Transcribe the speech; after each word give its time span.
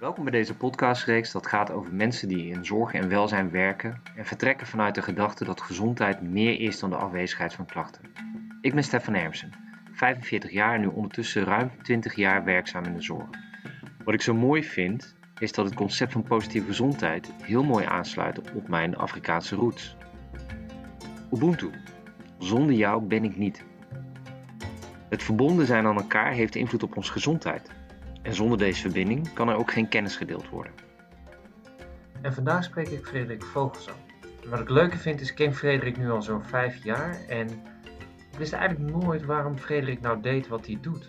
Welkom 0.00 0.24
bij 0.24 0.32
deze 0.32 0.56
podcastreeks 0.56 1.32
dat 1.32 1.46
gaat 1.46 1.70
over 1.70 1.94
mensen 1.94 2.28
die 2.28 2.46
in 2.46 2.64
zorg 2.64 2.92
en 2.92 3.08
welzijn 3.08 3.50
werken 3.50 4.00
en 4.16 4.26
vertrekken 4.26 4.66
vanuit 4.66 4.94
de 4.94 5.02
gedachte 5.02 5.44
dat 5.44 5.60
gezondheid 5.60 6.22
meer 6.22 6.60
is 6.60 6.78
dan 6.78 6.90
de 6.90 6.96
afwezigheid 6.96 7.54
van 7.54 7.66
klachten. 7.66 8.02
Ik 8.60 8.74
ben 8.74 8.84
Stefan 8.84 9.14
Hermsen, 9.14 9.52
45 9.92 10.50
jaar 10.50 10.74
en 10.74 10.80
nu 10.80 10.86
ondertussen 10.86 11.44
ruim 11.44 11.70
20 11.82 12.14
jaar 12.14 12.44
werkzaam 12.44 12.84
in 12.84 12.94
de 12.94 13.02
zorg. 13.02 13.28
Wat 14.04 14.14
ik 14.14 14.22
zo 14.22 14.34
mooi 14.34 14.64
vind 14.64 15.16
is 15.38 15.52
dat 15.52 15.64
het 15.64 15.74
concept 15.74 16.12
van 16.12 16.22
positieve 16.22 16.66
gezondheid 16.66 17.32
heel 17.42 17.64
mooi 17.64 17.84
aansluit 17.84 18.52
op 18.52 18.68
mijn 18.68 18.96
Afrikaanse 18.96 19.56
roots. 19.56 19.96
Ubuntu. 21.32 21.70
Zonder 22.38 22.74
jou 22.76 23.02
ben 23.02 23.24
ik 23.24 23.36
niet. 23.36 23.64
Het 25.08 25.22
verbonden 25.22 25.66
zijn 25.66 25.86
aan 25.86 25.96
elkaar 25.96 26.32
heeft 26.32 26.54
invloed 26.54 26.82
op 26.82 26.96
onze 26.96 27.12
gezondheid. 27.12 27.76
En 28.22 28.34
zonder 28.34 28.58
deze 28.58 28.80
verbinding 28.80 29.32
kan 29.32 29.48
er 29.48 29.56
ook 29.56 29.70
geen 29.70 29.88
kennis 29.88 30.16
gedeeld 30.16 30.48
worden. 30.48 30.72
En 32.20 32.34
vandaag 32.34 32.64
spreek 32.64 32.88
ik 32.88 33.06
Frederik 33.06 33.44
Vogelsang. 33.44 33.96
wat 34.46 34.60
ik 34.60 34.68
leuke 34.68 34.98
vind 34.98 35.20
is, 35.20 35.30
ik 35.30 35.34
ken 35.34 35.54
Frederik 35.54 35.96
nu 35.96 36.10
al 36.10 36.22
zo'n 36.22 36.44
vijf 36.44 36.84
jaar 36.84 37.20
en 37.28 37.48
ik 38.32 38.38
wist 38.38 38.52
eigenlijk 38.52 38.94
nooit 38.94 39.24
waarom 39.24 39.58
Frederik 39.58 40.00
nou 40.00 40.20
deed 40.20 40.48
wat 40.48 40.66
hij 40.66 40.78
doet. 40.80 41.06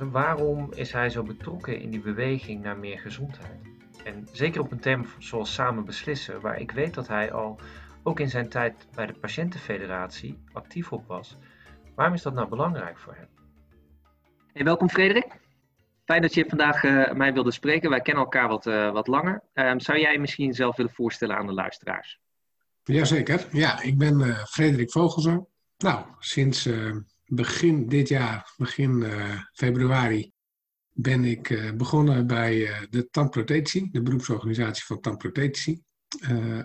En 0.00 0.10
waarom 0.10 0.72
is 0.72 0.92
hij 0.92 1.10
zo 1.10 1.22
betrokken 1.22 1.80
in 1.80 1.90
die 1.90 2.00
beweging 2.00 2.62
naar 2.62 2.78
meer 2.78 2.98
gezondheid? 2.98 3.60
En 4.04 4.28
zeker 4.32 4.60
op 4.60 4.72
een 4.72 4.80
thema 4.80 5.04
zoals 5.18 5.54
samen 5.54 5.84
beslissen, 5.84 6.40
waar 6.40 6.60
ik 6.60 6.70
weet 6.70 6.94
dat 6.94 7.08
hij 7.08 7.32
al 7.32 7.58
ook 8.02 8.20
in 8.20 8.30
zijn 8.30 8.48
tijd 8.48 8.86
bij 8.94 9.06
de 9.06 9.12
Patiëntenfederatie 9.12 10.38
actief 10.52 10.92
op 10.92 11.06
was. 11.06 11.36
Waarom 11.94 12.14
is 12.14 12.22
dat 12.22 12.34
nou 12.34 12.48
belangrijk 12.48 12.98
voor 12.98 13.14
hem? 13.14 13.28
Hey, 14.52 14.64
welkom 14.64 14.88
Frederik. 14.88 15.42
Fijn 16.04 16.22
dat 16.22 16.34
je 16.34 16.44
vandaag 16.48 16.82
uh, 16.82 17.12
mij 17.12 17.32
wilde 17.32 17.50
spreken. 17.50 17.90
Wij 17.90 18.00
kennen 18.00 18.22
elkaar 18.24 18.48
wat, 18.48 18.66
uh, 18.66 18.92
wat 18.92 19.06
langer. 19.06 19.42
Um, 19.54 19.80
zou 19.80 19.98
jij 19.98 20.18
misschien 20.18 20.52
zelf 20.52 20.76
willen 20.76 20.92
voorstellen 20.92 21.36
aan 21.36 21.46
de 21.46 21.52
luisteraars? 21.52 22.20
Jazeker. 22.82 23.46
Ja, 23.50 23.82
ik 23.82 23.98
ben 23.98 24.20
uh, 24.20 24.44
Frederik 24.44 24.90
Vogelzo. 24.90 25.48
Nou, 25.78 26.06
sinds 26.18 26.68
begin 27.24 27.88
dit 27.88 28.08
jaar, 28.08 28.52
begin 28.56 29.04
februari, 29.52 30.32
ben 30.92 31.24
ik 31.24 31.72
begonnen 31.76 32.26
bij 32.26 32.70
de 32.90 33.08
tandprothetie, 33.10 33.88
de 33.92 34.02
beroepsorganisatie 34.02 34.84
van 34.84 35.00
tandprothetie, 35.00 35.84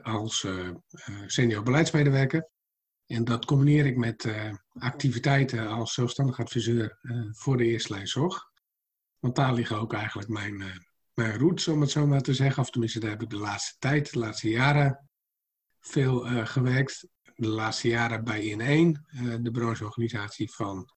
als 0.01 0.47
senior 1.25 1.63
beleidsmedewerker. 1.63 2.49
En 3.07 3.23
dat 3.23 3.45
combineer 3.45 3.85
ik 3.85 3.97
met 3.97 4.27
activiteiten 4.73 5.67
als 5.67 5.93
zelfstandig 5.93 6.39
adviseur 6.39 6.97
voor 7.31 7.57
de 7.57 7.65
eerste 7.65 7.93
lijn 7.93 8.07
zorg. 8.07 8.48
Want 9.19 9.35
daar 9.35 9.53
liggen 9.53 9.77
ook 9.77 9.93
eigenlijk 9.93 10.29
mijn, 10.29 10.61
uh, 10.61 10.75
mijn 11.13 11.37
roots, 11.37 11.67
om 11.67 11.81
het 11.81 11.91
zo 11.91 12.07
maar 12.07 12.21
te 12.21 12.33
zeggen. 12.33 12.63
Of 12.63 12.69
tenminste, 12.69 12.99
daar 12.99 13.09
heb 13.09 13.21
ik 13.21 13.29
de 13.29 13.37
laatste 13.37 13.75
tijd, 13.79 14.13
de 14.13 14.19
laatste 14.19 14.49
jaren 14.49 15.09
veel 15.79 16.31
uh, 16.31 16.45
gewerkt. 16.45 17.07
De 17.35 17.47
laatste 17.47 17.87
jaren 17.87 18.23
bij 18.23 18.41
In1, 18.41 18.57
uh, 18.57 19.33
eh, 19.33 19.39
de 19.41 19.51
brancheorganisatie 19.51 20.51
van 20.51 20.93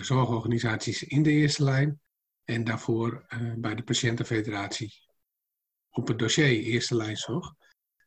zorgorganisaties 0.00 1.02
in 1.02 1.22
de 1.22 1.30
eerste 1.30 1.64
lijn. 1.64 2.00
En 2.44 2.64
daarvoor 2.64 3.26
bij 3.56 3.74
de 3.74 3.82
Patiëntenfederatie 3.82 4.92
op 5.90 6.08
het 6.08 6.18
dossier 6.18 6.62
eerste 6.62 6.96
lijn 6.96 7.16
zorg. 7.16 7.54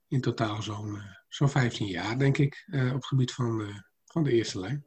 In 0.07 0.21
totaal 0.21 0.61
zo'n 0.61 1.01
zo'n 1.27 1.49
15 1.49 1.87
jaar, 1.87 2.17
denk 2.17 2.37
ik, 2.37 2.67
op 2.71 2.93
het 2.93 3.05
gebied 3.05 3.33
van, 3.33 3.83
van 4.05 4.23
de 4.23 4.31
eerste 4.31 4.59
lijn. 4.59 4.86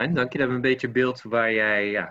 Fijn, 0.00 0.14
dank 0.14 0.32
je. 0.32 0.38
Dat 0.38 0.48
we 0.48 0.54
een 0.54 0.60
beetje 0.60 0.90
beeld 0.90 1.22
waar, 1.22 1.52
jij, 1.52 1.90
ja, 1.90 2.10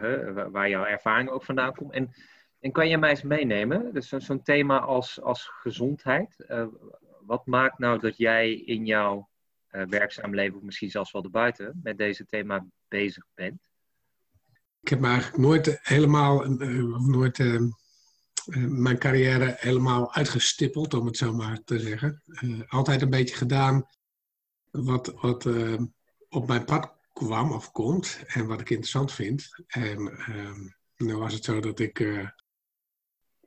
waar 0.51 0.69
jouw 0.69 0.85
ervaring 0.85 1.29
ook 1.29 1.43
vandaan 1.43 1.73
komt. 1.75 1.93
En, 1.93 2.13
en 2.59 2.71
kan 2.71 2.89
je 2.89 2.97
mij 2.97 3.09
eens 3.09 3.21
meenemen? 3.21 3.93
Dus 3.93 4.09
zo'n 4.09 4.43
thema 4.43 4.79
als, 4.79 5.21
als 5.21 5.51
gezondheid. 5.61 6.45
Uh, 6.49 6.65
wat 7.25 7.45
maakt 7.45 7.79
nou 7.79 7.99
dat 7.99 8.17
jij 8.17 8.53
in 8.53 8.85
jouw 8.85 9.29
uh, 9.71 9.83
werkzaam 9.85 10.35
leven, 10.35 10.57
of 10.57 10.63
misschien 10.63 10.89
zelfs 10.89 11.11
wel 11.11 11.23
erbuiten, 11.23 11.79
met 11.83 11.97
deze 11.97 12.25
thema 12.25 12.65
bezig 12.87 13.25
bent? 13.33 13.69
Ik 14.81 14.89
heb 14.89 15.03
eigenlijk 15.03 15.37
nooit 15.37 15.79
helemaal, 15.81 16.61
uh, 16.61 16.97
nooit 16.97 17.37
mijn 18.67 18.97
carrière 18.97 19.55
helemaal 19.57 20.13
uitgestippeld, 20.13 20.93
om 20.93 21.05
het 21.05 21.17
zo 21.17 21.33
maar 21.33 21.63
te 21.63 21.79
zeggen. 21.79 22.23
altijd 22.67 23.01
een 23.01 23.09
beetje 23.09 23.35
gedaan 23.35 23.85
wat, 24.71 25.13
wat 25.21 25.49
op 26.29 26.47
mijn 26.47 26.65
pad 26.65 26.97
kwam 27.25 27.51
of 27.51 27.71
komt 27.71 28.23
en 28.27 28.47
wat 28.47 28.61
ik 28.61 28.69
interessant 28.69 29.11
vind. 29.11 29.63
En 29.67 29.99
um, 30.29 30.75
nou 30.97 31.17
was 31.17 31.33
het 31.33 31.43
zo 31.43 31.59
dat 31.59 31.79
ik 31.79 31.99
uh, 31.99 32.27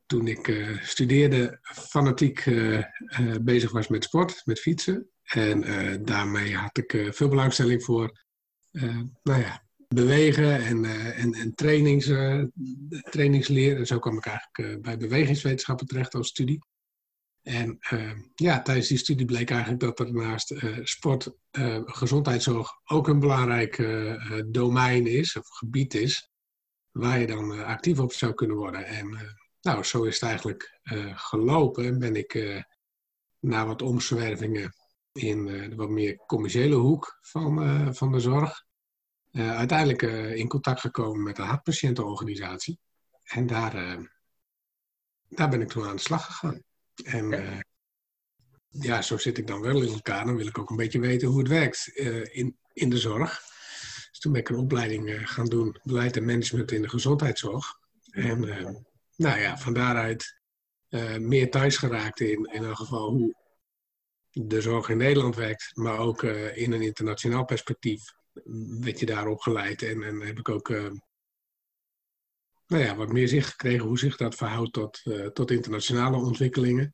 toen 0.07 0.27
ik 0.27 0.49
uh, 0.49 0.83
studeerde 0.83 1.59
fanatiek 1.63 2.47
uh, 2.47 2.85
bezig 3.41 3.71
was 3.71 3.89
met 3.89 4.05
sport, 4.05 4.43
met 4.45 4.61
fietsen. 4.61 5.11
En 5.23 5.61
daarmee 6.05 6.57
had 6.57 6.79
ik 6.79 7.09
veel 7.11 7.29
belangstelling 7.29 7.85
voor 7.85 8.25
nou 9.23 9.41
ja, 9.41 9.65
bewegen 9.89 10.65
en, 10.65 10.85
en, 11.15 11.35
en 11.35 11.55
trainings, 11.55 12.11
trainingsleer. 13.11 13.77
En 13.77 13.87
zo 13.87 13.99
kwam 13.99 14.17
ik 14.17 14.27
eigenlijk 14.27 14.83
bij 14.83 14.97
bewegingswetenschappen 14.97 15.87
terecht 15.87 16.15
als 16.15 16.29
studie. 16.29 16.59
En 17.43 17.79
uh, 17.91 18.13
ja, 18.35 18.63
tijdens 18.63 18.89
die 18.89 18.99
studie 18.99 19.27
bleek 19.27 19.51
eigenlijk 19.51 19.81
dat 19.81 20.01
er 20.01 20.13
naast 20.13 20.51
uh, 20.51 20.79
sport, 20.83 21.31
uh, 21.53 21.81
gezondheidszorg 21.85 22.71
ook 22.85 23.09
een 23.09 23.19
belangrijk 23.19 23.77
domein 24.47 25.07
is, 25.07 25.37
of 25.37 25.49
gebied 25.49 25.95
is, 25.95 26.31
waar 26.91 27.19
je 27.19 27.27
dan 27.27 27.65
actief 27.65 27.99
op 27.99 28.13
zou 28.13 28.35
kunnen 28.35 28.57
worden. 28.57 28.87
En 28.87 29.37
nou, 29.61 29.85
zo 29.85 30.03
is 30.03 30.15
het 30.15 30.23
eigenlijk 30.23 30.81
gelopen 31.15 31.85
en 31.85 31.99
ben 31.99 32.17
ik 32.17 32.65
na 33.39 33.67
wat 33.67 33.83
omzwervingen 33.83 34.75
in 35.13 35.45
de 35.47 35.75
wat 35.75 35.89
meer 35.89 36.17
commerciële 36.17 36.75
hoek 36.75 37.19
van, 37.21 37.95
van 37.95 38.13
de 38.13 38.21
zorg, 38.21 38.65
uiteindelijk 39.33 40.03
in 40.37 40.49
contact 40.49 40.81
gekomen 40.81 41.23
met 41.23 41.37
de 41.37 41.43
hartpatiëntenorganisatie. 41.43 42.79
En 43.23 43.47
daar, 43.47 43.73
daar 45.29 45.49
ben 45.49 45.61
ik 45.61 45.69
toen 45.69 45.87
aan 45.87 45.97
de 45.97 46.03
slag 46.03 46.27
gegaan. 46.27 46.63
En 47.05 47.33
uh, 47.33 47.59
ja, 48.69 49.03
zo 49.03 49.19
zit 49.19 49.39
ik 49.39 49.47
dan 49.47 49.61
wel 49.61 49.83
in 49.83 49.93
elkaar. 49.93 50.25
Dan 50.25 50.37
wil 50.37 50.47
ik 50.47 50.59
ook 50.59 50.71
een 50.71 50.77
beetje 50.77 51.01
weten 51.01 51.29
hoe 51.29 51.39
het 51.39 51.49
werkt 51.49 51.91
uh, 51.95 52.25
in, 52.31 52.57
in 52.73 52.91
de 52.91 52.99
zorg. 52.99 53.41
Dus 54.11 54.19
toen 54.19 54.33
ben 54.33 54.41
ik 54.41 54.49
een 54.49 54.57
opleiding 54.57 55.09
uh, 55.09 55.27
gaan 55.27 55.47
doen, 55.47 55.77
beleid 55.83 56.17
en 56.17 56.25
management 56.25 56.73
in 56.73 56.83
de 56.83 56.89
gezondheidszorg. 56.89 57.81
En 58.11 58.41
nou 59.17 59.41
ja, 59.41 59.59
van 59.59 59.73
daaruit 59.73 60.41
meer 61.19 61.51
thuis 61.51 61.77
geraakt 61.77 62.21
in, 62.21 62.29
in 62.29 62.55
ieder 62.55 62.77
geval 62.77 63.11
hoe 63.11 63.35
de 64.31 64.61
zorg 64.61 64.89
in 64.89 64.97
Nederland 64.97 65.37
werkt, 65.37 65.71
maar 65.75 65.99
ook 65.99 66.23
in 66.23 66.73
een 66.73 66.83
internationaal 66.83 67.45
perspectief 67.45 68.13
werd 68.81 69.01
je 69.01 69.07
daar 69.07 69.27
opgeleid. 69.27 69.83
En, 69.83 70.03
en 70.03 70.21
heb 70.21 70.39
ik 70.39 70.49
ook 70.49 70.73
nou 72.73 72.85
ja, 72.85 72.97
wat 72.97 73.13
meer 73.13 73.29
zicht 73.29 73.51
gekregen 73.51 73.87
hoe 73.87 73.99
zich 73.99 74.17
dat 74.17 74.35
verhoudt 74.35 74.73
tot, 74.73 75.01
uh, 75.05 75.27
tot 75.27 75.51
internationale 75.51 76.17
ontwikkelingen. 76.17 76.93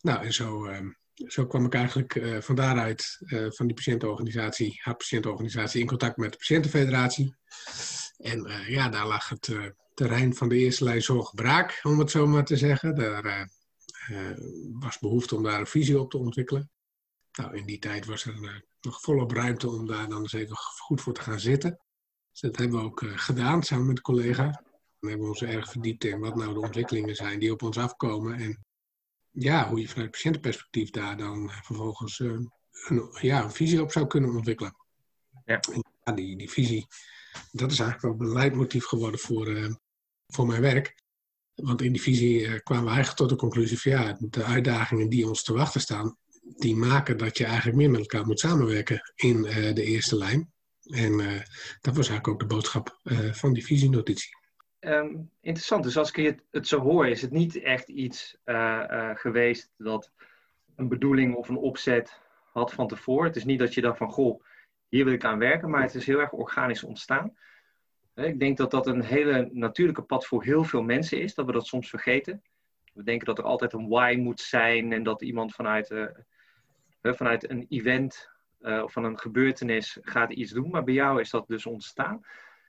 Nou, 0.00 0.24
en 0.24 0.32
zo, 0.32 0.66
uh, 0.66 0.80
zo 1.14 1.46
kwam 1.46 1.64
ik 1.64 1.74
eigenlijk 1.74 2.14
uh, 2.14 2.40
van 2.40 2.54
daaruit 2.54 3.16
van 3.48 3.66
die 3.66 3.74
patiëntenorganisatie, 3.74 4.80
patiëntenorganisatie 4.84 5.80
in 5.80 5.86
contact 5.86 6.16
met 6.16 6.32
de 6.32 6.38
Patiëntenfederatie. 6.38 7.36
En 8.16 8.50
ja, 8.66 8.88
daar 8.88 9.06
lag 9.06 9.28
het 9.28 9.50
terrein 9.94 10.34
van 10.34 10.48
de 10.48 10.56
eerste 10.56 10.84
lijn 10.84 11.02
zorg 11.02 11.34
braak, 11.34 11.80
om 11.82 11.98
het 11.98 12.10
zo 12.10 12.26
maar 12.26 12.44
te 12.44 12.56
zeggen. 12.56 12.94
Daar 12.94 13.50
was 14.72 14.98
behoefte 14.98 15.36
om 15.36 15.42
daar 15.42 15.60
een 15.60 15.66
visie 15.66 16.00
op 16.00 16.10
te 16.10 16.18
ontwikkelen. 16.18 16.70
Nou, 17.32 17.56
in 17.56 17.66
die 17.66 17.78
tijd 17.78 18.06
was 18.06 18.24
er 18.24 18.64
nog 18.80 19.00
volop 19.00 19.30
ruimte 19.30 19.70
om 19.70 19.86
daar 19.86 20.08
dan 20.08 20.28
even 20.30 20.56
goed 20.56 21.00
voor 21.00 21.14
te 21.14 21.20
gaan 21.20 21.40
zitten. 21.40 21.80
Dus 22.30 22.40
dat 22.40 22.56
hebben 22.56 22.78
we 22.78 22.84
ook 22.84 23.02
gedaan 23.14 23.62
samen 23.62 23.86
met 23.86 23.96
een 23.96 24.02
collega. 24.02 24.62
We 24.98 25.08
hebben 25.08 25.28
ons 25.28 25.42
erg 25.42 25.70
verdiept 25.70 26.04
in 26.04 26.20
wat 26.20 26.36
nou 26.36 26.54
de 26.54 26.60
ontwikkelingen 26.60 27.14
zijn 27.14 27.38
die 27.38 27.52
op 27.52 27.62
ons 27.62 27.78
afkomen. 27.78 28.38
En 28.38 28.64
ja, 29.30 29.68
hoe 29.68 29.80
je 29.80 29.88
vanuit 29.88 30.10
patiëntenperspectief 30.10 30.90
daar 30.90 31.16
dan 31.16 31.50
vervolgens 31.50 32.18
uh, 32.18 32.38
een, 32.86 33.16
ja, 33.20 33.42
een 33.42 33.50
visie 33.50 33.82
op 33.82 33.92
zou 33.92 34.06
kunnen 34.06 34.30
ontwikkelen. 34.30 34.76
Ja. 35.44 35.60
Die, 36.14 36.36
die 36.36 36.50
visie, 36.50 36.86
dat 37.52 37.72
is 37.72 37.78
eigenlijk 37.78 38.18
wel 38.18 38.28
een 38.28 38.34
leidmotief 38.34 38.84
geworden 38.84 39.20
voor, 39.20 39.48
uh, 39.48 39.74
voor 40.26 40.46
mijn 40.46 40.60
werk. 40.60 41.02
Want 41.54 41.82
in 41.82 41.92
die 41.92 42.02
visie 42.02 42.40
uh, 42.40 42.58
kwamen 42.62 42.84
we 42.84 42.90
eigenlijk 42.90 43.18
tot 43.18 43.28
de 43.28 43.36
conclusie 43.36 43.80
van 43.80 43.92
ja, 43.92 44.16
de 44.18 44.44
uitdagingen 44.44 45.08
die 45.08 45.28
ons 45.28 45.42
te 45.42 45.52
wachten 45.52 45.80
staan, 45.80 46.16
die 46.42 46.76
maken 46.76 47.18
dat 47.18 47.38
je 47.38 47.44
eigenlijk 47.44 47.76
meer 47.76 47.90
met 47.90 48.00
elkaar 48.00 48.26
moet 48.26 48.40
samenwerken 48.40 49.12
in 49.14 49.42
de 49.42 49.84
eerste 49.84 50.16
lijn. 50.16 50.52
En 50.82 51.16
dat 51.80 51.96
was 51.96 52.08
eigenlijk 52.08 52.28
ook 52.28 52.40
de 52.40 52.46
boodschap 52.46 53.00
van 53.32 53.52
die 53.52 53.64
visienotitie. 53.64 54.36
Um, 54.80 55.30
interessant. 55.40 55.84
Dus 55.84 55.96
als 55.96 56.12
ik 56.12 56.42
het, 56.50 56.68
zo 56.68 56.80
hoor, 56.80 57.06
is 57.06 57.22
het 57.22 57.30
niet 57.30 57.62
echt 57.62 57.88
iets 57.88 58.38
uh, 58.44 58.84
uh, 58.90 59.10
geweest 59.14 59.72
dat 59.76 60.12
een 60.76 60.88
bedoeling 60.88 61.34
of 61.34 61.48
een 61.48 61.56
opzet 61.56 62.20
had 62.52 62.72
van 62.72 62.88
tevoren. 62.88 63.26
Het 63.26 63.36
is 63.36 63.44
niet 63.44 63.58
dat 63.58 63.74
je 63.74 63.80
dacht 63.80 63.98
van, 63.98 64.10
goh, 64.10 64.42
hier 64.88 65.04
wil 65.04 65.12
ik 65.12 65.24
aan 65.24 65.38
werken, 65.38 65.70
maar 65.70 65.82
het 65.82 65.94
is 65.94 66.06
heel 66.06 66.20
erg 66.20 66.32
organisch 66.32 66.84
ontstaan. 66.84 67.36
Ik 68.14 68.38
denk 68.38 68.56
dat 68.56 68.70
dat 68.70 68.86
een 68.86 69.02
hele 69.02 69.48
natuurlijke 69.52 70.02
pad 70.02 70.26
voor 70.26 70.44
heel 70.44 70.64
veel 70.64 70.82
mensen 70.82 71.20
is, 71.20 71.34
dat 71.34 71.46
we 71.46 71.52
dat 71.52 71.66
soms 71.66 71.88
vergeten. 71.88 72.42
we 72.92 73.02
denken 73.02 73.26
dat 73.26 73.38
er 73.38 73.44
altijd 73.44 73.72
een 73.72 73.88
why 73.88 74.16
moet 74.18 74.40
zijn 74.40 74.92
en 74.92 75.02
dat 75.02 75.22
iemand 75.22 75.54
vanuit, 75.54 75.94
vanuit 77.02 77.50
een 77.50 77.66
event 77.68 78.30
of 78.60 78.92
van 78.92 79.04
een 79.04 79.18
gebeurtenis 79.18 79.98
gaat 80.02 80.32
iets 80.32 80.52
doen. 80.52 80.70
Maar 80.70 80.84
bij 80.84 80.94
jou 80.94 81.20
is 81.20 81.30
dat 81.30 81.46
dus 81.46 81.66
ontstaan. 81.66 82.24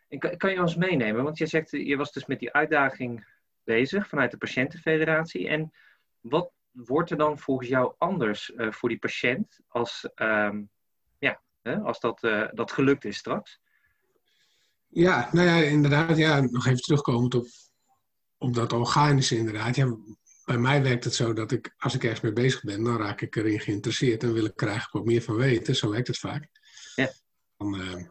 En 0.09 0.19
kan, 0.19 0.37
kan 0.37 0.51
je 0.51 0.59
ons 0.59 0.75
meenemen? 0.75 1.23
Want 1.23 1.37
je 1.37 1.45
zegt, 1.45 1.71
je 1.71 1.97
was 1.97 2.11
dus 2.11 2.25
met 2.25 2.39
die 2.39 2.53
uitdaging 2.53 3.27
bezig 3.63 4.07
vanuit 4.07 4.31
de 4.31 4.37
patiëntenfederatie. 4.37 5.47
En 5.47 5.71
wat 6.19 6.51
wordt 6.71 7.11
er 7.11 7.17
dan 7.17 7.39
volgens 7.39 7.69
jou 7.69 7.93
anders 7.97 8.51
uh, 8.55 8.71
voor 8.71 8.89
die 8.89 8.99
patiënt 8.99 9.59
als, 9.67 10.09
um, 10.15 10.69
ja, 11.19 11.41
hè, 11.61 11.77
als 11.77 11.99
dat, 11.99 12.23
uh, 12.23 12.47
dat 12.51 12.71
gelukt 12.71 13.05
is 13.05 13.17
straks? 13.17 13.59
Ja, 14.87 15.29
nou 15.31 15.47
ja, 15.47 15.55
inderdaad. 15.55 16.17
Ja, 16.17 16.41
nog 16.41 16.65
even 16.65 16.81
terugkomend 16.81 17.35
op, 17.35 17.47
op 18.37 18.53
dat 18.53 18.73
organische 18.73 19.37
inderdaad. 19.37 19.75
Ja, 19.75 19.97
bij 20.45 20.57
mij 20.57 20.83
werkt 20.83 21.03
het 21.03 21.13
zo 21.13 21.33
dat 21.33 21.51
ik, 21.51 21.73
als 21.77 21.95
ik 21.95 22.03
ergens 22.03 22.21
mee 22.21 22.33
bezig 22.33 22.63
ben, 22.63 22.83
dan 22.83 22.97
raak 22.97 23.21
ik 23.21 23.35
erin 23.35 23.59
geïnteresseerd 23.59 24.23
en 24.23 24.33
wil 24.33 24.45
ik 24.45 24.61
er 24.61 24.67
eigenlijk 24.67 24.97
wat 24.97 25.05
meer 25.05 25.21
van 25.21 25.35
weten. 25.35 25.75
Zo 25.75 25.89
werkt 25.89 26.07
het 26.07 26.17
vaak. 26.17 26.49
Ja. 26.95 27.11
Dan 27.57 27.81
uh, 27.81 28.05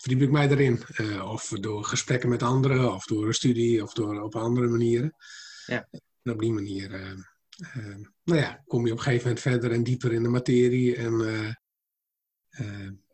verdiep 0.00 0.20
ik 0.20 0.30
mij 0.30 0.48
erin. 0.48 0.82
Uh, 0.96 1.30
of 1.30 1.48
door 1.48 1.84
gesprekken 1.84 2.28
met 2.28 2.42
anderen, 2.42 2.92
of 2.92 3.04
door 3.04 3.26
een 3.26 3.34
studie, 3.34 3.82
of 3.82 3.92
door 3.92 4.20
op 4.22 4.34
andere 4.34 4.66
manieren. 4.66 5.14
Ja. 5.66 5.88
En 6.22 6.32
op 6.32 6.38
die 6.38 6.52
manier, 6.52 6.90
uh, 6.90 7.14
nou 8.24 8.40
ja, 8.40 8.62
kom 8.66 8.86
je 8.86 8.92
op 8.92 8.98
een 8.98 9.04
gegeven 9.04 9.26
moment 9.26 9.40
verder 9.40 9.72
en 9.72 9.82
dieper 9.82 10.12
in 10.12 10.22
de 10.22 10.28
materie. 10.28 10.96
En 10.96 11.16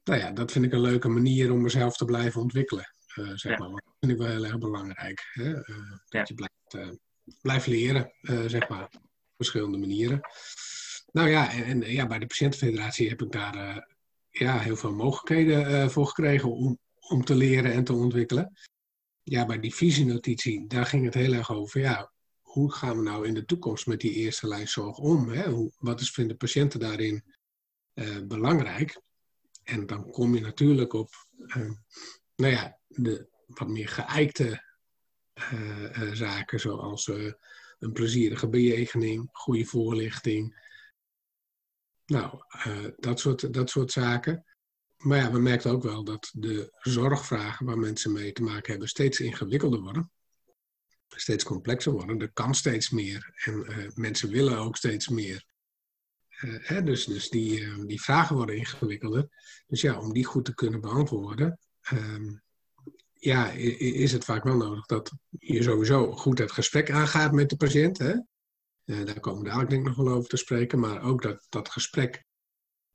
nou 0.04 0.20
ja, 0.20 0.30
dat 0.30 0.52
vind 0.52 0.64
ik 0.64 0.72
een 0.72 0.80
leuke 0.80 1.08
manier 1.08 1.52
om 1.52 1.62
mezelf 1.62 1.96
te 1.96 2.04
blijven 2.04 2.40
ontwikkelen. 2.40 2.94
zeg 3.34 3.58
Ja. 3.58 3.58
maar. 3.58 3.68
Dat 3.70 3.96
vind 4.00 4.12
ik 4.12 4.18
wel 4.18 4.28
heel 4.28 4.44
erg 4.44 4.58
belangrijk. 4.58 5.30
Hè? 5.32 5.48
Ja. 5.48 5.62
Dat 6.08 6.28
je 6.28 6.34
blijft 6.34 6.94
blijf 7.40 7.66
leren, 7.66 8.12
zeg 8.46 8.68
maar. 8.68 8.84
Op 8.84 9.02
verschillende 9.36 9.78
manieren. 9.78 10.20
Nou 11.12 11.28
ja, 11.28 11.52
en, 11.52 11.64
en, 11.64 11.92
ja, 11.92 12.06
bij 12.06 12.18
de 12.18 12.26
Patiëntenfederatie 12.26 13.08
heb 13.08 13.22
ik 13.22 13.32
daar 13.32 13.86
ja, 14.38 14.58
heel 14.58 14.76
veel 14.76 14.92
mogelijkheden 14.92 15.70
uh, 15.70 15.88
voor 15.88 16.06
gekregen 16.06 16.52
om, 16.52 16.78
om 17.08 17.24
te 17.24 17.34
leren 17.34 17.72
en 17.72 17.84
te 17.84 17.92
ontwikkelen. 17.92 18.52
Ja, 19.22 19.46
bij 19.46 19.60
die 19.60 19.74
visienotitie, 19.74 20.66
daar 20.66 20.86
ging 20.86 21.04
het 21.04 21.14
heel 21.14 21.32
erg 21.32 21.50
over, 21.52 21.80
ja, 21.80 22.12
hoe 22.42 22.72
gaan 22.72 22.96
we 22.96 23.02
nou 23.02 23.26
in 23.26 23.34
de 23.34 23.44
toekomst 23.44 23.86
met 23.86 24.00
die 24.00 24.12
eerste 24.12 24.48
lijn 24.48 24.68
zorg 24.68 24.98
om? 24.98 25.28
Hè? 25.28 25.50
Hoe, 25.50 25.72
wat 25.78 26.00
is, 26.00 26.10
vinden 26.10 26.36
patiënten 26.36 26.80
daarin 26.80 27.24
belangrijk? 28.24 29.00
En 29.62 29.86
dan 29.86 30.10
kom 30.10 30.34
je 30.34 30.40
natuurlijk 30.40 30.92
op, 30.92 31.08
nou 32.36 32.52
ja, 32.52 32.78
de 32.86 33.28
wat 33.46 33.68
meer 33.68 33.88
geëikte 33.88 34.62
zaken 36.12 36.60
zoals 36.60 37.06
een 37.78 37.92
plezierige 37.92 38.48
bejegening, 38.48 39.28
goede 39.32 39.64
voorlichting. 39.64 40.65
Nou, 42.06 42.38
dat, 42.96 43.20
soort, 43.20 43.52
dat 43.54 43.70
soort 43.70 43.92
zaken. 43.92 44.44
Maar 44.96 45.18
ja, 45.18 45.32
we 45.32 45.38
merken 45.38 45.70
ook 45.70 45.82
wel 45.82 46.04
dat 46.04 46.30
de 46.32 46.72
zorgvragen 46.78 47.66
waar 47.66 47.78
mensen 47.78 48.12
mee 48.12 48.32
te 48.32 48.42
maken 48.42 48.70
hebben 48.70 48.88
steeds 48.88 49.20
ingewikkelder 49.20 49.80
worden. 49.80 50.10
Steeds 51.08 51.44
complexer 51.44 51.92
worden. 51.92 52.20
Er 52.20 52.32
kan 52.32 52.54
steeds 52.54 52.90
meer. 52.90 53.32
En 53.44 53.92
mensen 53.94 54.30
willen 54.30 54.58
ook 54.58 54.76
steeds 54.76 55.08
meer. 55.08 55.44
Hè, 56.38 56.82
dus 56.82 57.04
dus 57.04 57.28
die, 57.28 57.86
die 57.86 58.02
vragen 58.02 58.36
worden 58.36 58.56
ingewikkelder. 58.56 59.28
Dus 59.66 59.80
ja, 59.80 59.98
om 59.98 60.12
die 60.12 60.24
goed 60.24 60.44
te 60.44 60.54
kunnen 60.54 60.80
beantwoorden, 60.80 61.58
um, 61.92 62.42
ja, 63.12 63.50
is 63.50 64.12
het 64.12 64.24
vaak 64.24 64.44
wel 64.44 64.56
nodig 64.56 64.86
dat 64.86 65.12
je 65.38 65.62
sowieso 65.62 66.12
goed 66.12 66.38
het 66.38 66.52
gesprek 66.52 66.90
aangaat 66.90 67.32
met 67.32 67.48
de 67.48 67.56
patiënt. 67.56 67.98
Hè? 67.98 68.14
Uh, 68.86 69.04
daar 69.04 69.20
komen 69.20 69.42
we 69.42 69.46
dadelijk 69.46 69.70
denk 69.70 69.82
ik 69.82 69.96
nog 69.96 70.06
wel 70.06 70.14
over 70.14 70.28
te 70.28 70.36
spreken. 70.36 70.78
Maar 70.78 71.02
ook 71.02 71.22
dat 71.22 71.46
dat 71.48 71.68
gesprek, 71.68 72.24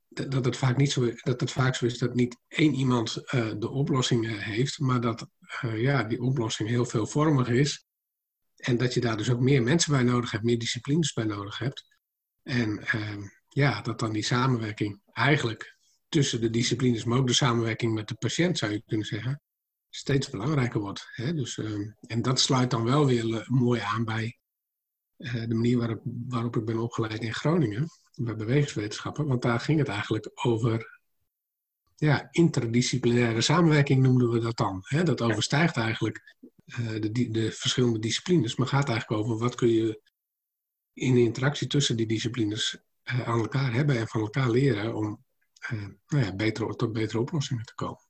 dat, 0.07 0.45
het, 0.45 0.57
vaak 0.57 0.77
niet 0.77 0.91
zo, 0.91 1.11
dat 1.21 1.39
het 1.39 1.51
vaak 1.51 1.75
zo 1.75 1.85
is 1.85 1.97
dat 1.97 2.13
niet 2.13 2.37
één 2.47 2.73
iemand 2.73 3.17
uh, 3.17 3.51
de 3.57 3.69
oplossing 3.69 4.43
heeft. 4.43 4.79
Maar 4.79 5.01
dat 5.01 5.27
ja, 5.75 6.03
die 6.03 6.21
oplossing 6.21 6.69
heel 6.69 6.85
veelvormig 6.85 7.47
is. 7.47 7.85
En 8.55 8.77
dat 8.77 8.93
je 8.93 8.99
daar 8.99 9.17
dus 9.17 9.29
ook 9.29 9.39
meer 9.39 9.63
mensen 9.63 9.91
bij 9.91 10.03
nodig 10.03 10.31
hebt, 10.31 10.43
meer 10.43 10.59
disciplines 10.59 11.13
bij 11.13 11.23
nodig 11.23 11.57
hebt. 11.57 11.85
En 12.43 12.85
ehm, 12.85 13.21
ja, 13.47 13.81
dat 13.81 13.99
dan 13.99 14.11
die 14.11 14.23
samenwerking 14.23 15.01
eigenlijk 15.05 15.77
tussen 16.09 16.41
de 16.41 16.49
disciplines, 16.49 17.03
maar 17.03 17.17
ook 17.17 17.27
de 17.27 17.33
samenwerking 17.33 17.93
met 17.93 18.07
de 18.07 18.15
patiënt 18.15 18.57
zou 18.57 18.71
je 18.71 18.83
kunnen 18.85 19.05
zeggen 19.05 19.41
steeds 19.89 20.29
belangrijker 20.29 20.79
wordt. 20.79 21.07
Hè? 21.11 21.33
Dus, 21.33 21.57
uh, 21.57 21.91
en 22.07 22.21
dat 22.21 22.39
sluit 22.39 22.71
dan 22.71 22.83
wel 22.83 23.05
weer 23.05 23.45
mooi 23.47 23.79
aan 23.79 24.05
bij 24.05 24.39
de 25.21 25.53
manier 25.53 25.77
waarop, 25.77 26.01
waarop 26.27 26.55
ik 26.55 26.65
ben 26.65 26.79
opgeleid 26.79 27.21
in 27.21 27.33
Groningen, 27.33 27.87
bij 28.15 28.35
bewegingswetenschappen. 28.35 29.25
Want 29.27 29.41
daar 29.41 29.59
ging 29.59 29.79
het 29.79 29.87
eigenlijk 29.87 30.31
over 30.33 30.99
ja, 31.95 32.27
interdisciplinaire 32.31 33.41
samenwerking 33.41 34.03
noemden 34.03 34.29
we 34.29 34.39
dat 34.39 34.57
dan. 34.57 34.81
Hè? 34.83 35.03
Dat 35.03 35.21
overstijgt 35.21 35.77
eigenlijk 35.77 36.35
de, 36.65 37.11
de, 37.11 37.29
de, 37.29 37.51
verschillende 37.51 37.99
disciplines, 37.99 38.55
maar 38.55 38.67
gaat 38.67 38.89
eigenlijk 38.89 39.21
over 39.21 39.37
wat 39.37 39.55
kun 39.55 39.69
je 39.69 40.01
in 40.93 41.13
de 41.13 41.21
interactie 41.21 41.67
tussen 41.67 41.97
die 41.97 42.07
disciplines 42.07 42.77
aan 43.03 43.39
elkaar 43.39 43.73
hebben 43.73 43.97
en 43.97 44.07
van 44.07 44.21
elkaar 44.21 44.49
leren 44.49 44.95
om 44.95 45.23
nou 46.07 46.25
ja, 46.25 46.35
beter, 46.35 46.75
tot 46.75 46.93
betere 46.93 47.19
oplossingen 47.19 47.65
te 47.65 47.75
komen. 47.75 48.01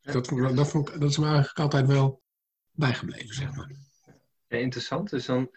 Dat, 0.00 0.28
dat, 0.56 0.70
vond 0.70 0.88
ik, 0.88 1.00
dat 1.00 1.10
is 1.10 1.18
me 1.18 1.26
eigenlijk 1.26 1.58
altijd 1.58 1.86
wel 1.86 2.22
bijgebleven, 2.70 3.34
zeg 3.34 3.54
maar. 3.54 3.70
Ja, 4.48 4.56
interessant. 4.56 5.10
Dus 5.10 5.26
dan, 5.26 5.50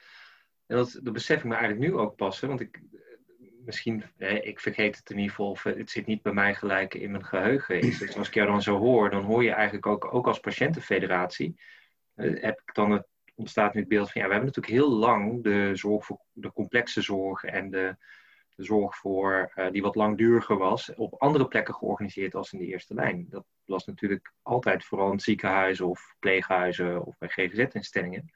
en 0.71 0.77
dat, 0.77 1.00
dat 1.03 1.13
besef 1.13 1.38
ik 1.38 1.44
me 1.44 1.56
eigenlijk 1.56 1.91
nu 1.91 1.97
ook 1.97 2.15
pas. 2.15 2.39
Want 2.39 2.59
ik, 2.59 2.81
misschien, 3.65 4.03
hè, 4.18 4.29
ik 4.29 4.59
vergeet 4.59 4.97
het 4.97 5.09
in 5.09 5.15
ieder 5.15 5.29
geval, 5.29 5.50
of 5.50 5.63
het 5.63 5.89
zit 5.89 6.06
niet 6.06 6.21
bij 6.21 6.33
mij 6.33 6.56
gelijk 6.56 6.94
in 6.94 7.12
mijn 7.12 7.25
geheugen. 7.25 7.79
Is. 7.79 7.97
Dus 7.97 8.18
als 8.18 8.27
ik 8.27 8.33
jou 8.33 8.47
dan 8.47 8.62
zo 8.62 8.77
hoor, 8.77 9.09
dan 9.09 9.23
hoor 9.23 9.44
je 9.44 9.51
eigenlijk 9.51 9.85
ook, 9.85 10.13
ook 10.13 10.27
als 10.27 10.39
patiëntenfederatie, 10.39 11.59
uh, 12.15 12.41
heb 12.41 12.62
ik 12.65 12.73
dan 12.73 12.91
het, 12.91 13.07
ontstaat 13.35 13.73
nu 13.73 13.79
het 13.79 13.89
beeld 13.89 14.12
van, 14.12 14.21
ja, 14.21 14.27
we 14.27 14.33
hebben 14.33 14.53
natuurlijk 14.53 14.83
heel 14.83 14.97
lang 14.97 15.44
de 15.44 15.71
zorg 15.75 16.06
voor 16.06 16.19
de 16.31 16.51
complexe 16.53 17.01
zorg 17.01 17.44
en 17.44 17.69
de, 17.69 17.95
de 18.56 18.63
zorg 18.63 18.97
voor, 18.97 19.53
die 19.71 19.81
wat 19.81 19.95
langduriger 19.95 20.57
was, 20.57 20.95
op 20.95 21.13
andere 21.13 21.47
plekken 21.47 21.74
georganiseerd 21.74 22.35
als 22.35 22.53
in 22.53 22.59
de 22.59 22.65
eerste 22.65 22.94
lijn. 22.94 23.25
Dat 23.29 23.45
was 23.65 23.85
natuurlijk 23.85 24.33
altijd 24.41 24.85
vooral 24.85 25.12
in 25.12 25.19
ziekenhuizen 25.19 25.88
of 25.88 26.15
pleeghuizen 26.19 27.06
of 27.06 27.17
bij 27.17 27.29
GGZ-instellingen. 27.29 28.31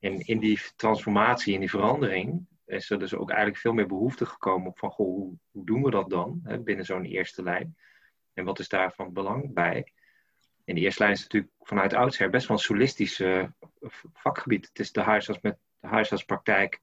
En 0.00 0.26
in 0.26 0.38
die 0.38 0.60
transformatie, 0.76 1.54
in 1.54 1.60
die 1.60 1.70
verandering, 1.70 2.46
is 2.66 2.90
er 2.90 2.98
dus 2.98 3.14
ook 3.14 3.28
eigenlijk 3.30 3.60
veel 3.60 3.72
meer 3.72 3.86
behoefte 3.86 4.26
gekomen 4.26 4.72
van, 4.74 4.90
goh, 4.90 5.06
hoe, 5.06 5.36
hoe 5.50 5.64
doen 5.64 5.82
we 5.82 5.90
dat 5.90 6.10
dan 6.10 6.40
hè, 6.44 6.58
binnen 6.58 6.84
zo'n 6.84 7.04
eerste 7.04 7.42
lijn? 7.42 7.76
En 8.32 8.44
wat 8.44 8.58
is 8.58 8.68
daar 8.68 8.92
van 8.92 9.12
belang 9.12 9.54
bij? 9.54 9.92
En 10.64 10.74
de 10.74 10.80
eerste 10.80 11.02
lijn 11.02 11.14
is 11.14 11.22
natuurlijk 11.22 11.52
vanuit 11.60 11.92
oudsher 11.92 12.30
best 12.30 12.48
wel 12.48 12.56
een 12.56 12.62
solistisch 12.62 13.20
uh, 13.20 13.44
vakgebied. 14.12 14.68
Het 14.68 14.78
is 14.78 14.92
de 14.92 15.00
huisarts 15.00 15.40
met 15.40 15.58
de 15.80 15.86
huisartspraktijk 15.86 16.80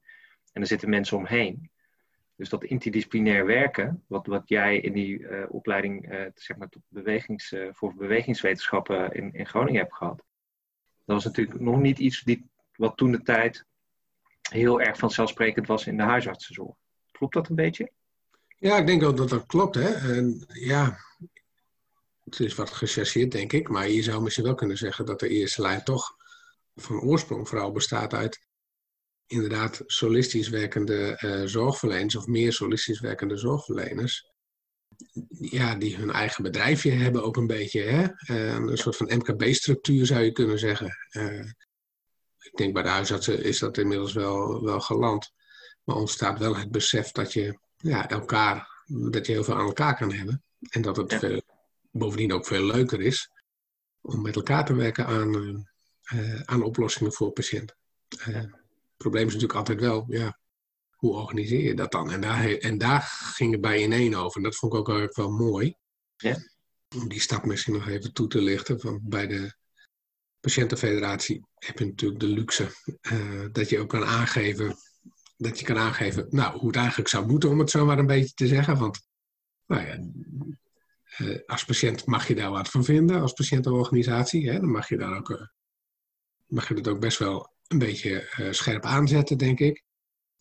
en 0.51 0.62
er 0.62 0.68
zitten 0.68 0.89
mensen 0.89 1.18
omheen. 1.18 1.72
Dus 2.36 2.50
dat 2.50 2.63
interdisciplinair 2.63 3.46
werken, 3.46 4.03
wat, 4.08 4.27
wat 4.27 4.50
jij 4.50 4.80
in 4.80 4.94
die 4.94 5.20
uh, 5.20 5.46
opleiding 5.50 6.12
uh, 6.12 6.25
zeg 6.36 6.58
maar, 6.58 6.70
tot 6.70 6.82
bewegings, 6.88 7.56
voor 7.72 7.96
bewegingswetenschappen 7.96 9.12
in, 9.12 9.34
in 9.34 9.46
Groningen 9.46 9.82
hebt 9.82 9.96
gehad, 9.96 10.18
dat 11.06 11.15
was 11.15 11.24
natuurlijk 11.24 11.60
nog 11.60 11.80
niet 11.80 12.00
iets 12.00 12.24
die, 12.24 12.50
wat 12.77 12.98
toen 12.98 13.12
de 13.12 13.22
tijd 13.22 13.65
heel 14.50 14.81
erg 14.81 14.98
vanzelfsprekend 14.98 15.67
was 15.67 15.88
in 15.88 15.98
de 15.98 16.03
huisartsenzorg. 16.03 16.75
Klopt 17.12 17.34
dat 17.34 17.50
een 17.50 17.55
beetje? 17.55 17.91
Ja, 18.57 18.77
ik 18.77 18.88
denk 18.88 19.01
wel 19.01 19.15
dat 19.15 19.29
dat 19.29 19.46
klopt. 19.46 19.75
Hè? 19.75 20.15
En, 20.15 20.46
ja, 20.48 20.98
het 22.24 22.39
is 22.39 22.55
wat 22.55 22.69
gechargeerd, 22.69 23.31
denk 23.31 23.53
ik. 23.53 23.69
Maar 23.69 23.89
je 23.89 24.03
zou 24.03 24.22
misschien 24.22 24.43
wel 24.43 24.55
kunnen 24.55 24.77
zeggen 24.77 25.05
dat 25.05 25.19
de 25.19 25.29
eerste 25.29 25.62
lijn 25.62 25.84
toch 25.84 26.15
van 26.75 27.01
oorsprong 27.01 27.48
vooral 27.48 27.72
bestaat 27.72 28.13
uit 28.13 28.46
inderdaad 29.27 29.84
solistisch 29.86 30.50
werkende 30.50 31.22
uh, 31.25 31.46
zorgverleners 31.46 32.15
of 32.15 32.27
meer 32.27 32.53
solistisch 32.53 33.00
werkende 33.00 33.38
zorgverleners. 33.38 34.31
Ja, 35.29 35.75
die 35.75 35.96
hun 35.96 36.12
eigen 36.12 36.43
bedrijfje 36.43 36.91
hebben 36.91 37.24
ook 37.24 37.38
een 37.38 37.48
beetje. 37.48 37.81
Hè? 37.81 38.03
Uh, 38.03 38.53
een 38.53 38.77
soort 38.77 38.96
van 38.96 39.12
MKB-structuur 39.15 40.05
zou 40.05 40.24
je 40.24 40.31
kunnen 40.31 40.60
zeggen. 40.60 40.98
Uh, 41.12 41.51
ik 42.51 42.58
denk 42.58 42.74
bij 42.74 42.84
de 42.84 42.89
huisartsen 42.89 43.44
is 43.44 43.60
dat 43.60 43.77
inmiddels 43.77 44.13
wel, 44.13 44.63
wel 44.63 44.80
geland. 44.80 45.32
Maar 45.84 45.96
ontstaat 45.96 46.39
wel 46.39 46.56
het 46.58 46.72
besef 46.72 47.12
dat 47.12 47.34
je 47.34 47.60
ja, 47.77 48.10
elkaar, 48.10 48.84
dat 48.86 49.25
je 49.25 49.32
heel 49.32 49.44
veel 49.44 49.56
aan 49.56 49.66
elkaar 49.66 49.96
kan 49.98 50.13
hebben. 50.13 50.44
En 50.70 50.82
dat 50.82 50.98
het 50.98 51.12
Ja. 51.12 51.20
veel, 51.20 51.42
bovendien 51.92 52.34
ook 52.34 52.46
veel 52.46 52.63
leuker 52.63 53.01
is 53.01 53.32
om 54.01 54.22
met 54.22 54.36
elkaar 54.36 54.66
te 54.66 54.74
werken 54.74 55.06
aan, 55.06 55.66
eh, 56.01 56.42
aan 56.42 56.63
oplossingen 56.63 57.13
voor 57.13 57.32
patiënten. 57.32 57.77
Eh, 58.18 58.34
het 58.36 58.50
probleem 58.98 59.27
is 59.27 59.34
natuurlijk 59.34 59.60
altijd 59.60 59.80
wel, 59.80 60.06
ja, 60.08 60.39
hoe 60.92 61.13
organiseer 61.16 61.63
je 61.63 61.75
dat 61.75 61.92
dan? 61.92 62.12
En 62.12 62.22
daar, 62.22 62.51
en 62.51 62.77
daar 62.77 63.01
ging 63.34 63.51
het 63.51 63.62
bij 63.62 63.84
ineen 63.84 64.16
over. 64.16 64.38
En 64.38 64.44
dat 64.44 64.56
vond 64.56 64.74
ik 64.74 64.89
ook 64.89 65.16
wel 65.16 65.32
mooi. 65.32 65.75
Ja. 66.16 66.36
Om 66.96 67.08
die 67.10 67.20
stap 67.22 67.46
misschien 67.46 67.74
nog 67.74 67.88
even 67.88 68.13
toe 68.13 68.27
te 68.27 68.42
lichten. 68.42 68.80
Van 68.80 69.00
bij 69.04 69.27
de 69.27 69.56
patiëntenfederatie 70.48 71.46
heb 71.56 71.80
je 71.80 71.86
natuurlijk 71.86 72.20
de 72.20 72.27
luxe 72.27 72.72
eh, 73.01 73.46
dat 73.51 73.70
je 73.70 73.80
ook 73.80 73.89
kan 73.89 74.06
aangeven 74.06 74.75
dat 75.38 75.60
je 75.60 75.66
kan 75.66 75.77
aangeven 75.77 76.27
nou, 76.30 76.58
hoe 76.58 76.68
het 76.68 76.75
eigenlijk 76.75 77.10
zou 77.10 77.27
moeten, 77.27 77.50
om 77.50 77.60
het 77.60 77.70
zo 77.70 77.86
maar 77.86 78.00
een 78.00 78.08
beetje 78.08 78.34
te 78.34 78.48
zeggen. 78.48 78.77
Want 78.77 79.08
nou 79.66 79.86
ja, 79.86 80.00
uh, 81.18 81.39
als 81.46 81.66
patiënt 81.66 82.06
mag 82.06 82.27
je 82.27 82.36
daar 82.36 82.50
wat 82.50 82.70
van 82.70 82.84
vinden, 82.84 83.22
als 83.22 83.34
patiëntenorganisatie. 83.34 84.50
Hè, 84.50 84.60
dan 84.60 84.72
mag 84.72 84.89
je, 84.89 84.98
daar 84.98 85.18
ook, 85.18 85.30
uh, 85.30 85.42
mag 86.46 86.68
je 86.68 86.74
dat 86.74 86.88
ook 86.88 87.00
best 87.00 87.18
wel 87.18 87.54
een 87.68 87.77
beetje 87.77 88.48
scherp 88.51 88.86
aanzetten, 88.86 89.38
denk 89.38 89.60
ik. 89.60 89.84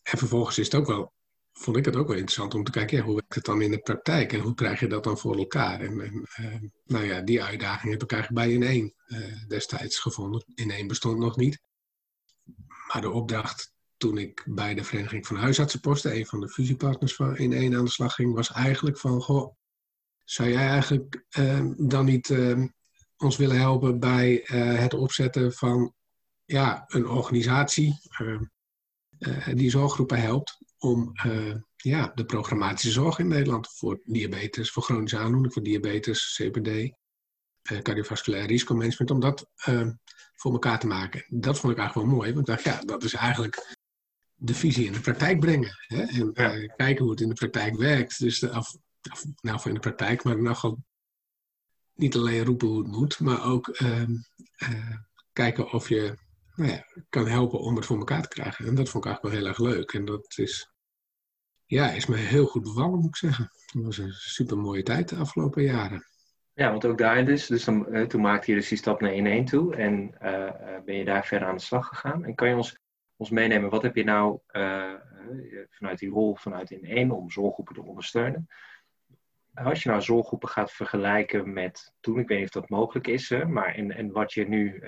En 0.02 0.18
vervolgens 0.18 0.58
is 0.58 0.64
het 0.64 0.74
ook 0.74 0.86
wel, 0.86 1.12
vond 1.58 1.76
ik 1.76 1.84
het 1.84 1.96
ook 1.96 2.06
wel 2.06 2.16
interessant 2.16 2.54
om 2.54 2.64
te 2.64 2.70
kijken, 2.70 3.00
hoe 3.00 3.14
werkt 3.14 3.34
het 3.34 3.44
dan 3.44 3.62
in 3.62 3.70
de 3.70 3.78
praktijk 3.78 4.32
en 4.32 4.40
hoe 4.40 4.54
krijg 4.54 4.80
je 4.80 4.86
dat 4.86 5.04
dan 5.04 5.18
voor 5.18 5.36
elkaar? 5.36 5.80
En, 5.80 6.00
en 6.00 6.72
nou 6.84 7.04
ja, 7.04 7.20
die 7.20 7.42
uitdaging 7.42 7.92
heb 7.92 8.02
ik 8.02 8.12
eigenlijk 8.12 8.44
bij 8.44 8.54
in 8.54 8.62
één 8.62 8.94
destijds 9.48 9.98
gevonden. 9.98 10.44
In 10.54 10.70
één 10.70 10.86
bestond 10.86 11.18
nog 11.18 11.36
niet. 11.36 11.60
Maar 12.92 13.00
de 13.00 13.10
opdracht 13.10 13.74
toen 13.96 14.18
ik 14.18 14.44
bij 14.46 14.74
de 14.74 14.84
Vereniging 14.84 15.26
van 15.26 15.36
Huisartsenposten, 15.36 16.16
een 16.16 16.26
van 16.26 16.40
de 16.40 16.48
fusiepartners 16.48 17.14
van 17.14 17.36
in 17.36 17.52
één 17.52 17.76
aan 17.76 17.84
de 17.84 17.90
slag 17.90 18.14
ging, 18.14 18.34
was 18.34 18.52
eigenlijk 18.52 18.98
van, 18.98 19.22
goh, 19.22 19.54
zou 20.24 20.48
jij 20.48 20.68
eigenlijk 20.68 21.24
uh, 21.38 21.66
dan 21.76 22.04
niet 22.04 22.34
ons 23.16 23.36
willen 23.36 23.58
helpen 23.58 23.98
bij 23.98 24.42
het 24.52 24.94
opzetten 24.94 25.52
van 25.52 25.94
ja, 26.44 26.84
een 26.86 27.08
organisatie 27.08 27.98
eh, 29.18 29.48
die 29.54 29.70
zorggroepen 29.70 30.20
helpt 30.20 30.58
om 30.78 31.12
ja, 31.76 32.12
de 32.14 32.24
programmatische 32.24 32.90
zorg 32.90 33.18
in 33.18 33.28
Nederland 33.28 33.68
voor 33.68 34.00
diabetes, 34.04 34.70
voor 34.70 34.82
chronische 34.82 35.18
aandoening, 35.18 35.52
voor 35.52 35.62
diabetes, 35.62 36.40
CPD, 36.40 36.94
cardiovasculair 37.82 38.46
risicomanagement, 38.46 39.10
om 39.10 39.20
dat 39.20 39.50
ehm, 39.56 39.92
voor 40.34 40.52
elkaar 40.52 40.80
te 40.80 40.86
maken. 40.86 41.24
Dat 41.28 41.58
vond 41.58 41.72
ik 41.72 41.78
eigenlijk 41.78 42.08
wel 42.08 42.16
mooi, 42.16 42.32
want 42.34 42.48
ik 42.48 42.54
dacht, 42.54 42.64
ja, 42.64 42.84
dat 42.84 43.04
is 43.04 43.14
eigenlijk 43.14 43.76
de 44.34 44.54
visie 44.54 44.86
in 44.86 44.92
de 44.92 45.00
praktijk 45.00 45.40
brengen. 45.40 45.76
Hè? 45.86 46.02
En 46.02 46.30
ja. 46.34 46.66
kijken 46.66 47.02
hoe 47.02 47.10
het 47.10 47.20
in 47.20 47.28
de 47.28 47.34
praktijk 47.34 47.76
werkt. 47.76 48.18
Dus 48.18 48.38
de, 48.38 48.50
of, 48.50 48.76
nou, 49.40 49.60
voor 49.60 49.68
in 49.68 49.74
de 49.74 49.80
praktijk, 49.80 50.24
maar 50.24 50.42
dan 50.42 50.56
gewoon 50.56 50.84
niet 51.94 52.16
alleen 52.16 52.44
roepen 52.44 52.68
hoe 52.68 52.78
het 52.78 52.92
moet, 52.92 53.20
maar 53.20 53.44
ook 53.44 53.80
uh, 53.80 54.08
uh, 54.58 54.96
kijken 55.32 55.72
of 55.72 55.88
je 55.88 56.16
nou 56.56 56.70
ja, 56.70 56.84
kan 57.08 57.26
helpen 57.26 57.60
om 57.60 57.76
het 57.76 57.86
voor 57.86 57.98
elkaar 57.98 58.22
te 58.22 58.28
krijgen. 58.28 58.66
En 58.66 58.74
dat 58.74 58.88
vond 58.88 59.04
ik 59.04 59.10
eigenlijk 59.10 59.22
wel 59.22 59.42
heel 59.42 59.48
erg 59.48 59.74
leuk. 59.74 59.92
En 59.92 60.04
dat 60.04 60.34
is, 60.36 60.70
ja, 61.64 61.90
is 61.90 62.06
me 62.06 62.16
heel 62.16 62.46
goed 62.46 62.62
bevallen, 62.62 62.98
moet 62.98 63.08
ik 63.08 63.16
zeggen. 63.16 63.50
Het 63.72 63.84
was 63.84 63.98
een 63.98 64.12
super 64.12 64.58
mooie 64.58 64.82
tijd 64.82 65.08
de 65.08 65.16
afgelopen 65.16 65.62
jaren. 65.62 66.04
Ja, 66.52 66.70
want 66.70 66.84
ook 66.84 66.98
daarin 66.98 67.24
dus, 67.24 67.46
dus 67.46 67.68
uh, 67.68 68.02
toen 68.02 68.20
maakte 68.20 68.50
je 68.50 68.56
dus 68.56 68.68
die 68.68 68.78
stap 68.78 69.00
naar 69.00 69.42
1-1 69.42 69.44
toe 69.44 69.76
en 69.76 70.14
uh, 70.22 70.84
ben 70.84 70.94
je 70.94 71.04
daar 71.04 71.26
verder 71.26 71.48
aan 71.48 71.56
de 71.56 71.62
slag 71.62 71.88
gegaan. 71.88 72.24
En 72.24 72.34
kan 72.34 72.48
je 72.48 72.54
ons, 72.54 72.78
ons 73.16 73.30
meenemen, 73.30 73.70
wat 73.70 73.82
heb 73.82 73.96
je 73.96 74.04
nou 74.04 74.38
vanuit 75.68 75.98
die 75.98 76.10
rol 76.10 76.36
vanuit 76.36 76.70
in 76.70 76.84
1 76.84 77.10
om 77.10 77.30
zorggroepen 77.30 77.74
te 77.74 77.82
ondersteunen? 77.82 78.48
als 79.54 79.82
je 79.82 79.88
nou 79.88 80.02
zorggroepen 80.02 80.48
gaat 80.48 80.72
vergelijken 80.72 81.52
met 81.52 81.94
toen, 82.00 82.18
ik 82.18 82.28
weet 82.28 82.38
niet 82.38 82.46
of 82.46 82.60
dat 82.60 82.68
mogelijk 82.68 83.06
is, 83.06 83.30
maar 83.46 83.74
en, 83.74 83.90
en 83.90 84.10
wat, 84.12 84.32
je 84.32 84.48
nu, 84.48 84.82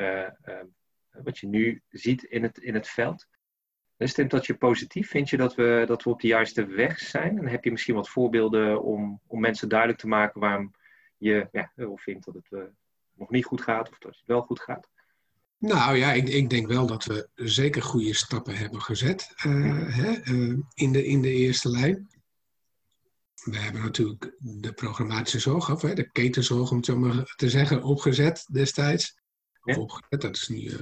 wat 1.25 1.39
je 1.39 1.47
nu 1.47 1.83
ziet 1.89 2.23
in 2.23 2.43
het, 2.43 2.59
in 2.59 2.75
het 2.75 2.89
veld. 2.89 3.27
Stemt 3.99 4.31
dat 4.31 4.47
je 4.47 4.57
positief? 4.57 5.11
Vind 5.11 5.31
je 5.31 5.37
dat 5.37 5.55
we, 5.55 5.85
dat 5.87 6.03
we 6.03 6.11
op 6.11 6.21
de 6.21 6.27
juiste 6.27 6.67
weg 6.67 6.99
zijn? 6.99 7.39
En 7.39 7.47
heb 7.47 7.65
je 7.65 7.71
misschien 7.71 7.95
wat 7.95 8.09
voorbeelden 8.09 8.83
om, 8.83 9.21
om 9.27 9.41
mensen 9.41 9.69
duidelijk 9.69 9.99
te 9.99 10.09
maken 10.09 10.41
waarom 10.41 10.75
je 11.17 11.49
ja, 11.53 11.73
of 11.77 12.03
vindt 12.03 12.25
dat 12.25 12.35
het 12.35 12.47
uh, 12.51 12.63
nog 13.13 13.31
niet 13.31 13.45
goed 13.45 13.61
gaat 13.61 13.91
of 13.91 13.99
dat 13.99 14.17
het 14.17 14.27
wel 14.27 14.43
goed 14.43 14.61
gaat? 14.61 14.89
Nou 15.59 15.97
ja, 15.97 16.13
ik, 16.13 16.29
ik, 16.29 16.51
denk 16.51 16.67
wel 16.67 16.87
dat 16.87 17.05
we 17.05 17.29
zeker 17.35 17.83
goede 17.83 18.15
stappen 18.15 18.57
hebben 18.57 18.81
gezet 18.81 19.33
hè, 19.37 20.13
in, 20.75 20.93
de, 20.93 21.07
in 21.07 21.23
de 21.23 21.33
eerste 21.33 21.71
lijn 21.71 22.09
we 23.51 23.59
hebben 23.59 23.83
natuurlijk 23.83 24.37
de 24.39 24.73
programmatische 24.73 25.39
zorg, 25.39 25.71
of 25.71 25.83
hè, 25.83 25.95
de 25.95 26.11
ketenzorg 26.11 26.71
om 26.71 26.77
het 26.77 26.87
zo 26.87 26.97
maar 26.97 27.35
te 27.37 27.51
zeggen, 27.51 27.83
opgezet 27.83 28.47
destijds. 28.53 29.21
Ja. 29.63 29.75
Of 29.75 29.79
opgezet, 29.79 30.21
dat 30.21 30.37
is 30.37 30.49
nu, 30.49 30.77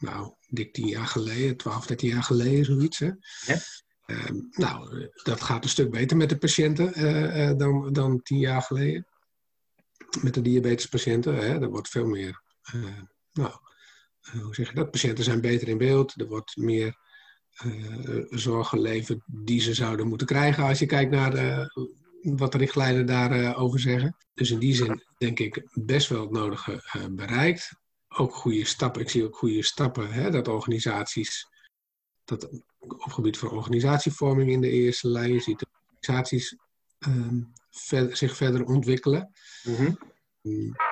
nou, 0.00 0.34
dik 0.48 0.72
tien 0.72 0.86
jaar 0.86 1.06
geleden, 1.06 1.56
12, 1.56 1.86
13 1.86 2.08
jaar 2.08 2.22
geleden, 2.22 2.64
zoiets. 2.64 2.98
Hè. 2.98 3.10
Ja. 3.46 3.58
Uh, 4.06 4.24
nou, 4.50 5.08
dat 5.22 5.40
gaat 5.40 5.64
een 5.64 5.70
stuk 5.70 5.90
beter 5.90 6.16
met 6.16 6.28
de 6.28 6.38
patiënten 6.38 6.92
uh, 6.98 7.52
dan, 7.56 7.92
dan 7.92 8.22
tien 8.22 8.38
jaar 8.38 8.62
geleden. 8.62 9.06
Met 10.22 10.34
de 10.34 10.42
diabetespatiënten. 10.42 11.34
Hè. 11.36 11.60
Er 11.60 11.70
wordt 11.70 11.88
veel 11.88 12.06
meer, 12.06 12.42
nou, 13.32 13.52
hoe 14.42 14.54
zeg 14.54 14.68
je 14.68 14.74
dat? 14.74 14.90
Patiënten 14.90 15.24
zijn 15.24 15.40
beter 15.40 15.68
in 15.68 15.78
beeld. 15.78 16.20
Er 16.20 16.26
wordt 16.26 16.56
meer 16.56 16.98
zorg 18.30 18.68
geleverd 18.68 19.20
die 19.26 19.60
ze 19.60 19.74
zouden 19.74 20.06
moeten 20.06 20.26
krijgen 20.26 20.64
als 20.64 20.78
je 20.78 20.86
kijkt 20.86 21.10
naar 21.10 21.32
wat 22.20 22.52
de 22.52 22.58
richtlijnen 22.58 23.06
daarover 23.06 23.80
zeggen. 23.80 24.16
Dus 24.34 24.50
in 24.50 24.58
die 24.58 24.74
zin 24.74 25.02
denk 25.18 25.38
ik 25.38 25.68
best 25.72 26.08
wel 26.08 26.20
het 26.20 26.30
nodige 26.30 26.82
bereikt. 27.10 27.79
Ook 28.16 28.34
goede 28.34 28.64
stappen. 28.64 29.02
Ik 29.02 29.10
zie 29.10 29.24
ook 29.24 29.36
goede 29.36 29.62
stappen 29.62 30.12
hè, 30.12 30.30
dat 30.30 30.48
organisaties, 30.48 31.46
dat 32.24 32.48
op 32.78 33.12
gebied 33.12 33.38
van 33.38 33.50
organisatievorming 33.50 34.50
in 34.50 34.60
de 34.60 34.70
eerste 34.70 35.08
lijn, 35.08 35.32
je 35.32 35.40
ziet 35.40 35.58
de 35.58 35.66
organisaties 35.86 36.56
ver, 37.70 38.16
zich 38.16 38.36
verder 38.36 38.64
ontwikkelen. 38.64 39.32
Mm 39.62 39.74
-hmm. 39.74 39.98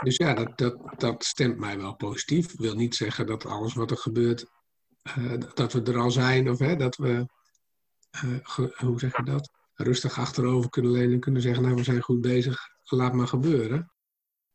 Dus 0.01 0.17
ja, 0.17 0.35
dat, 0.35 0.59
dat, 0.59 1.01
dat 1.01 1.25
stemt 1.25 1.59
mij 1.59 1.79
wel 1.79 1.95
positief. 1.95 2.53
Ik 2.53 2.59
wil 2.59 2.75
niet 2.75 2.95
zeggen 2.95 3.27
dat 3.27 3.47
alles 3.47 3.75
wat 3.75 3.91
er 3.91 3.97
gebeurt, 3.97 4.47
uh, 5.19 5.35
dat 5.55 5.73
we 5.73 5.83
er 5.83 5.99
al 5.99 6.11
zijn 6.11 6.51
of 6.51 6.59
hè, 6.59 6.77
dat 6.77 6.97
we, 6.97 7.27
uh, 8.25 8.69
hoe 8.77 8.99
zeg 8.99 9.17
je 9.17 9.23
dat? 9.23 9.51
rustig 9.79 10.19
achterover 10.19 10.71
kunnen 10.71 10.91
lenen 10.91 11.13
en 11.13 11.21
kunnen 11.21 11.43
zeggen, 11.43 11.63
nou 11.63 11.75
we 11.75 11.83
zijn 11.83 12.03
goed 12.03 12.21
bezig, 12.21 12.69
laat 12.85 13.13
maar 13.13 13.27
gebeuren. 13.27 13.79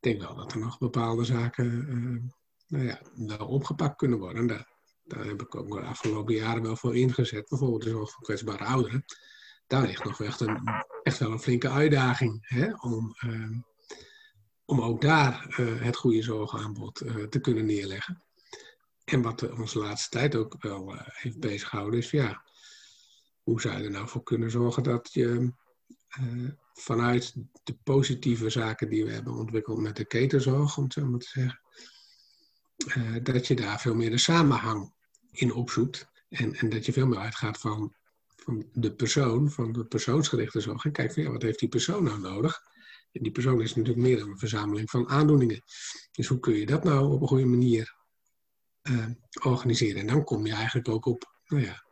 denk 0.00 0.20
wel 0.20 0.34
dat 0.34 0.52
er 0.52 0.58
nog 0.58 0.78
bepaalde 0.78 1.24
zaken 1.24 1.86
uh, 1.88 2.30
nou 2.74 2.86
ja, 3.26 3.44
opgepakt 3.44 3.96
kunnen 3.96 4.18
worden. 4.18 4.40
En 4.40 4.46
daar, 4.46 4.68
daar 5.04 5.24
heb 5.24 5.42
ik 5.42 5.54
ook 5.54 5.70
de 5.70 5.80
afgelopen 5.80 6.34
jaren 6.34 6.62
wel 6.62 6.76
voor 6.76 6.96
ingezet. 6.96 7.48
Bijvoorbeeld 7.48 7.82
de 7.82 7.90
zorg 7.90 8.10
voor 8.10 8.22
kwetsbare 8.22 8.64
ouderen. 8.64 9.04
Daar 9.66 9.86
ligt 9.86 10.04
nog 10.04 10.22
echt, 10.22 10.40
een, 10.40 10.84
echt 11.02 11.18
wel 11.18 11.32
een 11.32 11.40
flinke 11.40 11.68
uitdaging 11.68 12.46
hè, 12.48 12.72
om, 12.74 13.14
uh, 13.26 13.58
om 14.64 14.80
ook 14.80 15.00
daar 15.00 15.56
uh, 15.60 15.82
het 15.82 15.96
goede 15.96 16.22
zorgaanbod 16.22 17.02
te 17.30 17.40
kunnen 17.40 17.66
neerleggen. 17.66 18.22
En 19.04 19.22
wat 19.22 19.50
ons 19.50 19.72
de 19.72 19.78
laatste 19.78 20.08
tijd 20.08 20.34
ook 20.34 20.62
wel 20.62 20.94
heeft 20.96 21.40
bezighouden 21.40 21.98
is, 21.98 22.10
ja, 22.10 22.44
hoe 23.42 23.60
zou 23.60 23.78
je 23.78 23.84
er 23.84 23.90
nou 23.90 24.08
voor 24.08 24.22
kunnen 24.22 24.50
zorgen 24.50 24.82
dat 24.82 25.12
je 25.12 25.52
vanuit 26.72 27.34
de 27.62 27.78
positieve 27.84 28.50
zaken 28.50 28.88
die 28.88 29.04
we 29.04 29.12
hebben 29.12 29.34
ontwikkeld 29.34 29.78
met 29.78 29.96
de 29.96 30.04
ketenzorg, 30.04 30.76
om 30.76 30.84
het 30.84 30.92
zo 30.92 31.06
maar 31.06 31.18
te 31.18 31.28
zeggen, 31.28 31.63
uh, 32.96 33.16
dat 33.22 33.46
je 33.46 33.54
daar 33.54 33.80
veel 33.80 33.94
meer 33.94 34.10
de 34.10 34.18
samenhang 34.18 34.92
in 35.30 35.52
opzoekt. 35.52 36.08
En, 36.28 36.54
en 36.54 36.68
dat 36.68 36.86
je 36.86 36.92
veel 36.92 37.06
meer 37.06 37.18
uitgaat 37.18 37.58
van, 37.58 37.94
van 38.36 38.68
de 38.72 38.94
persoon, 38.94 39.50
van 39.50 39.72
de 39.72 39.84
persoonsgerichte 39.84 40.60
zorg. 40.60 40.84
En 40.84 40.92
kijk 40.92 41.14
ja, 41.14 41.30
wat 41.30 41.42
heeft 41.42 41.58
die 41.58 41.68
persoon 41.68 42.04
nou 42.04 42.20
nodig? 42.20 42.62
En 43.12 43.22
die 43.22 43.32
persoon 43.32 43.62
is 43.62 43.74
natuurlijk 43.74 44.06
meer 44.06 44.18
dan 44.18 44.30
een 44.30 44.38
verzameling 44.38 44.90
van 44.90 45.08
aandoeningen. 45.08 45.62
Dus 46.12 46.26
hoe 46.26 46.40
kun 46.40 46.54
je 46.54 46.66
dat 46.66 46.84
nou 46.84 47.12
op 47.12 47.20
een 47.20 47.28
goede 47.28 47.44
manier 47.44 47.96
uh, 48.82 49.06
organiseren? 49.42 50.00
En 50.00 50.06
dan 50.06 50.24
kom 50.24 50.46
je 50.46 50.52
eigenlijk 50.52 50.88
ook 50.88 51.06
op, 51.06 51.34
nou 51.46 51.62
ja, 51.62 51.84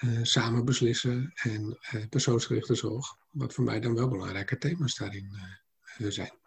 uh, 0.00 0.18
samen 0.22 0.64
beslissen 0.64 1.32
en 1.34 1.78
persoonsgerichte 2.08 2.74
zorg. 2.74 3.16
Wat 3.30 3.54
voor 3.54 3.64
mij 3.64 3.80
dan 3.80 3.94
wel 3.94 4.08
belangrijke 4.08 4.58
thema's 4.58 4.96
daarin 4.96 5.36
zijn. 5.98 6.39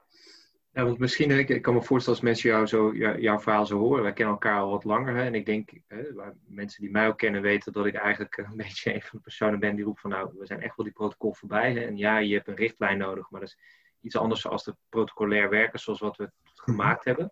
Ja, 0.73 0.85
want 0.85 0.97
misschien, 0.97 1.31
ik, 1.31 1.49
ik, 1.49 1.61
kan 1.61 1.73
me 1.73 1.81
voorstellen 1.81 2.19
als 2.19 2.27
mensen 2.27 2.49
jou 2.49 2.65
zo, 2.65 2.95
jou, 2.95 3.19
jouw 3.19 3.39
verhaal 3.39 3.65
zo 3.65 3.77
horen. 3.77 4.03
Wij 4.03 4.13
kennen 4.13 4.33
elkaar 4.33 4.59
al 4.59 4.69
wat 4.69 4.83
langer. 4.83 5.15
Hè, 5.15 5.23
en 5.23 5.35
ik 5.35 5.45
denk, 5.45 5.71
hè, 5.87 6.03
mensen 6.47 6.81
die 6.81 6.91
mij 6.91 7.07
ook 7.07 7.17
kennen 7.17 7.41
weten 7.41 7.73
dat 7.73 7.85
ik 7.85 7.95
eigenlijk 7.95 8.37
een 8.37 8.57
beetje 8.65 8.93
een 8.93 9.01
van 9.01 9.17
de 9.17 9.23
personen 9.23 9.59
ben 9.59 9.75
die 9.75 9.85
roept 9.85 10.01
van 10.01 10.09
nou, 10.09 10.33
we 10.37 10.45
zijn 10.45 10.61
echt 10.61 10.75
wel 10.75 10.85
die 10.85 10.95
protocol 10.95 11.33
voorbij. 11.33 11.73
Hè, 11.73 11.79
en 11.79 11.97
ja, 11.97 12.17
je 12.17 12.33
hebt 12.33 12.47
een 12.47 12.55
richtlijn 12.55 12.97
nodig, 12.97 13.29
maar 13.29 13.39
dat 13.39 13.49
is 13.49 13.57
iets 14.01 14.17
anders 14.17 14.41
dan 14.41 14.57
de 14.57 14.75
protocolair 14.89 15.49
werken 15.49 15.79
zoals 15.79 15.99
wat 15.99 16.17
we 16.17 16.31
gemaakt 16.53 17.05
hebben. 17.05 17.31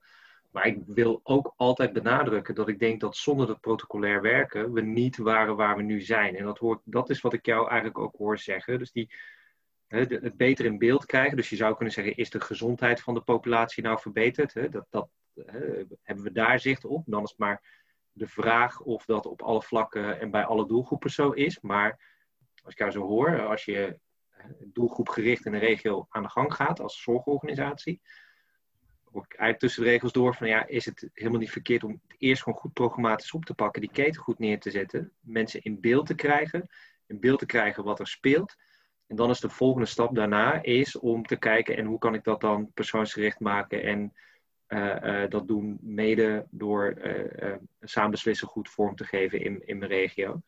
Maar 0.51 0.65
ik 0.65 0.77
wil 0.85 1.19
ook 1.23 1.53
altijd 1.55 1.93
benadrukken 1.93 2.55
dat 2.55 2.67
ik 2.67 2.79
denk 2.79 2.99
dat 2.99 3.15
zonder 3.15 3.47
dat 3.47 3.59
protocolair 3.59 4.21
werken 4.21 4.73
we 4.73 4.81
niet 4.81 5.17
waren 5.17 5.55
waar 5.55 5.75
we 5.75 5.81
nu 5.81 6.01
zijn. 6.01 6.35
En 6.35 6.45
dat, 6.45 6.57
hoort, 6.57 6.81
dat 6.83 7.09
is 7.09 7.21
wat 7.21 7.33
ik 7.33 7.45
jou 7.45 7.67
eigenlijk 7.67 7.99
ook 7.99 8.15
hoor 8.17 8.37
zeggen. 8.37 8.79
Dus 8.79 8.91
die, 8.91 9.13
het 9.91 10.37
beter 10.37 10.65
in 10.65 10.77
beeld 10.77 11.05
krijgen. 11.05 11.37
Dus 11.37 11.49
je 11.49 11.55
zou 11.55 11.75
kunnen 11.75 11.93
zeggen, 11.93 12.15
is 12.15 12.29
de 12.29 12.41
gezondheid 12.41 13.01
van 13.01 13.13
de 13.13 13.21
populatie 13.21 13.83
nou 13.83 13.99
verbeterd? 13.99 14.71
Dat, 14.71 14.85
dat, 14.89 15.09
hebben 16.01 16.23
we 16.23 16.31
daar 16.31 16.59
zicht 16.59 16.85
op? 16.85 17.03
Dan 17.05 17.23
is 17.23 17.29
het 17.29 17.39
maar 17.39 17.79
de 18.11 18.27
vraag 18.27 18.81
of 18.81 19.05
dat 19.05 19.25
op 19.25 19.41
alle 19.41 19.61
vlakken 19.61 20.19
en 20.19 20.31
bij 20.31 20.43
alle 20.43 20.67
doelgroepen 20.67 21.09
zo 21.09 21.29
is. 21.29 21.59
Maar 21.59 21.99
als 22.63 22.73
ik 22.73 22.79
jou 22.79 22.91
zo 22.91 23.01
hoor, 23.01 23.47
als 23.47 23.65
je 23.65 23.99
doelgroepgericht 24.59 25.45
in 25.45 25.53
een 25.53 25.59
regio 25.59 26.05
aan 26.09 26.23
de 26.23 26.29
gang 26.29 26.53
gaat 26.53 26.79
als 26.79 27.01
zorgorganisatie 27.01 28.01
ook 29.13 29.25
eigenlijk 29.25 29.59
tussen 29.59 29.83
de 29.83 29.89
regels 29.89 30.11
door 30.11 30.35
van 30.35 30.47
ja, 30.47 30.67
is 30.67 30.85
het 30.85 31.09
helemaal 31.13 31.39
niet 31.39 31.51
verkeerd 31.51 31.83
om 31.83 31.91
het 31.91 32.15
eerst 32.17 32.43
gewoon 32.43 32.59
goed 32.59 32.73
programmatisch 32.73 33.31
op 33.31 33.45
te 33.45 33.53
pakken, 33.53 33.81
die 33.81 33.91
keten 33.91 34.21
goed 34.21 34.39
neer 34.39 34.59
te 34.59 34.71
zetten, 34.71 35.13
mensen 35.19 35.61
in 35.61 35.79
beeld 35.79 36.05
te 36.05 36.15
krijgen 36.15 36.69
in 37.11 37.19
beeld 37.19 37.39
te 37.39 37.45
krijgen 37.45 37.83
wat 37.83 37.99
er 37.99 38.07
speelt. 38.07 38.55
En 39.11 39.17
dan 39.17 39.29
is 39.29 39.39
de 39.39 39.49
volgende 39.49 39.87
stap 39.87 40.15
daarna 40.15 40.63
is 40.63 40.99
om 40.99 41.25
te 41.25 41.35
kijken 41.35 41.77
en 41.77 41.85
hoe 41.85 41.97
kan 41.97 42.13
ik 42.13 42.23
dat 42.23 42.41
dan 42.41 42.71
persoonsgericht 42.73 43.39
maken 43.39 43.83
en 43.83 44.13
uh, 44.67 44.95
uh, 45.03 45.29
dat 45.29 45.47
doen 45.47 45.77
mede 45.81 46.47
door 46.49 46.97
uh, 46.97 47.55
samen 47.81 48.11
beslissen 48.11 48.47
goed 48.47 48.69
vorm 48.69 48.95
te 48.95 49.03
geven 49.03 49.41
in, 49.41 49.67
in 49.67 49.77
mijn 49.77 49.91
regio. 49.91 50.41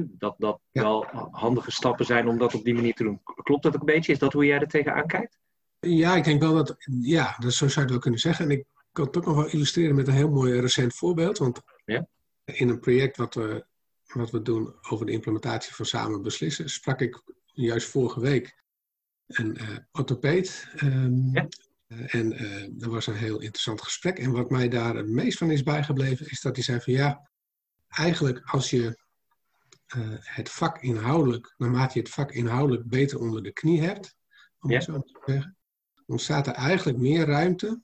dat 0.00 0.34
dat 0.38 0.60
ja. 0.70 0.82
wel 0.82 1.06
handige 1.30 1.70
stappen 1.70 2.04
zijn 2.04 2.28
om 2.28 2.38
dat 2.38 2.54
op 2.54 2.64
die 2.64 2.74
manier 2.74 2.94
te 2.94 3.02
doen. 3.02 3.20
Klopt 3.22 3.62
dat 3.62 3.74
ook 3.74 3.80
een 3.80 3.86
beetje? 3.86 4.12
Is 4.12 4.18
dat 4.18 4.32
hoe 4.32 4.46
jij 4.46 4.58
er 4.58 4.68
tegenaan 4.68 5.06
kijkt? 5.06 5.38
Ja, 5.80 6.16
ik 6.16 6.24
denk 6.24 6.40
wel 6.40 6.54
dat, 6.54 6.76
ja, 7.00 7.36
dat 7.38 7.52
zo 7.52 7.68
zou 7.68 7.74
je 7.74 7.80
het 7.80 7.90
wel 7.90 7.98
kunnen 7.98 8.20
zeggen. 8.20 8.44
En 8.44 8.50
ik 8.50 8.64
kan 8.92 9.06
het 9.06 9.16
ook 9.16 9.26
nog 9.26 9.36
wel 9.36 9.48
illustreren 9.48 9.94
met 9.94 10.06
een 10.06 10.14
heel 10.14 10.30
mooi 10.30 10.60
recent 10.60 10.94
voorbeeld. 10.94 11.38
Want 11.38 11.60
ja? 11.84 12.06
in 12.44 12.68
een 12.68 12.80
project 12.80 13.16
wat 13.16 13.34
we, 13.34 13.66
wat 14.14 14.30
we 14.30 14.42
doen 14.42 14.74
over 14.90 15.06
de 15.06 15.12
implementatie 15.12 15.74
van 15.74 15.86
samen 15.86 16.22
beslissen, 16.22 16.70
sprak 16.70 17.00
ik 17.00 17.22
juist 17.52 17.88
vorige 17.88 18.20
week 18.20 18.62
een 19.26 19.58
uh, 19.62 19.76
orthopeed. 19.92 20.68
Um, 20.82 21.30
ja. 21.32 21.48
En 22.06 22.28
dat 22.78 22.90
was 22.90 23.06
een 23.06 23.14
heel 23.16 23.40
interessant 23.40 23.82
gesprek. 23.82 24.18
En 24.18 24.30
wat 24.30 24.50
mij 24.50 24.68
daar 24.68 24.96
het 24.96 25.08
meest 25.08 25.38
van 25.38 25.50
is 25.50 25.62
bijgebleven, 25.62 26.30
is 26.30 26.40
dat 26.40 26.54
hij 26.54 26.64
zei 26.64 26.80
van 26.80 26.92
ja, 26.92 27.30
eigenlijk 27.88 28.40
als 28.44 28.70
je 28.70 28.98
het 30.20 30.50
vak 30.50 30.82
inhoudelijk, 30.82 31.54
naarmate 31.56 31.92
je 31.94 32.00
het 32.00 32.10
vak 32.10 32.32
inhoudelijk 32.32 32.88
beter 32.88 33.18
onder 33.18 33.42
de 33.42 33.52
knie 33.52 33.82
hebt, 33.82 34.16
om 34.60 34.70
ja. 34.70 34.76
het 34.76 34.84
zo 34.84 35.00
te 35.00 35.20
zeggen, 35.26 35.56
ontstaat 36.06 36.46
er 36.46 36.52
eigenlijk 36.52 36.98
meer 36.98 37.26
ruimte 37.26 37.82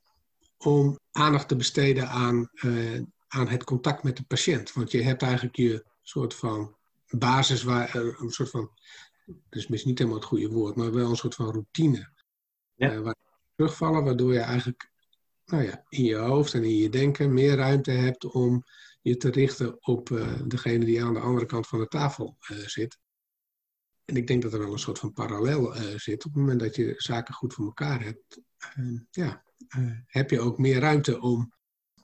om 0.59 0.99
aandacht 1.11 1.49
te 1.49 1.57
besteden 1.57 2.09
aan, 2.09 2.51
uh, 2.53 3.03
aan 3.29 3.49
het 3.49 3.65
contact 3.65 4.03
met 4.03 4.17
de 4.17 4.25
patiënt. 4.25 4.73
Want 4.73 4.91
je 4.91 5.03
hebt 5.03 5.23
eigenlijk 5.23 5.57
je 5.57 5.85
soort 6.03 6.35
van 6.35 6.77
basis, 7.09 7.63
waar, 7.63 7.95
een 7.95 8.31
soort 8.31 8.51
van, 8.51 8.71
is 9.51 9.67
misschien 9.67 9.91
niet 9.91 9.99
helemaal 9.99 10.21
het 10.21 10.29
goede 10.29 10.49
woord, 10.49 10.77
maar 10.77 10.93
wel 10.93 11.11
een 11.11 11.17
soort 11.17 11.35
van 11.35 11.51
routine. 11.51 12.17
Ja. 12.75 13.01
waar 13.01 13.17
terugvallen, 13.55 14.05
waardoor 14.05 14.33
je 14.33 14.41
eigenlijk 14.41 14.91
nou 15.45 15.63
ja, 15.63 15.85
in 15.89 16.05
je 16.05 16.15
hoofd 16.15 16.55
en 16.55 16.65
in 16.65 16.77
je 16.77 16.89
denken 16.89 17.33
meer 17.33 17.57
ruimte 17.57 17.91
hebt 17.91 18.25
om 18.25 18.65
je 19.01 19.17
te 19.17 19.31
richten 19.31 19.87
op 19.87 20.11
uh, 20.11 20.41
degene 20.47 20.85
die 20.85 21.05
aan 21.05 21.15
de 21.15 21.21
andere 21.21 21.47
kant 21.47 21.67
van 21.67 21.79
de 21.79 21.87
tafel 21.87 22.37
uh, 22.51 22.59
zit. 22.59 22.99
En 24.05 24.17
ik 24.17 24.27
denk 24.27 24.43
dat 24.43 24.53
er 24.53 24.59
wel 24.59 24.73
een 24.73 24.79
soort 24.79 24.99
van 24.99 25.13
parallel 25.13 25.75
zit. 25.97 26.25
Op 26.25 26.33
het 26.33 26.41
moment 26.41 26.61
dat 26.61 26.77
je 26.77 26.95
zaken 26.97 27.35
goed 27.35 27.55
voor 27.55 27.65
elkaar 27.65 28.03
hebt, 28.03 28.41
ja, 29.11 29.45
heb 30.07 30.31
je 30.31 30.41
ook 30.41 30.59
meer 30.59 30.81
ruimte 30.81 31.21
om 31.21 31.53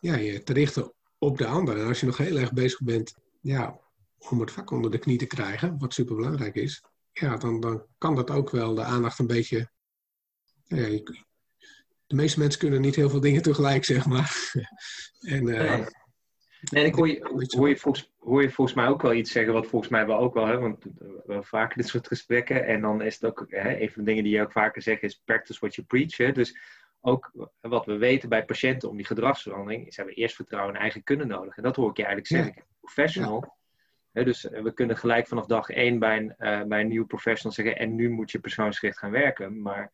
ja, 0.00 0.16
je 0.16 0.42
te 0.42 0.52
richten 0.52 0.94
op 1.18 1.38
de 1.38 1.46
ander. 1.46 1.78
En 1.78 1.86
als 1.86 2.00
je 2.00 2.06
nog 2.06 2.16
heel 2.16 2.38
erg 2.38 2.52
bezig 2.52 2.82
bent 2.82 3.14
ja, 3.40 3.80
om 4.18 4.40
het 4.40 4.50
vak 4.50 4.70
onder 4.70 4.90
de 4.90 4.98
knie 4.98 5.18
te 5.18 5.26
krijgen, 5.26 5.78
wat 5.78 5.94
super 5.94 6.16
belangrijk 6.16 6.54
is, 6.54 6.84
ja, 7.14 7.36
dan, 7.36 7.60
dan 7.60 7.86
kan 7.98 8.14
dat 8.14 8.30
ook 8.30 8.50
wel 8.50 8.74
de 8.74 8.82
aandacht 8.82 9.18
een 9.18 9.26
beetje. 9.26 9.68
Ja, 10.64 10.86
je, 10.86 11.24
de 12.06 12.14
meeste 12.14 12.38
mensen 12.38 12.60
kunnen 12.60 12.80
niet 12.80 12.94
heel 12.94 13.10
veel 13.10 13.20
dingen 13.20 13.42
tegelijk, 13.42 13.84
zeg 13.84 14.06
maar. 14.06 14.52
en, 15.34 15.46
uh, 15.46 15.86
nee, 16.70 16.84
ik 16.84 16.94
hoor 16.94 17.08
je, 17.08 17.46
hoor, 17.56 17.68
je 17.68 17.76
volgens, 17.76 18.12
hoor 18.18 18.42
je 18.42 18.50
volgens 18.50 18.76
mij 18.76 18.86
ook 18.86 19.02
wel 19.02 19.14
iets 19.14 19.32
zeggen, 19.32 19.52
wat 19.52 19.66
volgens 19.66 19.90
mij 19.90 20.06
wel 20.06 20.18
ook 20.18 20.34
wel, 20.34 20.46
hè, 20.46 20.58
want 20.58 20.84
we 20.84 21.22
hebben 21.26 21.44
vaker 21.44 21.76
dit 21.76 21.88
soort 21.88 22.06
gesprekken. 22.06 22.66
En 22.66 22.80
dan 22.80 23.02
is 23.02 23.14
het 23.14 23.24
ook, 23.24 23.46
hè, 23.48 23.80
een 23.80 23.90
van 23.90 24.04
de 24.04 24.08
dingen 24.08 24.24
die 24.24 24.32
je 24.32 24.42
ook 24.42 24.52
vaker 24.52 24.82
zegt, 24.82 25.02
is 25.02 25.22
practice 25.24 25.58
what 25.60 25.74
you 25.74 25.86
preach. 25.86 26.16
Hè. 26.16 26.32
Dus 26.32 26.56
ook 27.00 27.48
wat 27.60 27.86
we 27.86 27.96
weten 27.96 28.28
bij 28.28 28.44
patiënten 28.44 28.88
om 28.88 28.96
die 28.96 29.06
gedragsverandering, 29.06 29.86
is 29.86 29.96
hebben 29.96 30.14
we 30.14 30.20
eerst 30.20 30.36
vertrouwen 30.36 30.74
in 30.74 30.80
eigen 30.80 31.02
kunnen 31.02 31.26
nodig. 31.26 31.56
En 31.56 31.62
dat 31.62 31.76
hoor 31.76 31.90
ik 31.90 31.96
je 31.96 32.04
eigenlijk 32.04 32.34
zeggen. 32.34 32.54
Ja. 32.56 32.72
Professional. 32.80 33.56
Dus 34.22 34.42
we 34.42 34.72
kunnen 34.74 34.96
gelijk 34.96 35.26
vanaf 35.26 35.46
dag 35.46 35.68
één 35.68 35.98
bij 35.98 36.16
een, 36.16 36.34
uh, 36.38 36.62
bij 36.62 36.80
een 36.80 36.88
nieuw 36.88 37.06
professional 37.06 37.52
zeggen, 37.52 37.78
en 37.78 37.94
nu 37.94 38.10
moet 38.10 38.30
je 38.30 38.38
persoonsgericht 38.38 38.98
gaan 38.98 39.10
werken. 39.10 39.62
Maar 39.62 39.92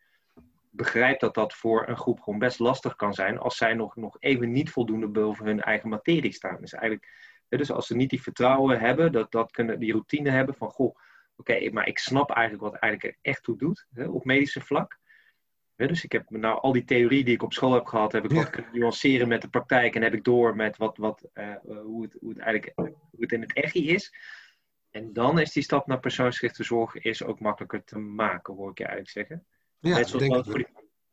begrijp 0.71 1.21
dat 1.21 1.35
dat 1.35 1.55
voor 1.55 1.89
een 1.89 1.97
groep 1.97 2.21
gewoon 2.21 2.39
best 2.39 2.59
lastig 2.59 2.97
kan 2.97 3.15
zijn 3.15 3.39
als 3.39 3.57
zij 3.57 3.75
nog, 3.75 3.97
nog 3.97 4.17
even 4.19 4.53
niet 4.53 4.71
voldoende 4.71 5.09
boven 5.09 5.47
hun 5.47 5.61
eigen 5.61 5.89
materie 5.89 6.33
staan. 6.33 6.61
Dus 6.61 6.73
eigenlijk, 6.73 7.13
dus 7.49 7.73
als 7.73 7.87
ze 7.87 7.97
niet 7.97 8.11
die 8.11 8.23
vertrouwen 8.23 8.81
hebben, 8.81 9.13
dat, 9.13 9.33
dat 9.33 9.51
kunnen, 9.51 9.79
die 9.79 9.93
routine 9.93 10.31
hebben 10.31 10.55
van 10.55 10.71
goh, 10.71 10.97
oké, 11.37 11.71
maar 11.71 11.87
ik 11.87 11.99
snap 11.99 12.31
eigenlijk 12.31 12.73
wat 12.73 12.81
eigenlijk 12.81 13.15
er 13.15 13.31
echt 13.31 13.43
toe 13.43 13.59
doet 13.59 13.87
op 14.09 14.25
medische 14.25 14.61
vlak. 14.61 14.99
Dus 15.89 16.05
ik 16.05 16.13
heb 16.13 16.31
nou 16.31 16.61
al 16.61 16.73
die 16.73 16.85
theorie 16.85 17.25
die 17.25 17.35
ik 17.35 17.43
op 17.43 17.53
school 17.53 17.73
heb 17.73 17.87
gehad, 17.87 18.13
heb 18.13 18.25
ik 18.25 18.31
ja. 18.31 18.37
wat 18.37 18.51
kunnen 18.51 18.71
nuanceren 18.73 19.29
met 19.29 19.43
de 19.43 19.49
praktijk 19.49 19.95
en 19.95 20.03
heb 20.03 20.15
ik 20.15 20.25
door 20.25 20.57
met 20.57 20.77
wat, 20.77 20.97
wat, 20.97 21.29
uh, 21.35 21.55
hoe, 21.63 22.03
het, 22.03 22.17
hoe 22.21 22.29
het 22.29 22.39
eigenlijk 22.39 22.77
hoe 22.77 23.21
het 23.21 23.33
in 23.33 23.41
het 23.41 23.53
echi 23.53 23.89
is. 23.89 24.15
En 24.91 25.13
dan 25.13 25.39
is 25.39 25.53
die 25.53 25.63
stap 25.63 25.87
naar 25.87 26.01
persoonsgerichte 26.01 26.65
zorg 26.65 26.95
is 26.95 27.23
ook 27.23 27.41
makkelijker 27.41 27.85
te 27.85 27.99
maken, 27.99 28.55
hoor 28.55 28.71
ik 28.71 28.79
je 28.79 28.85
eigenlijk 28.85 29.13
zeggen. 29.13 29.47
Ja, 29.79 29.97
Net 29.97 30.09
zoals 30.09 30.47
voor, 30.47 30.57
die, 30.57 30.67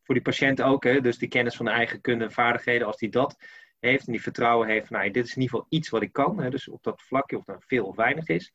voor 0.03 0.15
die 0.15 0.23
patiënt 0.23 0.61
ook, 0.61 0.83
hè? 0.83 1.01
dus 1.01 1.17
die 1.17 1.27
kennis 1.27 1.55
van 1.55 1.65
de 1.65 1.71
eigen 1.71 2.01
kunde 2.01 2.23
en 2.23 2.31
vaardigheden, 2.31 2.87
als 2.87 2.97
die 2.97 3.09
dat 3.09 3.37
heeft 3.79 4.05
en 4.05 4.11
die 4.11 4.21
vertrouwen 4.21 4.67
heeft, 4.67 4.89
nou, 4.89 5.11
dit 5.11 5.25
is 5.25 5.35
in 5.35 5.41
ieder 5.41 5.55
geval 5.55 5.65
iets 5.69 5.89
wat 5.89 6.01
ik 6.01 6.13
kan, 6.13 6.39
hè? 6.39 6.49
dus 6.49 6.67
op 6.67 6.83
dat 6.83 7.01
vlakje, 7.01 7.37
of 7.37 7.43
dat 7.43 7.63
veel 7.67 7.85
of 7.85 7.95
weinig 7.95 8.27
is, 8.27 8.53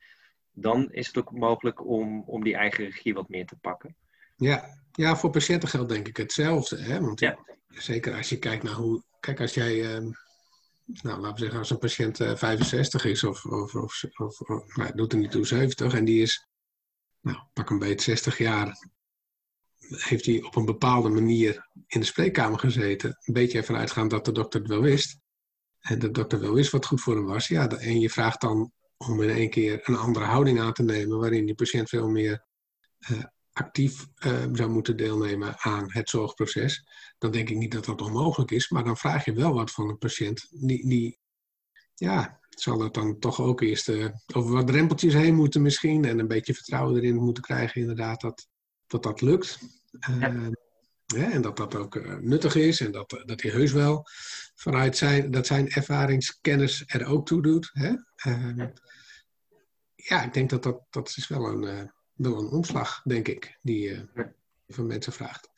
dan 0.52 0.92
is 0.92 1.06
het 1.06 1.18
ook 1.18 1.32
mogelijk 1.32 1.86
om, 1.86 2.22
om 2.26 2.44
die 2.44 2.54
eigen 2.54 2.84
regie 2.84 3.14
wat 3.14 3.28
meer 3.28 3.46
te 3.46 3.56
pakken. 3.56 3.96
Ja, 4.42 4.78
ja 4.92 5.16
voor 5.16 5.30
patiënten 5.30 5.68
geldt 5.68 5.88
denk 5.88 6.08
ik 6.08 6.16
hetzelfde. 6.16 6.78
Hè? 6.78 7.00
Want 7.00 7.20
ja. 7.20 7.38
zeker 7.68 8.14
als 8.14 8.28
je 8.28 8.38
kijkt 8.38 8.62
naar 8.62 8.74
hoe. 8.74 9.02
Kijk, 9.20 9.40
als 9.40 9.54
jij. 9.54 9.74
Uh, 9.74 10.12
nou, 10.84 11.20
laten 11.20 11.32
we 11.32 11.38
zeggen, 11.38 11.58
als 11.58 11.70
een 11.70 11.78
patiënt 11.78 12.20
uh, 12.20 12.36
65 12.36 13.04
is 13.04 13.24
of, 13.24 13.44
of, 13.44 13.74
of, 13.74 14.04
of, 14.16 14.40
of 14.40 14.76
nou, 14.76 14.94
doet 14.94 15.12
er 15.12 15.18
niet 15.18 15.30
toe 15.30 15.46
70 15.46 15.94
en 15.94 16.04
die 16.04 16.22
is, 16.22 16.46
nou, 17.20 17.38
pak 17.52 17.70
een 17.70 17.78
beetje 17.78 18.10
60 18.10 18.38
jaar 18.38 18.90
heeft 19.78 20.26
hij 20.26 20.42
op 20.42 20.56
een 20.56 20.64
bepaalde 20.64 21.08
manier 21.08 21.68
in 21.86 22.00
de 22.00 22.06
spreekkamer 22.06 22.58
gezeten. 22.58 23.18
Een 23.24 23.34
beetje 23.34 23.58
ervan 23.58 23.76
uitgaan 23.76 24.08
dat 24.08 24.24
de 24.24 24.32
dokter 24.32 24.60
het 24.60 24.68
wel 24.68 24.80
wist. 24.80 25.18
En 25.80 25.98
de 25.98 26.10
dokter 26.10 26.40
wel 26.40 26.54
wist 26.54 26.70
wat 26.70 26.86
goed 26.86 27.00
voor 27.00 27.16
hem 27.16 27.24
was. 27.24 27.48
Ja, 27.48 27.68
en 27.68 28.00
je 28.00 28.10
vraagt 28.10 28.40
dan 28.40 28.72
om 28.96 29.22
in 29.22 29.30
één 29.30 29.50
keer 29.50 29.80
een 29.82 29.96
andere 29.96 30.24
houding 30.24 30.60
aan 30.60 30.72
te 30.72 30.82
nemen, 30.82 31.18
waarin 31.18 31.46
die 31.46 31.54
patiënt 31.54 31.88
veel 31.88 32.08
meer 32.08 32.44
uh, 33.10 33.22
actief 33.52 34.06
uh, 34.26 34.44
zou 34.52 34.70
moeten 34.70 34.96
deelnemen 34.96 35.58
aan 35.58 35.92
het 35.92 36.08
zorgproces. 36.08 36.86
Dan 37.18 37.30
denk 37.30 37.48
ik 37.48 37.56
niet 37.56 37.72
dat 37.72 37.84
dat 37.84 38.00
onmogelijk 38.00 38.50
is, 38.50 38.68
maar 38.68 38.84
dan 38.84 38.96
vraag 38.96 39.24
je 39.24 39.32
wel 39.32 39.54
wat 39.54 39.70
van 39.70 39.88
een 39.88 39.98
patiënt. 39.98 40.46
Die, 40.50 40.88
die 40.88 41.18
ja, 41.94 42.40
zal 42.48 42.80
het 42.80 42.94
dan 42.94 43.18
toch 43.18 43.40
ook 43.40 43.60
eerst 43.60 43.88
uh, 43.88 44.08
over 44.34 44.52
wat 44.52 44.66
drempeltjes 44.66 45.14
heen 45.14 45.34
moeten 45.34 45.62
misschien 45.62 46.04
en 46.04 46.18
een 46.18 46.28
beetje 46.28 46.54
vertrouwen 46.54 46.96
erin 46.96 47.16
moeten 47.16 47.42
krijgen, 47.42 47.80
inderdaad, 47.80 48.20
dat 48.20 48.50
dat, 48.92 49.02
dat 49.02 49.20
lukt. 49.20 49.58
Ja. 50.20 50.32
Uh, 51.14 51.34
en 51.34 51.42
dat 51.42 51.56
dat 51.56 51.74
ook 51.74 51.94
uh, 51.94 52.16
nuttig 52.16 52.54
is 52.54 52.80
en 52.80 52.92
dat, 52.92 53.22
dat 53.24 53.42
hij 53.42 53.50
heus 53.50 53.72
wel 53.72 54.06
vanuit 54.54 54.96
zijn, 54.96 55.30
dat 55.30 55.46
zijn 55.46 55.68
ervaringskennis 55.68 56.84
er 56.86 57.06
ook 57.06 57.26
toe 57.26 57.42
doet. 57.42 57.70
Hè? 57.72 57.92
Uh, 58.26 58.66
ja, 59.94 60.22
ik 60.22 60.32
denk 60.32 60.50
dat 60.50 60.62
dat, 60.62 60.80
dat 60.90 61.14
is 61.16 61.28
wel 61.28 61.46
een, 61.46 61.92
uh, 62.26 62.32
wel 62.32 62.42
een 62.42 62.50
omslag, 62.50 63.02
denk 63.04 63.28
ik, 63.28 63.58
die 63.62 63.82
je 63.82 64.06
van 64.68 64.86
mensen 64.86 65.12
vraagt. 65.12 65.50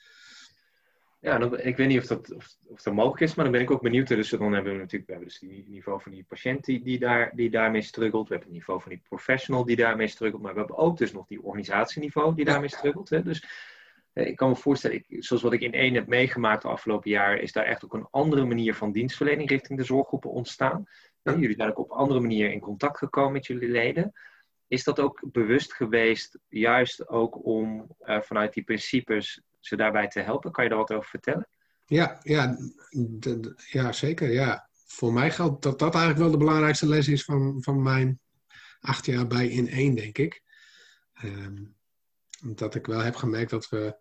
Ja, 1.25 1.39
dan, 1.39 1.61
ik 1.61 1.77
weet 1.77 1.89
niet 1.89 2.01
of 2.01 2.07
dat, 2.07 2.35
of, 2.35 2.57
of 2.67 2.83
dat 2.83 2.95
mogelijk 2.95 3.21
is, 3.21 3.35
maar 3.35 3.45
dan 3.45 3.55
ben 3.55 3.63
ik 3.63 3.71
ook 3.71 3.83
benieuwd. 3.83 4.09
Dus 4.09 4.29
dan 4.29 4.53
hebben 4.53 4.73
we 4.73 4.79
natuurlijk 4.79 5.07
we 5.07 5.13
hebben 5.13 5.29
dus 5.29 5.41
het 5.41 5.69
niveau 5.69 6.01
van 6.01 6.13
die 6.13 6.25
patiënt 6.29 6.65
die, 6.65 6.83
die, 6.83 6.99
daar, 6.99 7.33
die 7.35 7.51
daarmee 7.51 7.83
struggelt. 7.83 8.29
We 8.29 8.35
hebben 8.35 8.53
het 8.53 8.59
niveau 8.59 8.81
van 8.81 8.91
die 8.91 9.01
professional 9.09 9.65
die 9.65 9.77
daarmee 9.77 10.07
struggelt. 10.07 10.43
Maar 10.43 10.53
we 10.53 10.59
hebben 10.59 10.77
ook 10.77 10.99
dus 10.99 11.13
nog 11.13 11.27
die 11.27 11.43
organisatieniveau 11.43 12.35
die 12.35 12.45
daarmee 12.45 12.69
struggelt. 12.69 13.11
Hè. 13.11 13.23
Dus 13.23 13.45
eh, 14.13 14.27
ik 14.27 14.37
kan 14.37 14.49
me 14.49 14.57
voorstellen, 14.57 14.97
ik, 14.97 15.25
zoals 15.25 15.43
wat 15.43 15.53
ik 15.53 15.61
in 15.61 15.73
één 15.73 15.95
heb 15.95 16.07
meegemaakt 16.07 16.63
de 16.63 16.69
afgelopen 16.69 17.11
jaar, 17.11 17.37
is 17.37 17.53
daar 17.53 17.65
echt 17.65 17.85
ook 17.85 17.95
een 17.95 18.09
andere 18.11 18.45
manier 18.45 18.75
van 18.75 18.93
dienstverlening 18.93 19.49
richting 19.49 19.79
de 19.79 19.85
zorggroepen 19.85 20.31
ontstaan. 20.31 20.85
Jullie 21.23 21.57
zijn 21.57 21.69
ook 21.69 21.79
op 21.79 21.91
andere 21.91 22.21
manier 22.21 22.53
in 22.53 22.61
contact 22.61 22.99
gekomen 22.99 23.33
met 23.33 23.47
jullie 23.47 23.69
leden. 23.69 24.13
Is 24.75 24.85
dat 24.85 25.01
ook 25.01 25.21
bewust 25.33 25.75
geweest, 25.75 26.39
juist 26.49 27.09
ook 27.09 27.45
om 27.47 27.97
uh, 28.05 28.21
vanuit 28.21 28.53
die 28.53 28.65
principes 28.65 29.41
ze 29.61 29.77
daarbij 29.77 30.09
te 30.09 30.21
helpen? 30.21 30.53
Kan 30.53 30.65
je 30.65 30.71
daar 30.71 30.79
wat 30.79 30.93
over 30.93 31.09
vertellen? 31.09 31.49
Ja, 31.87 32.21
ja, 32.23 32.57
ja 33.71 33.93
zeker. 33.93 34.33
Ja. 34.33 34.69
Voor 34.87 35.13
mij 35.13 35.31
geldt 35.31 35.63
dat 35.63 35.79
dat 35.79 35.95
eigenlijk 35.95 36.23
wel 36.23 36.31
de 36.31 36.45
belangrijkste 36.45 36.89
les 36.89 37.09
is 37.09 37.25
van, 37.25 37.63
van 37.63 37.83
mijn 37.83 38.21
acht 38.81 39.07
jaar 39.07 39.27
bij 39.27 39.49
in 39.49 39.69
één, 39.69 39.95
denk 39.95 40.19
ik. 40.19 40.43
Um, 41.25 41.75
dat 42.41 42.75
ik 42.75 42.87
wel 42.87 43.01
heb 43.01 43.17
gemerkt 43.17 43.51
dat 43.51 43.69
we, 43.69 43.97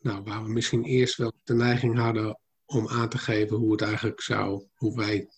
nou, 0.00 0.22
waar 0.22 0.42
we 0.42 0.48
misschien 0.50 0.84
eerst 0.84 1.16
wel 1.16 1.32
de 1.44 1.54
neiging 1.54 1.98
hadden 1.98 2.38
om 2.66 2.88
aan 2.88 3.08
te 3.08 3.18
geven 3.18 3.56
hoe 3.56 3.72
het 3.72 3.82
eigenlijk 3.82 4.20
zou, 4.20 4.66
hoe 4.74 4.96
wij 4.96 5.28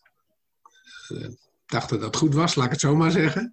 uh, 1.09 1.29
dachten 1.67 1.97
dat 1.97 2.07
het 2.07 2.17
goed 2.17 2.35
was, 2.35 2.55
laat 2.55 2.67
ik 2.67 2.73
het 2.73 2.81
zo 2.81 2.97
maar 2.97 3.11
zeggen. 3.11 3.53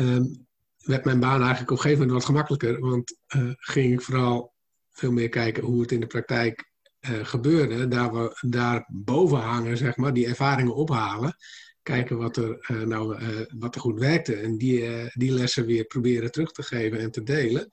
Um, 0.00 0.46
werd 0.78 1.04
mijn 1.04 1.20
baan 1.20 1.40
eigenlijk 1.40 1.70
op 1.70 1.76
een 1.76 1.82
gegeven 1.82 1.98
moment 1.98 2.16
wat 2.16 2.26
gemakkelijker, 2.26 2.80
want 2.80 3.16
uh, 3.36 3.50
ging 3.56 3.92
ik 3.92 4.02
vooral 4.02 4.54
veel 4.90 5.12
meer 5.12 5.28
kijken 5.28 5.62
hoe 5.62 5.80
het 5.80 5.92
in 5.92 6.00
de 6.00 6.06
praktijk 6.06 6.70
uh, 7.00 7.24
gebeurde. 7.24 7.88
Daar 7.88 8.12
we 8.12 8.36
daar 8.40 8.88
boven 8.88 9.38
hangen, 9.38 9.76
zeg 9.76 9.96
maar, 9.96 10.12
die 10.12 10.26
ervaringen 10.26 10.74
ophalen. 10.74 11.36
kijken 11.82 12.18
wat 12.18 12.36
er, 12.36 12.66
nou, 12.86 13.18
wat 13.58 13.74
er 13.74 13.80
goed 13.80 13.98
werkte 13.98 14.34
en 14.34 14.58
die, 14.58 15.10
die 15.12 15.32
lessen 15.32 15.66
weer 15.66 15.84
proberen 15.84 16.32
terug 16.32 16.52
te 16.52 16.62
geven 16.62 16.98
en 16.98 17.10
te 17.10 17.22
delen. 17.22 17.68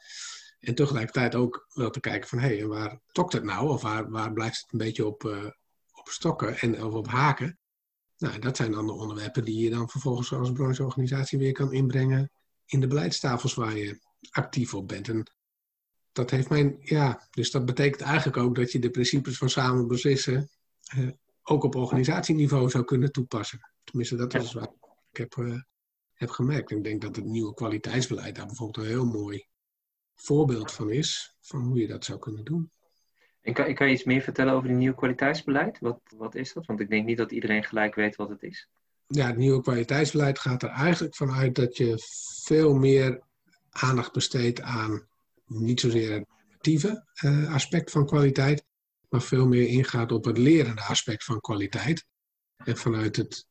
En 0.60 0.76
tegelijkertijd 0.76 1.36
ook 1.36 1.68
wel 1.74 1.90
te 1.90 2.00
kijken 2.00 2.30
van, 2.30 2.40
hé, 2.40 2.68
waar 2.68 3.00
tokt 3.12 3.34
het 3.34 3.44
nou? 3.44 3.70
Of 3.70 3.82
waar, 3.82 4.10
waar 4.10 4.34
blijft 4.34 4.62
het 4.62 4.72
een 4.72 4.78
beetje 4.78 5.06
op, 5.06 5.24
op 5.92 6.08
stokken 6.10 6.58
en, 6.58 6.84
of 6.84 6.94
op 6.94 7.08
haken? 7.08 7.60
Nou, 8.22 8.40
dat 8.40 8.58
zijn 8.58 8.72
dan 8.72 8.86
de 8.86 8.94
onderwerpen 8.94 9.46
die 9.46 9.64
je 9.64 9.70
dan 9.70 9.90
vervolgens 9.90 10.34
als 10.34 10.52
brancheorganisatie 10.52 11.38
weer 11.38 11.52
kan 11.52 11.74
inbrengen 11.74 12.32
in 12.66 12.80
de 12.80 12.88
beleidstafels 12.88 13.54
waar 13.54 13.78
je 13.78 14.00
actief 14.30 14.74
op 14.74 14.88
bent. 14.88 15.08
En 15.08 15.32
dat 16.12 16.30
heeft 16.30 16.50
mijn, 16.50 16.78
ja, 16.80 17.28
dus 17.30 17.52
dat 17.52 17.66
betekent 17.66 18.02
eigenlijk 18.02 18.38
ook 18.38 18.56
dat 18.56 18.72
je 18.72 18.80
de 18.80 18.90
principes 18.90 19.38
van 19.38 19.50
samen 19.50 19.88
beslissen 19.88 20.50
eh, 20.84 21.10
ook 21.44 21.64
op 21.64 21.76
organisatieniveau 21.76 22.70
zou 22.70 22.84
kunnen 22.84 23.12
toepassen. 23.12 23.60
Tenminste, 23.84 24.16
dat 24.16 24.34
is 24.34 24.54
wat 24.54 24.76
ik 25.12 25.18
heb, 25.18 25.36
uh, 25.36 25.62
heb 26.14 26.30
gemerkt. 26.30 26.72
En 26.72 26.78
ik 26.78 26.84
denk 26.84 27.02
dat 27.02 27.16
het 27.16 27.26
nieuwe 27.26 27.54
kwaliteitsbeleid 27.54 28.36
daar 28.36 28.46
bijvoorbeeld 28.46 28.86
een 28.86 28.92
heel 28.92 29.06
mooi 29.06 29.46
voorbeeld 30.16 30.72
van 30.72 30.92
is, 30.92 31.36
van 31.40 31.62
hoe 31.62 31.80
je 31.80 31.88
dat 31.88 32.06
zou 32.06 32.20
kunnen 32.20 32.44
doen. 32.44 32.72
En 33.42 33.54
kan, 33.54 33.74
kan 33.74 33.88
je 33.88 33.94
iets 33.94 34.04
meer 34.04 34.22
vertellen 34.22 34.54
over 34.54 34.70
het 34.70 34.78
nieuwe 34.78 34.96
kwaliteitsbeleid? 34.96 35.80
Wat, 35.80 36.00
wat 36.18 36.36
is 36.36 36.54
dat? 36.54 36.66
Want 36.66 36.80
ik 36.80 36.90
denk 36.90 37.06
niet 37.06 37.18
dat 37.18 37.32
iedereen 37.32 37.64
gelijk 37.64 37.96
weet 37.96 38.16
wat 38.16 38.30
het 38.30 38.44
is. 38.44 38.68
Ja, 39.08 39.28
het 39.28 39.38
nieuwe 39.38 39.62
kwaliteitsbeleid 39.62 40.40
gaat 40.40 40.64
er 40.64 40.70
eigenlijk 40.70 41.16
vanuit 41.16 41.56
dat 41.56 41.78
je 41.78 41.94
veel 42.44 42.74
meer 42.74 43.22
aandacht 43.70 44.14
besteedt 44.14 44.62
aan 44.62 45.08
niet 45.46 45.80
zozeer 45.80 46.12
het 46.12 46.28
normatieve 46.28 47.06
uh, 47.24 47.54
aspect 47.54 47.92
van 47.92 48.06
kwaliteit, 48.06 48.66
maar 49.10 49.22
veel 49.22 49.48
meer 49.48 49.68
ingaat 49.68 50.12
op 50.12 50.26
het 50.26 50.38
lerende 50.38 50.82
aspect 50.82 51.24
van 51.24 51.40
kwaliteit. 51.40 52.06
En 52.58 52.78
vanuit 52.78 53.16
het 53.16 53.48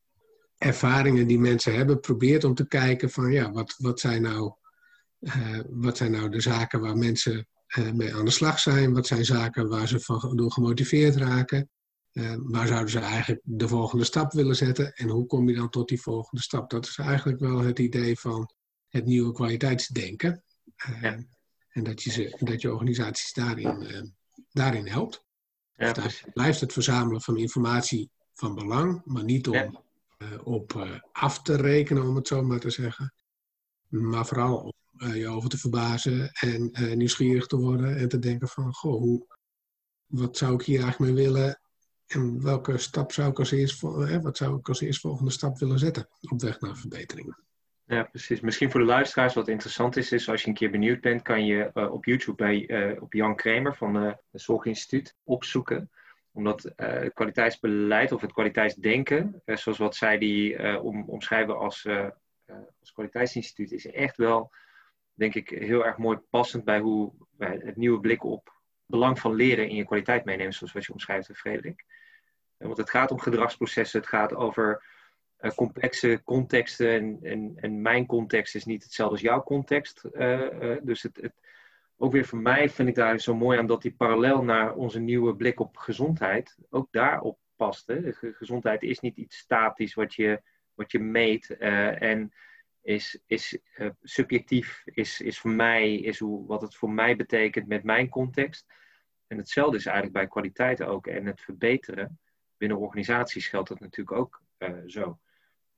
ervaringen 0.59 1.27
die 1.27 1.39
mensen 1.39 1.75
hebben, 1.75 2.01
probeert 2.01 2.45
om 2.45 2.55
te 2.55 2.69
kijken 2.69 3.11
van 3.11 3.33
ja, 3.33 3.51
wat, 3.51 3.75
wat, 3.79 4.01
zijn, 4.01 4.23
nou, 4.23 4.53
uh, 5.21 5.61
wat 5.69 5.97
zijn 5.97 6.11
nou 6.11 6.29
de 6.29 6.41
zaken 6.41 6.81
waar 6.81 6.97
mensen 6.97 7.49
mee 7.77 8.15
aan 8.15 8.25
de 8.25 8.31
slag 8.31 8.59
zijn? 8.59 8.93
Wat 8.93 9.07
zijn 9.07 9.25
zaken 9.25 9.69
waar 9.69 9.89
ze 9.89 10.01
van, 10.01 10.37
door 10.37 10.53
gemotiveerd 10.53 11.17
raken? 11.17 11.69
waar 12.39 12.67
zouden 12.67 12.91
ze 12.91 12.99
eigenlijk 12.99 13.41
de 13.45 13.69
volgende 13.69 14.05
stap 14.05 14.33
willen 14.33 14.57
zetten? 14.57 14.93
En 14.93 15.09
hoe 15.09 15.27
kom 15.27 15.49
je 15.49 15.55
dan 15.55 15.71
tot 15.71 15.89
die 15.89 16.01
volgende 16.01 16.43
stap? 16.43 16.71
Dat 16.71 16.87
is 16.87 16.99
eigenlijk 16.99 17.41
wel 17.41 17.59
het 17.59 17.79
idee 17.79 18.19
van 18.19 18.51
het 18.89 19.05
nieuwe 19.05 19.33
kwaliteitsdenken. 19.33 20.43
Ja. 21.01 21.19
En 21.69 21.85
dat 21.85 22.03
je, 22.03 22.11
ze, 22.11 22.37
dat 22.39 22.61
je 22.61 22.73
organisaties 22.73 23.33
daarin, 23.33 23.83
uh, 23.83 24.03
daarin 24.51 24.87
helpt. 24.87 25.25
Ja, 25.77 25.93
dus 25.93 26.25
blijft 26.33 26.61
het 26.61 26.73
verzamelen 26.73 27.23
van 27.23 27.37
informatie 27.37 28.11
van 28.33 28.55
belang, 28.55 29.03
maar 29.05 29.25
niet 29.25 29.49
om 29.49 29.55
ja. 29.55 29.71
op 30.45 31.01
af 31.13 31.43
te 31.43 31.57
rekenen, 31.57 32.03
om 32.03 32.17
het 32.17 32.27
zo 32.27 32.43
maar 32.43 32.61
te 32.61 32.71
zeggen. 32.71 33.15
Maar 33.89 34.27
vooral 34.27 34.57
om 34.57 34.73
je 35.09 35.29
over 35.29 35.51
te 35.51 35.59
verbazen 35.59 36.31
en 36.33 36.71
nieuwsgierig 36.95 37.47
te 37.47 37.57
worden 37.57 37.97
en 37.97 38.09
te 38.09 38.19
denken 38.19 38.49
van, 38.49 38.75
goh, 38.75 39.01
hoe, 39.01 39.27
wat 40.07 40.37
zou 40.37 40.55
ik 40.55 40.63
hier 40.63 40.83
eigenlijk 40.83 41.13
mee 41.13 41.25
willen 41.25 41.61
en 42.07 42.43
welke 42.43 42.79
stap 42.79 43.13
zou 43.13 43.31
ik 43.31 43.39
als 43.39 43.51
eerst, 43.51 43.81
wat 44.23 44.37
zou 44.37 44.59
ik 44.59 44.69
als 44.69 44.81
eerst 44.81 45.01
volgende 45.01 45.31
stap 45.31 45.59
willen 45.59 45.79
zetten 45.79 46.09
op 46.31 46.41
weg 46.41 46.61
naar 46.61 46.77
verbeteringen. 46.77 47.39
Ja, 47.85 48.03
precies. 48.03 48.41
Misschien 48.41 48.71
voor 48.71 48.81
de 48.81 48.87
luisteraars 48.87 49.35
wat 49.35 49.49
interessant 49.49 49.97
is, 49.97 50.13
is 50.13 50.29
als 50.29 50.43
je 50.43 50.49
een 50.49 50.55
keer 50.55 50.71
benieuwd 50.71 51.01
bent, 51.01 51.23
kan 51.23 51.45
je 51.45 51.71
uh, 51.75 51.93
op 51.93 52.05
YouTube 52.05 52.37
bij 52.37 52.99
op 53.01 53.13
Jan 53.13 53.37
Kramer 53.37 53.77
van 53.77 53.95
het 53.95 54.19
Zorginstituut 54.33 55.17
opzoeken. 55.25 55.91
Omdat 56.33 56.73
kwaliteitsbeleid 57.15 58.13
of 58.13 58.21
het 58.21 58.33
kwaliteitsdenken, 58.33 59.43
zoals 59.45 59.79
wat 59.79 59.97
zij 59.97 60.19
die 60.19 60.81
om, 60.81 61.09
omschrijven 61.09 61.59
als, 61.59 61.87
als 62.81 62.93
kwaliteitsinstituut, 62.93 63.73
is 63.73 63.87
echt 63.87 64.17
wel, 64.17 64.51
denk 65.21 65.35
ik, 65.35 65.49
heel 65.49 65.87
erg 65.87 65.97
mooi 65.97 66.19
passend 66.31 66.65
bij 66.65 66.81
hoe 66.81 67.13
het 67.39 67.77
nieuwe 67.77 68.01
blik 68.01 68.25
op 68.25 68.61
belang 68.87 69.19
van 69.19 69.35
leren 69.35 69.69
in 69.69 69.77
je 69.77 69.85
kwaliteit 69.85 70.25
meenemen, 70.25 70.53
zoals 70.53 70.73
wat 70.73 70.85
je 70.85 70.93
omschrijft, 70.93 71.31
Frederik. 71.35 71.85
Want 72.57 72.77
het 72.77 72.91
gaat 72.91 73.11
om 73.11 73.19
gedragsprocessen, 73.19 74.01
het 74.01 74.09
gaat 74.09 74.35
over 74.35 74.85
uh, 75.41 75.51
complexe 75.51 76.21
contexten. 76.25 76.91
En, 76.91 77.19
en, 77.23 77.53
en 77.57 77.83
mijn 77.83 78.07
context 78.07 78.55
is 78.55 78.65
niet 78.65 78.83
hetzelfde 78.83 79.15
als 79.15 79.25
jouw 79.25 79.43
context. 79.43 80.05
Uh, 80.13 80.77
dus 80.83 81.03
het, 81.03 81.17
het, 81.17 81.35
ook 81.97 82.13
weer 82.13 82.25
voor 82.25 82.39
mij 82.39 82.69
vind 82.71 82.89
ik 82.89 82.95
daar 82.95 83.19
zo 83.19 83.35
mooi 83.35 83.59
aan 83.59 83.67
dat 83.67 83.83
die 83.83 83.95
parallel 83.95 84.43
naar 84.43 84.75
onze 84.75 85.01
nieuwe 85.01 85.37
blik 85.37 85.61
op 85.61 85.77
gezondheid 85.77 86.57
ook 86.71 86.89
daarop 86.91 87.39
past. 87.57 87.87
Hè? 87.87 88.13
Gezondheid 88.13 88.83
is 88.83 89.01
niet 89.01 89.17
iets 89.17 89.37
statisch 89.37 89.95
wat 89.95 90.15
je, 90.15 90.43
wat 90.75 90.93
je 90.93 90.99
meet 90.99 91.57
en 91.57 92.33
is, 92.83 93.19
is 93.27 93.59
subjectief, 94.03 94.83
is, 94.85 95.21
is 95.21 95.39
voor 95.39 95.51
mij, 95.51 95.95
is 95.95 96.19
hoe, 96.19 96.47
wat 96.47 96.61
het 96.61 96.77
voor 96.77 96.91
mij 96.91 97.17
betekent 97.17 97.67
met 97.67 97.85
mijn 97.85 98.09
context. 98.09 98.67
En 99.27 99.37
hetzelfde 99.37 99.77
is 99.77 99.87
eigenlijk 99.87 100.17
bij 100.17 100.27
kwaliteit 100.27 100.83
ook 100.83 101.07
en 101.07 101.27
het 101.27 101.41
verbeteren. 101.41 102.19
Binnen 102.57 102.79
organisaties 102.79 103.49
geldt 103.49 103.69
dat 103.69 103.81
natuurlijk 103.81 104.17
ook 104.17 104.43
zo. 104.87 105.19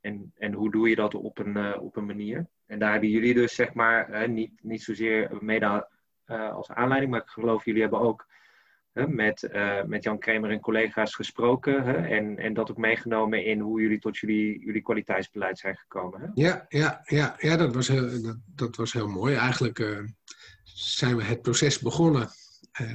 En, 0.01 0.31
en 0.37 0.53
hoe 0.53 0.71
doe 0.71 0.89
je 0.89 0.95
dat 0.95 1.15
op 1.15 1.37
een, 1.37 1.57
uh, 1.57 1.77
op 1.81 1.95
een 1.95 2.05
manier? 2.05 2.47
En 2.65 2.79
daar 2.79 2.91
hebben 2.91 3.09
jullie 3.09 3.33
dus, 3.33 3.55
zeg 3.55 3.73
maar, 3.73 4.29
niet, 4.29 4.63
niet 4.63 4.83
zozeer 4.83 5.37
mede 5.43 5.89
als 6.25 6.71
aanleiding, 6.71 7.11
maar 7.11 7.21
ik 7.21 7.27
geloof 7.27 7.65
jullie 7.65 7.81
hebben 7.81 7.99
ook 7.99 8.27
met, 8.93 9.49
met 9.85 10.03
Jan 10.03 10.19
Kramer 10.19 10.51
en 10.51 10.59
collega's 10.59 11.15
gesproken 11.15 12.05
en, 12.05 12.37
en 12.37 12.53
dat 12.53 12.71
ook 12.71 12.77
meegenomen 12.77 13.45
in 13.45 13.59
hoe 13.59 13.81
jullie 13.81 13.99
tot 13.99 14.17
jullie, 14.17 14.65
jullie 14.65 14.81
kwaliteitsbeleid 14.81 15.59
zijn 15.59 15.75
gekomen. 15.75 16.21
Hè? 16.21 16.27
Ja, 16.33 16.65
ja, 16.69 17.01
ja, 17.03 17.35
ja 17.37 17.57
dat, 17.57 17.73
was 17.73 17.87
heel, 17.87 18.21
dat, 18.21 18.37
dat 18.55 18.75
was 18.75 18.93
heel 18.93 19.07
mooi. 19.07 19.35
Eigenlijk 19.35 20.05
zijn 20.63 21.15
we 21.15 21.23
het 21.23 21.41
proces 21.41 21.79
begonnen 21.79 22.29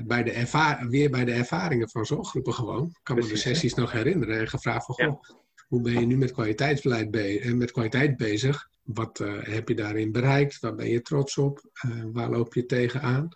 bij 0.04 0.22
de 0.22 0.87
weer 0.88 1.11
bij 1.11 1.24
de 1.24 1.32
ervaringen 1.32 1.90
van 1.90 2.06
zorggroepen 2.06 2.54
gewoon. 2.54 2.87
Ik 2.87 3.00
kan 3.02 3.16
Precies, 3.16 3.32
me 3.32 3.42
de 3.42 3.48
sessies 3.48 3.74
hè? 3.74 3.80
nog 3.80 3.92
herinneren 3.92 4.38
en 4.38 4.48
gevraagd 4.48 4.84
van, 4.84 4.94
goh, 4.94 5.20
hoe 5.68 5.80
ben 5.80 5.92
je 5.92 6.06
nu 6.06 6.16
met 6.16 6.32
kwaliteitsbeleid 6.32 7.11
be 7.11 7.40
eh, 7.40 7.52
met 7.52 7.70
kwaliteit 7.70 8.16
bezig? 8.16 8.68
Wat 8.82 9.20
uh, 9.20 9.42
heb 9.42 9.68
je 9.68 9.74
daarin 9.74 10.12
bereikt? 10.12 10.61
Waar 10.61 10.74
ben 10.74 10.88
je 10.88 11.02
trots 11.02 11.38
op? 11.38 11.70
Uh, 11.87 12.04
waar 12.12 12.30
loop 12.30 12.54
je 12.54 12.66
tegenaan? 12.66 13.28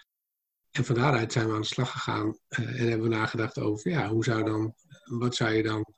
En 0.72 0.84
van 0.84 0.94
daaruit 0.94 1.32
zijn 1.32 1.46
we 1.46 1.54
aan 1.54 1.60
de 1.60 1.66
slag 1.66 1.90
gegaan 1.90 2.26
uh, 2.26 2.80
en 2.80 2.88
hebben 2.88 3.08
we 3.08 3.14
nagedacht 3.14 3.58
over, 3.58 3.90
ja, 3.90 4.08
hoe 4.08 4.24
zou 4.24 4.44
dan, 4.44 4.74
wat 5.04 5.34
zou 5.34 5.52
je 5.52 5.62
dan, 5.62 5.94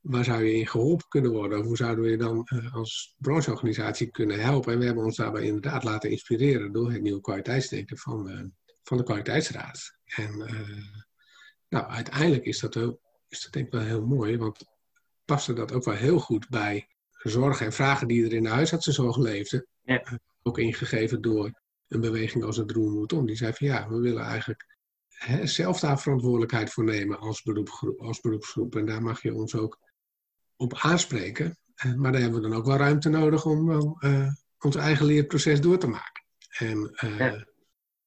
waar 0.00 0.24
zou 0.24 0.44
je 0.44 0.54
in 0.54 0.66
geholpen 0.66 1.08
kunnen 1.08 1.32
worden? 1.32 1.58
Of 1.58 1.64
hoe 1.64 1.76
zouden 1.76 2.04
we 2.04 2.10
je 2.10 2.16
dan 2.16 2.48
als 2.72 3.14
brancheorganisatie 3.18 4.10
kunnen 4.10 4.40
helpen? 4.40 4.72
En 4.72 4.78
we 4.78 4.84
hebben 4.84 5.04
ons 5.04 5.16
daarbij 5.16 5.42
inderdaad 5.42 5.84
laten 5.84 6.10
inspireren 6.10 6.72
door 6.72 6.92
het 6.92 7.02
nieuwe 7.02 7.20
kwaliteitsdenken 7.20 7.98
van, 7.98 8.52
van 8.82 8.96
de 8.96 9.02
kwaliteitsraad. 9.02 9.96
En 10.04 10.36
nou, 11.68 11.86
uiteindelijk 11.86 12.44
is 12.44 12.60
dat, 12.60 12.76
ook, 12.76 12.98
is 13.28 13.42
dat 13.42 13.52
denk 13.52 13.66
ik 13.66 13.72
wel 13.72 13.82
heel 13.82 14.06
mooi, 14.06 14.36
want 14.38 14.64
paste 15.24 15.52
dat 15.52 15.72
ook 15.72 15.84
wel 15.84 15.94
heel 15.94 16.18
goed 16.18 16.48
bij 16.48 16.88
zorgen 17.30 17.66
en 17.66 17.72
vragen 17.72 18.08
die 18.08 18.24
er 18.24 18.32
in 18.32 18.42
de 18.42 18.48
huisartsenzorg 18.48 19.16
leefden. 19.16 19.66
Ja. 19.82 20.02
Eh, 20.02 20.14
ook 20.42 20.58
ingegeven 20.58 21.20
door 21.20 21.62
een 21.88 22.00
beweging 22.00 22.44
als 22.44 22.56
het 22.56 22.70
Roer 22.70 22.90
moet 22.90 23.12
om. 23.12 23.26
Die 23.26 23.36
zei 23.36 23.52
van 23.52 23.66
ja, 23.66 23.88
we 23.88 23.98
willen 23.98 24.22
eigenlijk 24.22 24.76
hè, 25.08 25.46
zelf 25.46 25.80
daar 25.80 26.00
verantwoordelijkheid 26.00 26.70
voor 26.70 26.84
nemen 26.84 27.18
als, 27.18 27.42
beroepsgroep, 27.42 28.00
als 28.00 28.20
beroepsgroep. 28.20 28.76
En 28.76 28.86
daar 28.86 29.02
mag 29.02 29.22
je 29.22 29.34
ons 29.34 29.54
ook 29.54 29.78
op 30.56 30.74
aanspreken. 30.74 31.58
Eh, 31.74 31.94
maar 31.94 32.12
daar 32.12 32.20
hebben 32.20 32.42
we 32.42 32.48
dan 32.48 32.58
ook 32.58 32.66
wel 32.66 32.76
ruimte 32.76 33.08
nodig 33.08 33.44
om 33.44 33.66
wel 33.66 33.96
uh, 34.00 34.28
ons 34.58 34.76
eigen 34.76 35.06
leerproces 35.06 35.60
door 35.60 35.78
te 35.78 35.86
maken. 35.86 36.24
En 36.48 36.94
ja. 36.96 37.46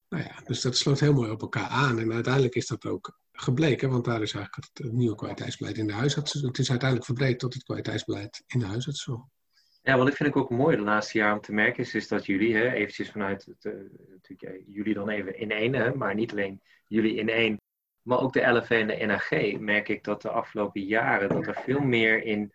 nou 0.09 0.23
ja, 0.23 0.41
dus 0.45 0.61
dat 0.61 0.77
sloot 0.77 0.99
heel 0.99 1.13
mooi 1.13 1.31
op 1.31 1.41
elkaar 1.41 1.67
aan. 1.67 1.99
En 1.99 2.13
uiteindelijk 2.13 2.55
is 2.55 2.67
dat 2.67 2.85
ook 2.85 3.19
gebleken, 3.31 3.89
want 3.89 4.05
daar 4.05 4.21
is 4.21 4.33
eigenlijk 4.33 4.67
het, 4.73 4.91
nieuwe 4.91 5.15
kwaliteitsbeleid 5.15 5.77
in 5.77 5.87
de 5.87 5.93
huisarts. 5.93 6.33
Het 6.33 6.57
is 6.57 6.69
uiteindelijk 6.69 7.05
verbreed 7.05 7.39
tot 7.39 7.53
het 7.53 7.63
kwaliteitsbeleid 7.63 8.43
in 8.47 8.59
de 8.59 8.65
huisartszorg. 8.65 9.21
Ja, 9.87 9.97
wat 9.97 10.07
ik 10.07 10.15
vind 10.15 10.29
ik 10.29 10.35
ook 10.35 10.49
mooi 10.49 10.75
de 10.75 10.81
laatste 10.81 11.17
jaren 11.17 11.35
om 11.35 11.41
te 11.41 11.53
merken 11.53 11.83
is, 11.83 11.95
is 11.95 12.07
dat 12.07 12.25
jullie, 12.25 12.55
hè, 12.55 12.71
eventjes 12.71 13.11
vanuit 13.11 13.45
het, 13.45 13.65
uh, 13.65 13.73
natuurlijk, 14.09 14.63
jullie 14.67 14.93
dan 14.93 15.09
even 15.09 15.37
in 15.37 15.51
één, 15.51 15.97
maar 15.97 16.15
niet 16.15 16.31
alleen 16.31 16.61
jullie 16.87 17.15
in 17.15 17.29
één, 17.29 17.61
maar 18.01 18.19
ook 18.19 18.33
de 18.33 18.47
LFV 18.47 18.69
en 18.69 18.87
de 18.87 19.05
NAG, 19.05 19.59
merk 19.59 19.89
ik 19.89 20.03
dat 20.03 20.21
de 20.21 20.29
afgelopen 20.29 20.81
jaren 20.81 21.29
dat 21.29 21.47
er 21.47 21.55
veel 21.55 21.79
meer 21.79 22.23
in, 22.23 22.53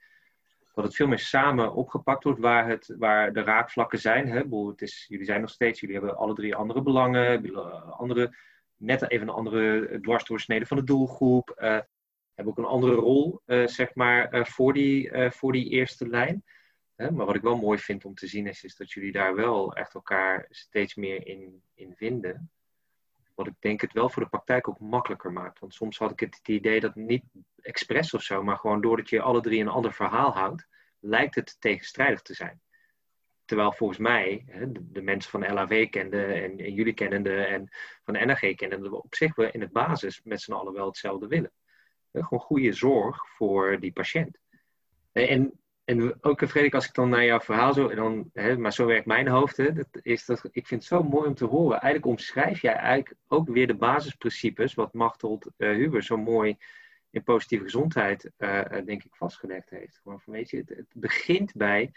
dat 0.73 0.85
het 0.85 0.95
veel 0.95 1.07
meer 1.07 1.19
samen 1.19 1.75
opgepakt 1.75 2.25
wordt 2.25 2.41
waar, 2.41 2.69
het, 2.69 2.95
waar 2.99 3.33
de 3.33 3.43
raakvlakken 3.43 3.99
zijn. 3.99 4.29
Hè. 4.29 4.43
Het 4.69 4.83
is, 4.83 5.05
jullie 5.09 5.27
zijn 5.27 5.41
nog 5.41 5.51
steeds, 5.51 5.81
jullie 5.81 5.97
hebben 5.97 6.17
alle 6.17 6.35
drie 6.35 6.55
andere 6.55 6.83
belangen, 6.83 7.55
andere 7.93 8.37
net 8.77 9.11
even 9.11 9.29
een 9.29 9.35
andere 9.35 9.99
dwarsdoorsnede 10.01 10.67
van 10.67 10.77
de 10.77 10.85
doelgroep. 10.85 11.53
Hebben 12.35 12.53
ook 12.53 12.59
een 12.59 12.65
andere 12.65 12.95
rol, 12.95 13.41
zeg 13.65 13.95
maar, 13.95 14.47
voor, 14.47 14.73
die, 14.73 15.11
voor 15.31 15.53
die 15.53 15.69
eerste 15.69 16.09
lijn. 16.09 16.45
Maar 17.11 17.27
wat 17.27 17.35
ik 17.35 17.43
wel 17.43 17.57
mooi 17.57 17.79
vind 17.79 18.05
om 18.05 18.15
te 18.15 18.27
zien 18.27 18.47
is, 18.47 18.65
is 18.65 18.77
dat 18.77 18.93
jullie 18.93 19.13
daar 19.13 19.35
wel 19.35 19.75
echt 19.75 19.95
elkaar 19.95 20.47
steeds 20.51 20.95
meer 20.95 21.27
in, 21.27 21.63
in 21.75 21.95
vinden. 21.95 22.51
Wat 23.35 23.47
ik 23.47 23.55
denk 23.59 23.81
het 23.81 23.93
wel 23.93 24.09
voor 24.09 24.23
de 24.23 24.29
praktijk 24.29 24.69
ook 24.69 24.79
makkelijker 24.81 25.33
maakt. 25.33 25.59
Want 25.59 25.75
soms 25.75 25.99
had 25.99 26.11
ik 26.11 26.21
het, 26.21 26.41
idee 26.49 26.81
dat 26.81 26.95
niet 26.95 27.25
expres 27.63 28.15
of 28.15 28.23
zo, 28.23 28.43
maar 28.43 28.57
gewoon 28.57 28.81
doordat 28.81 29.09
je 29.09 29.21
alle 29.21 29.41
drie 29.41 29.61
een 29.61 29.69
ander 29.69 29.93
verhaal 29.93 30.33
houdt, 30.33 30.67
lijkt 30.99 31.35
het 31.35 31.57
tegenstrijdig 31.61 32.23
te 32.23 32.35
zijn. 32.35 32.61
Terwijl 33.45 33.73
volgens 33.73 33.99
mij 33.99 34.45
hè, 34.47 34.73
de, 34.73 35.03
mensen 35.03 35.31
van 35.31 35.53
LAV 35.53 35.89
kenden 35.89 36.43
en, 36.43 36.59
en 36.59 36.73
jullie 36.73 36.95
kennende 36.95 37.45
en 37.45 37.69
van 38.03 38.15
de 38.15 38.25
NRG 38.25 38.55
kenden, 38.55 38.83
we 38.83 39.03
op 39.03 39.15
zich 39.15 39.35
we 39.35 39.51
in 39.51 39.61
het 39.61 39.73
basis 39.73 40.21
met 40.25 40.41
z'n 40.41 40.53
allen 40.53 40.73
wel 40.73 40.87
hetzelfde 40.87 41.27
willen. 41.27 41.53
gewoon 42.13 42.41
goede 42.41 42.73
zorg 42.73 43.29
voor 43.29 43.81
die 43.81 43.93
patiënt. 43.93 44.39
En, 45.13 45.62
en 45.85 46.25
ook 46.25 46.39
Frederik, 46.39 46.75
als 46.75 46.87
ik 46.87 46.95
dan 46.95 47.09
naar 47.09 47.25
jouw 47.25 47.41
verhaal 47.41 47.73
zo, 47.73 47.95
dan, 47.95 48.31
hè, 48.33 48.57
maar 48.57 48.73
zo 48.73 48.87
werkt 48.87 49.07
mijn 49.07 49.29
hoofd, 49.29 49.57
hè, 49.57 49.73
dat 49.73 49.87
is 50.03 50.25
dat, 50.25 50.49
ik 50.51 50.67
vind 50.67 50.81
het 50.81 50.91
zo 50.91 51.03
mooi 51.03 51.29
om 51.29 51.35
te 51.35 51.45
horen. 51.45 51.81
Eigenlijk 51.81 52.07
omschrijf 52.07 52.61
jij 52.61 52.75
eigenlijk 52.75 53.15
ook 53.29 53.49
weer 53.49 53.67
de 53.67 53.75
basisprincipes, 53.75 54.75
wat 54.75 54.93
Machtold 54.93 55.51
uh, 55.59 55.71
Huber 55.71 56.03
zo 56.03 56.17
mooi 56.17 56.57
in 57.11 57.23
positieve 57.23 57.65
gezondheid, 57.65 58.31
uh, 58.39 58.61
denk 58.85 59.05
ik, 59.05 59.15
vastgelegd 59.15 59.71
heeft. 59.71 60.01
Gewoon 60.03 60.21
van, 60.21 60.33
weet 60.33 60.51
je, 60.51 60.57
het, 60.57 60.87
begint 60.95 61.55
bij 61.55 61.93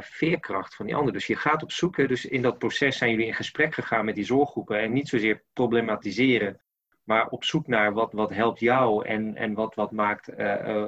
veerkracht 0.00 0.74
van 0.74 0.86
die 0.86 0.94
ander. 0.94 1.12
Dus 1.12 1.26
je 1.26 1.36
gaat 1.36 1.62
op 1.62 1.72
zoek, 1.72 2.08
dus 2.08 2.24
in 2.24 2.42
dat 2.42 2.58
proces 2.58 2.98
zijn 2.98 3.10
jullie 3.10 3.26
in 3.26 3.34
gesprek 3.34 3.74
gegaan 3.74 4.04
met 4.04 4.14
die 4.14 4.24
zorggroepen 4.24 4.80
en 4.80 4.92
niet 4.92 5.08
zozeer 5.08 5.42
problematiseren, 5.52 6.60
maar 7.04 7.28
op 7.28 7.44
zoek 7.44 7.66
naar 7.66 7.92
wat, 7.92 8.12
wat 8.12 8.30
helpt 8.30 8.60
jou 8.60 9.04
en, 9.04 9.36
en 9.36 9.54
wat, 9.54 9.74
wat 9.74 9.90
maakt, 9.90 10.26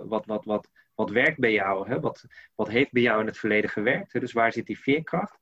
wat, 0.04 0.26
wat, 0.26 0.44
wat, 0.44 0.68
wat 0.98 1.10
werkt 1.10 1.38
bij 1.38 1.52
jou, 1.52 1.88
hè? 1.88 2.00
Wat, 2.00 2.24
wat 2.54 2.68
heeft 2.68 2.92
bij 2.92 3.02
jou 3.02 3.20
in 3.20 3.26
het 3.26 3.38
verleden 3.38 3.70
gewerkt, 3.70 4.12
hè? 4.12 4.20
dus 4.20 4.32
waar 4.32 4.52
zit 4.52 4.66
die 4.66 4.80
veerkracht? 4.80 5.38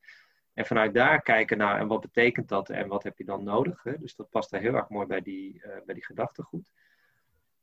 En 0.54 0.66
vanuit 0.66 0.94
daar 0.94 1.22
kijken 1.22 1.58
naar 1.58 1.78
en 1.80 1.86
wat 1.86 2.00
betekent 2.00 2.48
dat 2.48 2.70
en 2.70 2.88
wat 2.88 3.02
heb 3.02 3.18
je 3.18 3.24
dan 3.24 3.44
nodig? 3.44 3.82
Hè? 3.82 3.98
Dus 3.98 4.14
dat 4.14 4.30
past 4.30 4.50
daar 4.50 4.60
heel 4.60 4.74
erg 4.74 4.88
mooi 4.88 5.06
bij 5.06 5.20
die, 5.20 5.62
bij 5.84 5.94
die 5.94 6.04
gedachtegoed 6.04 6.70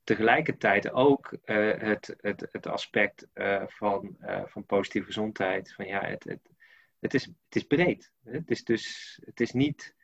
tegelijkertijd 0.04 0.92
ook 0.92 1.32
uh, 1.46 1.74
het, 1.78 2.16
het, 2.18 2.48
het 2.52 2.68
aspect 2.68 3.28
uh, 3.34 3.64
van, 3.68 4.18
uh, 4.22 4.42
van 4.46 4.66
positieve 4.66 5.08
gezondheid. 5.08 5.74
Van 5.74 5.86
ja, 5.86 6.06
het, 6.06 6.24
het, 6.24 6.50
het, 7.00 7.14
is, 7.14 7.24
het 7.24 7.56
is 7.56 7.64
breed. 7.64 8.12
Het 8.24 8.52
is 8.52 8.64
dus 8.64 9.20
het 9.26 9.40
is 9.40 9.52
niet, 9.52 9.96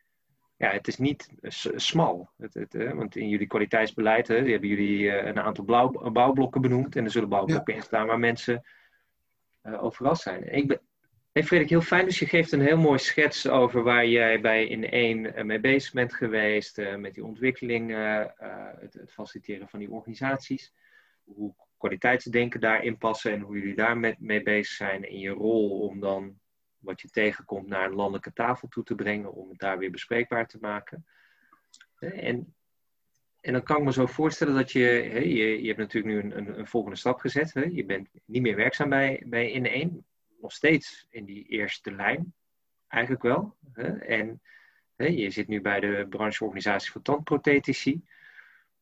ja, 0.60 0.72
het 0.72 0.88
is 0.88 0.98
niet 0.98 1.30
smal. 1.76 2.30
Het, 2.38 2.54
het, 2.54 2.74
want 2.94 3.16
in 3.16 3.30
jullie 3.30 3.48
kwaliteitsbeleid 3.48 4.28
hè, 4.28 4.36
hebben 4.36 4.70
jullie 4.70 5.10
een 5.12 5.40
aantal 5.40 5.64
blauw, 5.64 6.12
bouwblokken 6.12 6.62
benoemd. 6.62 6.96
En 6.96 7.04
er 7.04 7.12
zullen 7.12 7.30
bouwblokken 7.30 7.74
ja. 7.74 7.80
in 7.80 7.86
staan 7.86 8.08
waar 8.08 8.20
mensen 8.20 8.64
overal 9.62 10.16
zijn. 10.16 10.56
Ik 10.56 10.68
ben, 10.68 10.80
Hey 11.32 11.44
Frederik, 11.44 11.70
heel 11.70 11.82
fijn. 11.82 12.06
Dus 12.06 12.20
je 12.20 12.26
geeft 12.26 12.52
een 12.52 12.62
heel 12.62 12.78
mooi 12.78 13.00
schets 13.00 13.48
over 13.48 13.84
waar 13.84 14.08
jij 14.08 14.42
bij 14.42 14.68
in 14.68 14.90
één 14.90 15.26
uh, 15.26 15.44
mee 15.44 15.60
bezig 15.60 15.94
bent 15.94 16.14
geweest. 16.14 16.78
Uh, 16.78 16.96
met 16.96 17.14
die 17.14 17.24
ontwikkeling, 17.24 17.92
het, 18.80 18.94
het, 18.94 19.12
faciliteren 19.12 19.70
van 19.70 19.80
die 19.80 19.92
organisaties. 19.92 20.74
Hoe 21.24 21.54
kwaliteitsdenken 21.78 22.60
daarin 22.60 22.98
passen 22.98 23.32
en 23.32 23.42
hoe 23.42 23.58
jullie 23.58 23.76
daar 23.76 23.98
met, 23.98 24.20
mee 24.20 24.44
bezig 24.44 24.76
zijn. 24.76 25.10
In 25.10 25.20
je 25.20 25.30
rol 25.30 25.80
om 25.80 26.00
dan 26.00 26.40
wat 26.80 27.02
je 27.02 27.10
tegenkomt 27.10 27.68
naar 27.68 27.86
een 27.86 27.96
landelijke 27.96 28.34
tafel 28.34 28.68
toe 28.68 28.84
te 28.84 28.96
brengen. 28.96 29.34
Om 29.34 29.50
het 29.50 29.60
daar 29.60 29.78
weer 29.78 29.92
bespreekbaar 29.92 30.48
te 30.48 30.58
maken. 30.62 31.06
En, 32.00 32.56
en 33.42 33.54
dan 33.54 33.64
kan 33.64 33.78
ik 33.78 33.84
me 33.84 33.94
zo 33.94 34.06
voorstellen 34.06 34.56
dat 34.56 34.72
je, 34.72 34.84
hè, 35.12 35.20
je, 35.20 35.62
je 35.62 35.68
hebt 35.68 35.80
natuurlijk 35.80 36.14
nu 36.14 36.20
een, 36.20 36.38
een, 36.38 36.60
een 36.60 36.68
volgende 36.68 36.98
stap 36.98 37.20
gezet. 37.20 37.54
Hè? 37.54 37.64
Je 37.64 37.86
bent 37.86 38.10
niet 38.26 38.42
meer 38.42 38.56
werkzaam 38.56 38.90
bij, 38.90 39.24
bij 39.26 39.52
in 39.52 39.66
één 39.66 40.06
nog 40.42 40.52
steeds 40.52 41.08
in 41.10 41.26
die 41.26 41.46
eerste 41.46 41.92
lijn, 41.92 42.34
eigenlijk 42.88 43.24
wel. 43.24 43.58
Hè? 43.74 43.98
En 43.98 44.42
hè, 44.96 45.06
je 45.06 45.30
zit 45.30 45.48
nu 45.48 45.62
bij 45.62 45.80
de 45.80 46.06
brancheorganisatie 46.10 46.92
voor 46.92 47.02
tandprothetici. 47.02 48.02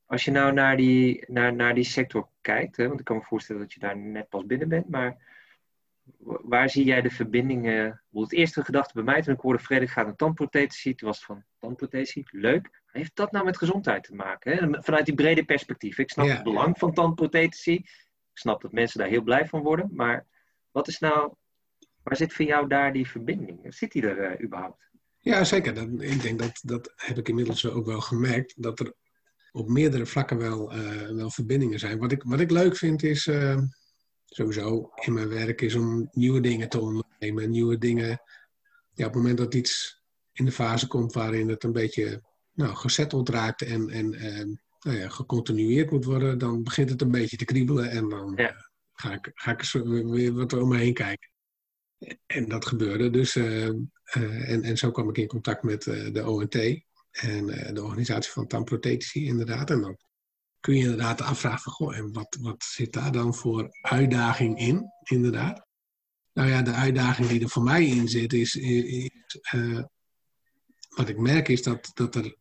Als 0.06 0.26
je 0.26 0.32
nou 0.32 0.54
naar 0.54 0.78
die, 0.78 1.24
naar, 1.28 1.54
naar 1.54 1.74
die 1.74 1.84
sector 1.84 2.30
kijkt, 2.42 2.78
want 2.78 3.00
ik 3.00 3.06
kan 3.06 3.16
me 3.16 3.24
voorstellen 3.24 3.62
dat 3.62 3.74
je 3.74 3.80
daar 3.80 3.98
net 3.98 4.30
pas 4.30 4.46
binnen 4.46 4.70
bent, 4.70 4.90
maar 4.90 5.27
waar 6.20 6.70
zie 6.70 6.86
jij 6.86 7.02
de 7.02 7.10
verbindingen? 7.10 8.02
Het 8.12 8.34
eerste 8.34 8.64
gedachte 8.64 8.94
bij 8.94 9.04
mij 9.04 9.22
toen 9.22 9.34
ik 9.34 9.40
hoorde 9.40 9.64
Frederik 9.64 9.90
gaat 9.90 10.06
naar 10.06 10.16
tandprothetici, 10.16 10.96
toen 10.96 11.08
was 11.08 11.18
het 11.18 11.26
van 11.26 11.44
tandprothetici, 11.60 12.24
leuk. 12.32 12.82
Heeft 12.86 13.16
dat 13.16 13.32
nou 13.32 13.46
met 13.46 13.58
gezondheid 13.58 14.04
te 14.04 14.16
maken? 14.16 14.58
Hè? 14.58 14.82
Vanuit 14.84 15.06
die 15.06 15.16
brede 15.16 15.46
perspectief. 15.46 15.98
Ik 15.98 16.10
snap 16.10 16.28
het 16.28 16.44
belang 16.44 16.78
van 16.78 16.94
tandprothetici. 16.94 17.74
Ik 17.74 18.44
snap 18.44 18.62
dat 18.62 18.72
mensen 18.72 19.00
daar 19.00 19.10
heel 19.10 19.22
blij 19.22 19.48
van 19.48 19.62
worden. 19.62 19.90
Maar 19.94 20.26
wat 20.72 20.88
is 20.88 21.00
nou 21.00 21.34
Waar 22.08 22.18
zit 22.18 22.34
voor 22.34 22.46
jou 22.46 22.68
daar 22.68 22.94
die 22.94 23.08
verbinding? 23.08 23.60
Zit 23.76 23.92
die 23.92 24.02
er 24.02 24.32
uh, 24.32 24.46
überhaupt? 24.46 24.90
Ja, 25.18 25.44
zeker. 25.44 25.74
Dat, 25.74 25.88
ik 25.98 26.22
denk 26.22 26.40
dat, 26.40 26.60
dat 26.64 26.94
heb 26.96 27.18
ik 27.18 27.30
inmiddels 27.30 27.70
ook 27.70 27.86
wel 27.86 28.02
gemerkt. 28.02 28.64
Dat 28.64 28.80
er 28.80 28.94
op 29.52 29.68
meerdere 29.68 30.06
vlakken 30.06 30.38
wel, 30.38 30.76
uh, 30.76 31.10
wel 31.10 31.32
verbindingen 31.32 31.80
zijn. 31.80 32.00
Wat 32.00 32.12
ik, 32.12 32.24
wat 32.24 32.40
ik 32.40 32.52
leuk 32.52 32.76
vind 32.76 33.04
is, 33.04 33.26
uh, 33.26 33.58
sowieso 34.30 34.92
in 34.96 35.14
mijn 35.14 35.30
werk, 35.30 35.62
is 35.62 35.76
om 35.76 36.10
nieuwe 36.12 36.40
dingen 36.40 36.70
te 36.70 36.80
ondernemen. 36.80 37.50
Nieuwe 37.50 37.78
dingen, 37.78 38.22
ja, 38.94 39.06
op 39.06 39.14
het 39.14 39.16
moment 39.16 39.38
dat 39.38 39.54
iets 39.54 40.02
in 40.34 40.46
de 40.46 40.52
fase 40.52 40.88
komt 40.88 41.14
waarin 41.14 41.50
het 41.50 41.64
een 41.64 41.72
beetje 41.72 42.24
nou, 42.54 42.76
gezetteld 42.76 43.30
raakt 43.30 43.62
en, 43.62 43.90
en 43.90 44.10
nou 44.80 44.98
ja, 44.98 45.10
gecontinueerd 45.10 45.92
moet 45.92 46.06
worden, 46.06 46.38
dan 46.38 46.64
begint 46.64 46.90
het 46.90 47.02
een 47.02 47.12
beetje 47.12 47.38
te 47.38 47.46
kriebelen 47.46 47.90
en 47.90 48.10
dan 48.10 48.34
ja. 48.36 48.56
ga, 48.94 49.14
ik, 49.14 49.32
ga 49.34 49.52
ik 49.52 49.62
weer 49.84 50.34
wat 50.34 50.54
om 50.54 50.68
me 50.68 50.78
heen 50.78 50.94
kijken. 50.94 51.30
En 52.26 52.48
dat 52.48 52.66
gebeurde 52.66 53.10
dus. 53.10 53.36
Uh, 53.36 53.66
uh, 53.66 54.50
en, 54.50 54.64
en 54.64 54.78
zo 54.78 54.92
kwam 54.92 55.10
ik 55.10 55.18
in 55.18 55.28
contact 55.28 55.64
met 55.64 55.84
de 55.84 56.24
ONT 56.26 56.56
en 57.12 57.46
de 57.74 57.84
organisatie 57.84 58.32
van 58.32 58.48
tandprothetici 58.48 59.26
inderdaad. 59.26 59.70
En 59.70 59.82
dan 59.82 59.98
kun 60.60 60.76
je 60.76 60.82
inderdaad 60.82 61.22
afvragen 61.22 61.62
van, 61.62 61.74
goh, 61.74 61.98
en 61.98 62.14
wat, 62.14 62.38
wat 62.42 62.64
zit 62.64 62.94
daar 62.94 63.12
dan 63.12 63.36
voor 63.36 63.68
uitdaging 63.82 64.60
in, 64.60 64.92
inderdaad? 65.04 65.66
Nou 66.34 66.50
ja, 66.50 66.62
de 66.62 66.72
uitdaging 66.72 67.28
die 67.28 67.42
er 67.42 67.50
voor 67.50 67.64
mij 67.64 67.86
in 67.86 68.08
zit 68.08 68.34
is, 68.34 68.56
is 68.56 69.10
wat 70.96 71.10
ik 71.10 71.18
merk 71.18 71.48
is 71.48 71.64
dat, 71.64 71.92
dat 71.94 72.16
er 72.16 72.36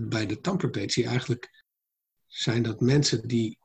bij 0.00 0.26
de 0.26 0.40
tandprothetici 0.40 1.04
eigenlijk 1.04 1.64
zijn 2.26 2.62
dat 2.62 2.80
mensen 2.80 3.28
die 3.28 3.58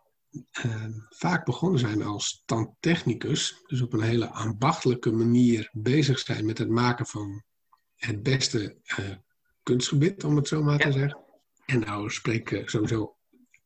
uh, 0.65 0.85
vaak 1.09 1.45
begonnen 1.45 1.79
zijn 1.79 2.01
als 2.01 2.43
tandtechnicus, 2.45 3.63
dus 3.67 3.81
op 3.81 3.93
een 3.93 4.01
hele 4.01 4.29
ambachtelijke 4.29 5.11
manier 5.11 5.69
bezig 5.71 6.19
zijn 6.19 6.45
met 6.45 6.57
het 6.57 6.69
maken 6.69 7.05
van 7.05 7.43
het 7.95 8.23
beste 8.23 8.77
kunstgebied, 9.63 10.23
om 10.23 10.35
het 10.35 10.47
zo 10.47 10.63
maar 10.63 10.79
te 10.79 10.91
zeggen. 10.91 11.23
En 11.65 11.79
nou 11.79 12.09
spreek 12.09 12.49
ik 12.49 12.69
sowieso 12.69 13.18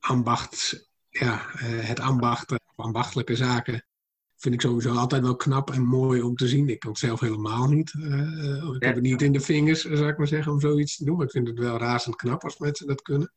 ambacht, 0.07 0.89
ja, 1.09 1.33
uh, 1.33 1.87
het 1.87 1.99
ambacht, 1.99 2.53
ambachtelijke 2.75 3.35
zaken, 3.35 3.85
vind 4.35 4.53
ik 4.53 4.61
sowieso 4.61 4.93
altijd 4.93 5.21
wel 5.21 5.35
knap 5.35 5.71
en 5.71 5.85
mooi 5.85 6.21
om 6.21 6.35
te 6.35 6.47
zien. 6.47 6.69
Ik 6.69 6.79
kan 6.79 6.89
het 6.89 6.99
zelf 6.99 7.19
helemaal 7.19 7.67
niet. 7.67 7.93
ik 8.73 8.83
heb 8.83 8.95
het 8.95 9.01
niet 9.03 9.21
in 9.21 9.31
de 9.31 9.39
vingers, 9.39 9.81
zou 9.81 10.07
ik 10.07 10.17
maar 10.17 10.27
zeggen, 10.27 10.51
om 10.51 10.59
zoiets 10.59 10.97
te 10.97 11.05
doen. 11.05 11.15
Maar 11.15 11.25
ik 11.25 11.31
vind 11.31 11.47
het 11.47 11.59
wel 11.59 11.77
razend 11.77 12.15
knap 12.15 12.43
als 12.43 12.57
mensen 12.57 12.87
dat 12.87 13.01
kunnen. 13.01 13.33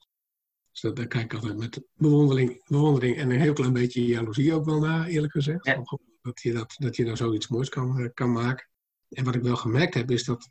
Dus 0.71 0.81
dat, 0.81 0.97
daar 0.97 1.07
kijk 1.07 1.25
ik 1.25 1.35
altijd 1.35 1.59
met 1.59 1.81
bewondering, 1.95 2.65
bewondering 2.67 3.17
en 3.17 3.31
een 3.31 3.41
heel 3.41 3.53
klein 3.53 3.73
beetje 3.73 4.07
jaloezie 4.07 4.55
ook 4.55 4.65
wel 4.65 4.81
naar, 4.81 5.07
eerlijk 5.07 5.33
gezegd. 5.33 5.65
Dat, 6.23 6.41
je 6.43 6.53
dat, 6.53 6.75
dat 6.79 6.97
je 6.97 7.05
daar 7.05 7.17
zoiets 7.17 7.49
moois 7.49 7.69
kan, 7.69 7.99
eh, 7.99 8.09
kan 8.15 8.33
maken. 8.33 8.69
En 9.09 9.25
wat 9.25 9.35
ik 9.35 9.43
wel 9.43 9.57
gemerkt 9.57 9.95
heb, 9.95 10.11
is 10.11 10.25
dat 10.25 10.49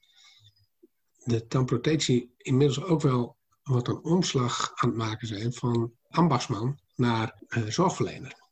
de 1.23 1.47
tandprothetici 1.47 2.31
inmiddels 2.37 2.83
ook 2.83 3.01
wel 3.01 3.37
wat 3.69 3.87
een 3.87 4.03
omslag 4.03 4.71
aan 4.75 4.89
het 4.89 4.97
maken 4.97 5.27
zijn 5.27 5.53
van 5.53 5.93
ambachtsman 6.07 6.79
naar 6.95 7.41
uh, 7.47 7.65
zorgverlener. 7.67 8.43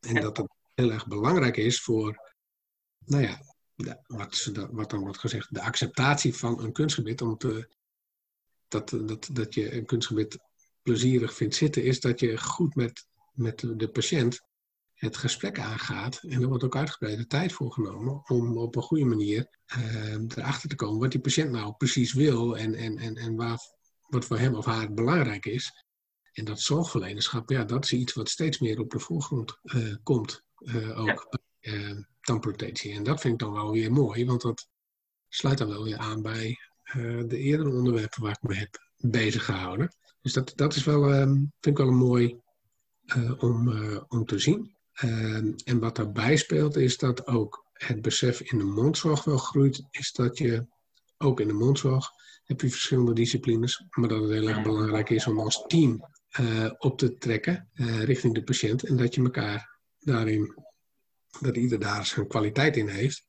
En 0.00 0.14
dat 0.14 0.36
het 0.36 0.48
heel 0.74 0.92
erg 0.92 1.06
belangrijk 1.06 1.56
is 1.56 1.80
voor, 1.80 2.32
nou 3.04 3.22
ja, 3.22 3.40
de, 3.74 3.98
wat, 4.06 4.50
wat, 4.70 4.90
dan 4.90 5.00
wordt 5.00 5.18
gezegd, 5.18 5.54
de 5.54 5.62
acceptatie 5.62 6.36
van 6.36 6.62
een 6.62 6.72
kunstgebied. 6.72 7.22
Om 7.22 7.36
te, 7.36 7.68
dat, 8.68 8.90
dat, 8.90 9.28
dat 9.32 9.54
je 9.54 9.76
een 9.76 9.86
kunstgebied 9.86 10.38
plezierig 10.82 11.34
vindt 11.34 11.54
zitten, 11.54 11.84
is 11.84 12.00
dat 12.00 12.20
je 12.20 12.38
goed 12.38 12.74
met, 12.74 13.06
met 13.32 13.58
de 13.76 13.88
patiënt 13.88 14.40
het 14.94 15.16
gesprek 15.16 15.58
aangaat. 15.58 16.22
En 16.22 16.42
er 16.42 16.48
wordt 16.48 16.64
ook 16.64 16.76
uitgebreide 16.76 17.26
tijd 17.26 17.52
voor 17.52 17.72
genomen 17.72 18.28
om 18.28 18.58
op 18.58 18.76
een 18.76 18.82
goede 18.82 19.04
manier 19.04 19.48
erachter 20.28 20.68
te 20.68 20.74
komen 20.74 21.00
wat 21.00 21.10
die 21.10 21.20
patiënt 21.20 21.50
nou 21.50 21.72
precies 21.72 22.12
wil 22.12 22.56
en, 22.56 22.74
en, 22.74 22.98
en, 22.98 23.16
en 23.16 23.36
waar, 23.36 23.58
wat 24.12 24.24
voor 24.24 24.38
hem 24.38 24.54
of 24.54 24.64
haar 24.64 24.92
belangrijk 24.92 25.46
is. 25.46 25.84
En 26.32 26.44
dat 26.44 26.60
zorgverlenerschap, 26.60 27.50
ja, 27.50 27.64
dat 27.64 27.84
is 27.84 27.92
iets 27.92 28.12
wat 28.12 28.28
steeds 28.28 28.58
meer 28.58 28.80
op 28.80 28.90
de 28.90 28.98
voorgrond 28.98 29.58
uh, 29.62 29.94
komt. 30.02 30.42
Uh, 30.58 31.00
ook 31.00 31.38
ja. 31.60 32.06
tandprothecie. 32.20 32.92
En 32.94 33.02
dat 33.02 33.20
vind 33.20 33.32
ik 33.32 33.38
dan 33.38 33.52
wel 33.52 33.72
weer 33.72 33.92
mooi, 33.92 34.26
want 34.26 34.42
dat 34.42 34.68
sluit 35.28 35.58
dan 35.58 35.68
wel 35.68 35.84
weer 35.84 35.96
aan 35.96 36.22
bij 36.22 36.58
de 37.26 37.38
eerdere 37.38 37.70
onderwerpen 37.70 38.22
waar 38.22 38.38
ik 38.42 38.48
me 38.48 38.54
heb 38.54 38.90
bezig 38.96 39.44
gehouden. 39.44 39.96
Dus 40.20 40.32
dat, 40.32 40.52
dat 40.54 40.74
is 40.74 40.84
wel, 40.84 41.14
um, 41.14 41.52
vind 41.60 41.78
ik 41.78 41.84
wel 41.84 41.88
een 41.88 41.96
mooi 41.96 42.40
uh, 43.16 43.42
om, 43.42 43.68
uh, 43.68 44.00
om 44.08 44.24
te 44.24 44.38
zien. 44.38 44.76
Uh, 45.04 45.36
en 45.64 45.78
wat 45.78 45.96
daarbij 45.96 46.36
speelt 46.36 46.76
is 46.76 46.98
dat 46.98 47.26
ook 47.26 47.66
het 47.72 48.02
besef 48.02 48.40
in 48.40 48.58
de 48.58 48.64
mondzorg 48.64 49.24
wel 49.24 49.36
groeit. 49.36 49.82
Is 49.90 50.12
dat 50.12 50.38
je 50.38 50.66
ook 51.22 51.40
in 51.40 51.48
de 51.48 51.52
mondzorg 51.52 52.10
heb 52.44 52.60
je 52.60 52.70
verschillende 52.70 53.12
disciplines. 53.12 53.84
Maar 53.90 54.08
dat 54.08 54.22
het 54.22 54.30
heel 54.30 54.48
erg 54.48 54.62
belangrijk 54.62 55.10
is 55.10 55.26
om 55.26 55.38
als 55.38 55.64
team 55.66 56.08
uh, 56.40 56.70
op 56.78 56.98
te 56.98 57.16
trekken 57.16 57.70
richting 58.04 58.34
de 58.34 58.42
patiënt. 58.42 58.82
En 58.82 58.96
dat 58.96 59.14
je 59.14 59.22
elkaar 59.22 59.78
daarin 59.98 60.54
dat 61.40 61.56
ieder 61.56 61.78
daar 61.78 62.06
zijn 62.06 62.26
kwaliteit 62.26 62.76
in 62.76 62.88
heeft. 62.88 63.26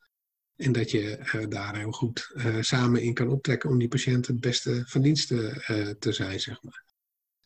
En 0.55 0.71
dat 0.71 0.91
je 0.91 1.31
uh, 1.35 1.47
daar 1.49 1.77
heel 1.77 1.91
goed 1.91 2.35
samen 2.59 3.01
in 3.01 3.13
kan 3.13 3.29
optrekken 3.29 3.69
om 3.69 3.77
die 3.77 3.87
patiënt 3.87 4.27
het 4.27 4.39
beste 4.39 4.83
van 4.85 5.01
dienst 5.01 5.27
te, 5.27 6.11
zijn, 6.11 6.39
zeg 6.39 6.63
maar. 6.63 6.83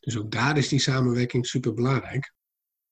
Dus 0.00 0.18
ook 0.18 0.30
daar 0.30 0.58
is 0.58 0.68
die 0.68 0.80
samenwerking 0.80 1.46
super 1.46 1.74
belangrijk. 1.74 2.32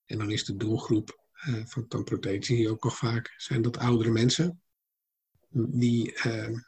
En 0.04 0.18
dan 0.18 0.30
is 0.30 0.44
de 0.44 0.56
doelgroep 0.56 1.24
van 1.64 1.88
tandprothetie 1.88 2.70
ook 2.70 2.84
nog 2.84 2.96
vaak, 2.96 3.34
zijn 3.36 3.62
dat 3.62 3.78
oudere 3.78 4.10
mensen. 4.10 4.60
Die 5.50 6.14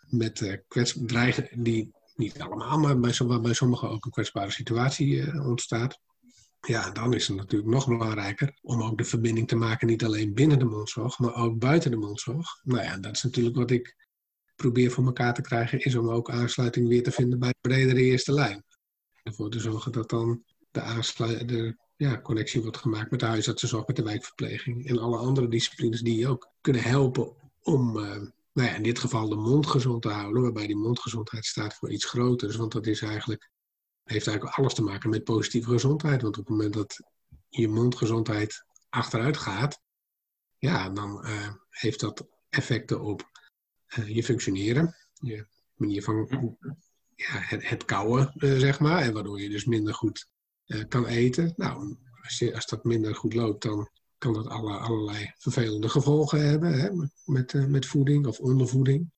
met 0.09 0.63
kwets 0.69 0.99
dreigen, 1.07 1.63
die 1.63 1.91
niet 2.17 2.41
allemaal, 2.41 2.79
maar 2.79 3.01
bij, 3.01 3.41
bij 3.41 3.53
sommigen 3.53 3.89
ook 3.89 4.05
een 4.05 4.11
kwetsbare 4.11 4.51
situatie 4.51 5.43
ontstaat 5.45 6.01
ja, 6.61 6.91
dan 6.91 7.15
is 7.15 7.29
het 7.29 7.37
natuurlijk 7.37 7.71
nog 7.71 7.89
belangrijker 7.89 8.59
om 8.63 8.83
ook 8.83 8.99
de 8.99 9.05
verbinding 9.05 9.49
te 9.49 9.57
maken, 9.57 9.87
niet 9.87 10.05
alleen 10.05 10.35
binnen 10.35 10.59
de 10.59 10.65
mondzorg, 10.65 11.19
maar 11.19 11.35
ook 11.35 11.59
buiten 11.59 11.91
de 11.91 11.97
mondzorg. 11.97 12.61
Nou 12.63 12.83
ja, 12.83 12.99
dat 12.99 13.17
is 13.17 13.23
natuurlijk 13.23 13.57
wat 13.57 13.71
ik 13.71 13.97
probeer 14.57 14.91
voor 14.91 15.05
elkaar 15.05 15.35
te 15.35 15.43
krijgen, 15.43 15.81
is 15.81 15.95
om 15.95 16.11
ook 16.11 16.31
aansluiting 16.31 16.89
weer 16.89 17.03
te 17.03 17.11
vinden 17.11 17.39
bij 17.39 17.49
de 17.49 17.69
bredere 17.69 18.01
eerste 18.01 18.33
lijn. 18.33 18.65
Ervoor 19.23 19.51
te 19.51 19.61
zorgen 19.61 19.93
dat 19.93 20.11
dan 20.11 20.43
de, 20.71 21.45
de 21.47 21.77
ja, 21.97 22.21
connectie 22.21 22.63
wordt 22.63 22.77
gemaakt 22.77 23.11
met 23.11 23.21
de 23.21 23.27
huisartsenzorg, 23.27 23.87
met 23.87 23.97
de 23.97 24.03
wijkverpleging 24.03 24.89
en 24.89 24.99
alle 24.99 25.17
andere 25.17 25.49
disciplines 25.49 26.01
die 26.01 26.29
ook 26.29 26.53
kunnen 26.61 26.83
helpen 26.83 27.33
om, 27.63 27.97
uh, 27.97 28.23
nou 28.59 28.71
ja, 28.71 28.77
in 28.77 28.83
dit 28.83 28.99
geval 28.99 29.29
de 29.29 29.37
mond 29.37 29.67
gezond 29.67 30.03
te 30.03 30.09
houden, 30.09 30.43
waarbij 30.43 30.67
die 30.67 30.77
mondgezondheid 30.77 31.45
staat 31.47 31.75
voor 31.75 31.91
iets 31.91 32.05
groters, 32.05 32.57
want 32.57 32.73
dat 32.73 32.87
is 32.87 33.03
eigenlijk 33.03 33.51
heeft 34.05 34.27
eigenlijk 34.27 34.59
alles 34.59 34.75
te 34.75 34.83
maken 34.83 35.11
met 35.11 35.25
positieve 35.25 35.71
gezondheid. 35.71 36.23
Want 36.23 36.39
op 36.39 36.47
het 36.47 36.57
moment 36.57 36.75
dat 36.75 37.03
je 37.49 37.69
mondgezondheid 37.69 38.65
achteruit 38.89 39.37
gaat, 39.37 39.81
ja, 40.57 40.91
dan 40.91 41.27
uh, 41.27 41.53
heeft 41.69 42.01
dat 42.01 42.27
effecten 42.49 43.01
op 43.01 43.31
uh, 43.99 44.09
je 44.09 44.25
functioneren, 44.25 44.97
je 45.13 45.47
manier 45.75 46.03
van 46.03 46.29
ja, 47.15 47.27
het, 47.31 47.69
het 47.69 47.85
kouwen, 47.85 48.33
uh, 48.37 48.59
zeg 48.59 48.81
maar. 48.81 49.03
En 49.03 49.13
waardoor 49.13 49.41
je 49.41 49.49
dus 49.49 49.65
minder 49.65 49.95
goed 49.95 50.29
kan 50.89 51.07
eten. 51.07 51.53
Nou, 51.57 51.97
als, 52.23 52.39
je, 52.39 52.55
als 52.55 52.67
dat 52.67 52.85
minder 52.85 53.15
goed 53.15 53.35
loopt, 53.35 53.63
dan 53.63 53.91
kan 54.19 54.33
dat 54.33 54.47
alle, 54.47 54.77
allerlei 54.77 55.33
vervelende 55.37 55.89
gevolgen 55.89 56.49
hebben 56.49 56.81
hè, 56.81 56.89
met, 57.25 57.69
met 57.69 57.87
voeding 57.87 58.27
of 58.27 58.39
ondervoeding. 58.39 59.11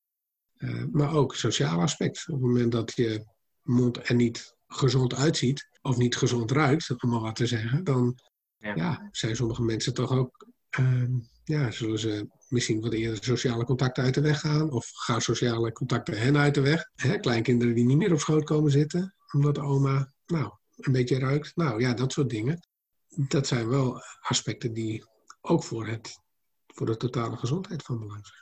maar 0.90 1.14
ook 1.14 1.34
sociaal 1.34 1.80
aspect. 1.80 2.24
Op 2.28 2.34
het 2.34 2.42
moment 2.42 2.72
dat 2.72 2.92
je 2.94 3.24
mond 3.62 4.08
er 4.08 4.14
niet 4.14 4.54
gezond 4.66 5.14
uitziet, 5.14 5.68
of 5.82 5.96
niet 5.96 6.16
gezond 6.16 6.50
ruikt, 6.50 7.02
om 7.02 7.10
maar 7.10 7.20
wat 7.20 7.36
te 7.36 7.46
zeggen, 7.46 7.84
dan 7.84 8.18
ja. 8.56 8.74
ja 8.74 9.08
zijn 9.10 9.36
sommige 9.36 9.62
mensen 9.62 9.94
toch 9.94 10.12
ook, 10.12 10.46
uh, 10.80 11.04
ja, 11.44 11.70
zullen 11.70 11.98
ze 11.98 12.28
misschien 12.48 12.80
wat 12.80 12.92
eerder 12.92 13.24
sociale 13.24 13.64
contacten 13.64 14.04
uit 14.04 14.14
de 14.14 14.20
weg 14.20 14.40
gaan, 14.40 14.70
of 14.70 14.90
gaan 14.92 15.20
sociale 15.20 15.72
contacten 15.72 16.20
hen 16.20 16.36
uit 16.36 16.54
de 16.54 16.60
weg. 16.60 16.90
Hè, 16.94 17.18
kleinkinderen 17.18 17.74
die 17.74 17.84
niet 17.84 17.96
meer 17.96 18.12
op 18.12 18.20
schoot 18.20 18.44
komen 18.44 18.70
zitten, 18.70 19.14
omdat 19.32 19.54
de 19.54 19.60
oma, 19.60 20.12
nou, 20.26 20.52
een 20.76 20.92
beetje 20.92 21.18
ruikt. 21.18 21.56
Nou 21.56 21.80
ja, 21.80 21.94
dat 21.94 22.12
soort 22.12 22.30
dingen. 22.30 22.68
Dat 23.16 23.46
zijn 23.46 23.68
wel 23.68 24.02
aspecten 24.20 24.72
die 24.72 25.04
ook 25.40 25.64
voor, 25.64 25.86
het, 25.86 26.18
voor 26.66 26.86
de 26.86 26.96
totale 26.96 27.36
gezondheid 27.36 27.82
van 27.82 27.98
belang 27.98 28.26
zijn. 28.26 28.40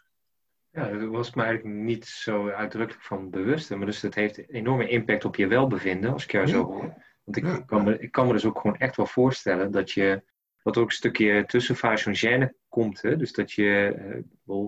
Ja, 0.71 0.99
daar 0.99 1.11
was 1.11 1.35
me 1.35 1.43
eigenlijk 1.43 1.75
niet 1.75 2.07
zo 2.07 2.49
uitdrukkelijk 2.49 3.05
van 3.05 3.31
bewust. 3.31 3.71
Maar 3.71 3.87
dus 3.87 4.01
dat 4.01 4.15
heeft 4.15 4.49
enorme 4.49 4.89
impact 4.89 5.25
op 5.25 5.37
je 5.37 5.47
welbevinden, 5.47 6.13
als 6.13 6.25
ik 6.25 6.33
jou 6.33 6.47
zo 6.47 6.65
hoor. 6.65 6.95
Want 7.25 7.37
ik, 7.37 7.67
kan 7.67 7.85
me, 7.85 7.99
ik 7.99 8.13
kan 8.13 8.27
me 8.27 8.33
dus 8.33 8.45
ook 8.45 8.61
gewoon 8.61 8.77
echt 8.77 8.97
wel 8.97 9.07
voorstellen 9.07 9.71
dat 9.71 9.91
je, 9.91 10.23
er 10.63 10.79
ook 10.79 10.89
een 10.89 10.91
stukje 10.91 11.45
tussenfase 11.47 12.55
komt. 12.69 13.03
Hè? 13.03 13.17
Dus 13.17 13.33
dat 13.33 13.53
je, 13.53 13.95
uh, 14.47 14.67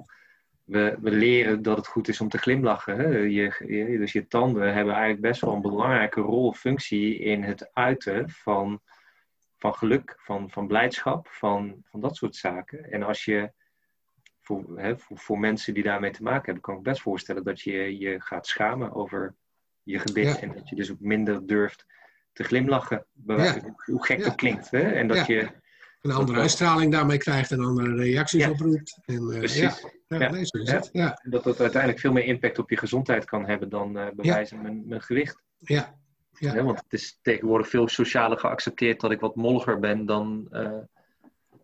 we, 0.64 0.96
we 1.00 1.10
leren 1.10 1.62
dat 1.62 1.76
het 1.76 1.86
goed 1.86 2.08
is 2.08 2.20
om 2.20 2.28
te 2.28 2.38
glimlachen. 2.38 2.96
Hè? 2.96 3.08
Je, 3.08 3.54
je, 3.66 3.98
dus 3.98 4.12
je 4.12 4.26
tanden 4.26 4.74
hebben 4.74 4.94
eigenlijk 4.94 5.22
best 5.22 5.40
wel 5.40 5.54
een 5.54 5.60
belangrijke 5.60 6.20
rol, 6.20 6.52
functie 6.52 7.18
in 7.18 7.42
het 7.42 7.70
uiten 7.72 8.30
van, 8.30 8.80
van 9.60 9.74
geluk, 9.74 10.14
van, 10.18 10.50
van 10.50 10.66
blijdschap, 10.66 11.28
van, 11.28 11.82
van 11.84 12.00
dat 12.00 12.16
soort 12.16 12.36
zaken. 12.36 12.90
En 12.90 13.02
als 13.02 13.24
je 13.24 13.52
voor, 14.40 14.78
hè, 14.78 14.98
voor, 14.98 15.18
voor, 15.18 15.38
mensen 15.38 15.74
die 15.74 15.82
daarmee 15.82 16.10
te 16.10 16.22
maken 16.22 16.44
hebben, 16.44 16.62
kan 16.62 16.76
ik 16.76 16.82
best 16.82 17.02
voorstellen 17.02 17.44
dat 17.44 17.60
je 17.60 17.98
je 17.98 18.20
gaat 18.20 18.46
schamen 18.46 18.92
over 18.94 19.34
je 19.82 19.98
gebit. 19.98 20.38
En 20.38 20.52
dat 20.52 20.68
je 20.68 20.76
dus 20.76 20.90
ook 20.90 21.00
minder 21.00 21.46
durft 21.46 21.86
te 22.32 22.44
glimlachen. 22.44 23.06
Ja. 23.26 23.74
Hoe 23.84 24.04
gek 24.04 24.22
dat 24.24 24.34
klinkt. 24.34 24.70
Hè? 24.70 24.80
En 24.80 25.08
dat 25.08 25.26
je 25.26 25.48
een 26.00 26.10
andere 26.10 26.40
uitstraling 26.40 26.92
daarmee 26.92 27.18
krijgt 27.18 27.50
en 27.50 27.60
andere 27.60 27.94
reacties 27.94 28.46
oproept. 28.46 28.98
En, 29.04 29.22
uh, 29.30 29.38
Precies. 29.38 29.86
Nee, 30.08 30.46
zo 30.46 30.58
is 30.58 30.70
het. 30.70 30.88
ja. 30.92 31.20
Dat 31.22 31.44
dat 31.44 31.60
uiteindelijk 31.60 32.00
veel 32.00 32.12
meer 32.12 32.24
impact 32.24 32.58
op 32.58 32.70
je 32.70 32.76
gezondheid 32.76 33.24
kan 33.24 33.46
hebben 33.46 33.68
dan 33.68 33.96
uh, 33.96 34.06
bewijzen 34.14 34.62
mijn, 34.62 34.82
mijn 34.86 35.02
gewicht. 35.02 35.42
Ja. 35.58 35.99
Ja. 36.40 36.62
want 36.62 36.78
het 36.78 36.92
is 36.92 37.18
tegenwoordig 37.22 37.68
veel 37.68 37.88
socialer 37.88 38.38
geaccepteerd 38.38 39.00
dat 39.00 39.10
ik 39.10 39.20
wat 39.20 39.36
molliger 39.36 39.78
ben 39.78 40.06
dan 40.06 40.48
uh, 40.52 40.78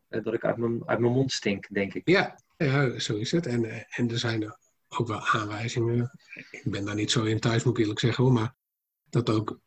dat 0.09 0.35
ik 0.35 0.45
uit 0.45 0.57
mijn, 0.57 0.83
uit 0.87 0.99
mijn 0.99 1.13
mond 1.13 1.33
stink, 1.33 1.67
denk 1.71 1.95
ik. 1.95 2.09
Ja, 2.09 2.39
ja, 2.57 2.99
zo 2.99 3.17
is 3.17 3.31
het. 3.31 3.47
En, 3.47 3.65
eh, 3.65 3.83
en 3.89 4.11
er 4.11 4.19
zijn 4.19 4.43
er 4.43 4.59
ook 4.89 5.07
wel 5.07 5.27
aanwijzingen. 5.27 6.11
Ik 6.51 6.63
ben 6.65 6.85
daar 6.85 6.95
niet 6.95 7.11
zo 7.11 7.25
in 7.25 7.41
thuis, 7.41 7.65
moet 7.65 7.75
ik 7.75 7.81
eerlijk 7.81 8.01
zeggen 8.01 8.25
hoor. 8.25 8.33
Maar 8.33 8.55
dat 9.11 9.31
ook 9.31 9.61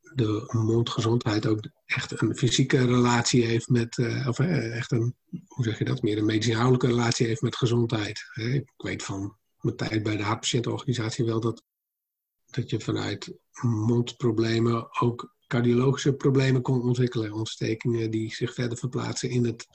de 0.00 0.48
mondgezondheid 0.66 1.46
ook 1.46 1.60
echt 1.86 2.20
een 2.20 2.36
fysieke 2.36 2.86
relatie 2.86 3.44
heeft 3.44 3.68
met, 3.68 3.96
uh, 3.98 4.28
of 4.28 4.38
uh, 4.38 4.76
echt 4.76 4.92
een, 4.92 5.16
hoe 5.46 5.64
zeg 5.64 5.78
je 5.78 5.84
dat, 5.84 6.02
meer 6.02 6.18
een 6.18 6.24
medisch-inhoudelijke 6.24 6.86
relatie 6.86 7.26
heeft 7.26 7.42
met 7.42 7.56
gezondheid. 7.56 8.24
Ik 8.34 8.72
weet 8.76 9.02
van 9.02 9.36
mijn 9.60 9.76
tijd 9.76 10.02
bij 10.02 10.16
de 10.16 10.22
hartpatiëntenorganisatie 10.22 11.24
wel 11.24 11.40
dat, 11.40 11.62
dat 12.54 12.70
je 12.70 12.80
vanuit 12.80 13.34
mondproblemen 13.60 15.00
ook 15.00 15.34
cardiologische 15.46 16.12
problemen 16.12 16.62
kon 16.62 16.82
ontwikkelen. 16.82 17.32
Ontstekingen 17.32 18.10
die 18.10 18.34
zich 18.34 18.54
verder 18.54 18.78
verplaatsen 18.78 19.30
in 19.30 19.44
het 19.44 19.66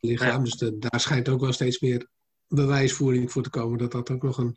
lichaam. 0.00 0.44
Dus 0.44 0.56
daar 0.56 1.00
schijnt 1.00 1.28
ook 1.28 1.40
wel 1.40 1.52
steeds 1.52 1.80
meer 1.80 2.08
bewijsvoering 2.48 3.32
voor 3.32 3.42
te 3.42 3.50
komen 3.50 3.78
dat 3.78 3.92
dat 3.92 4.10
ook 4.10 4.22
nog 4.22 4.38
een 4.38 4.56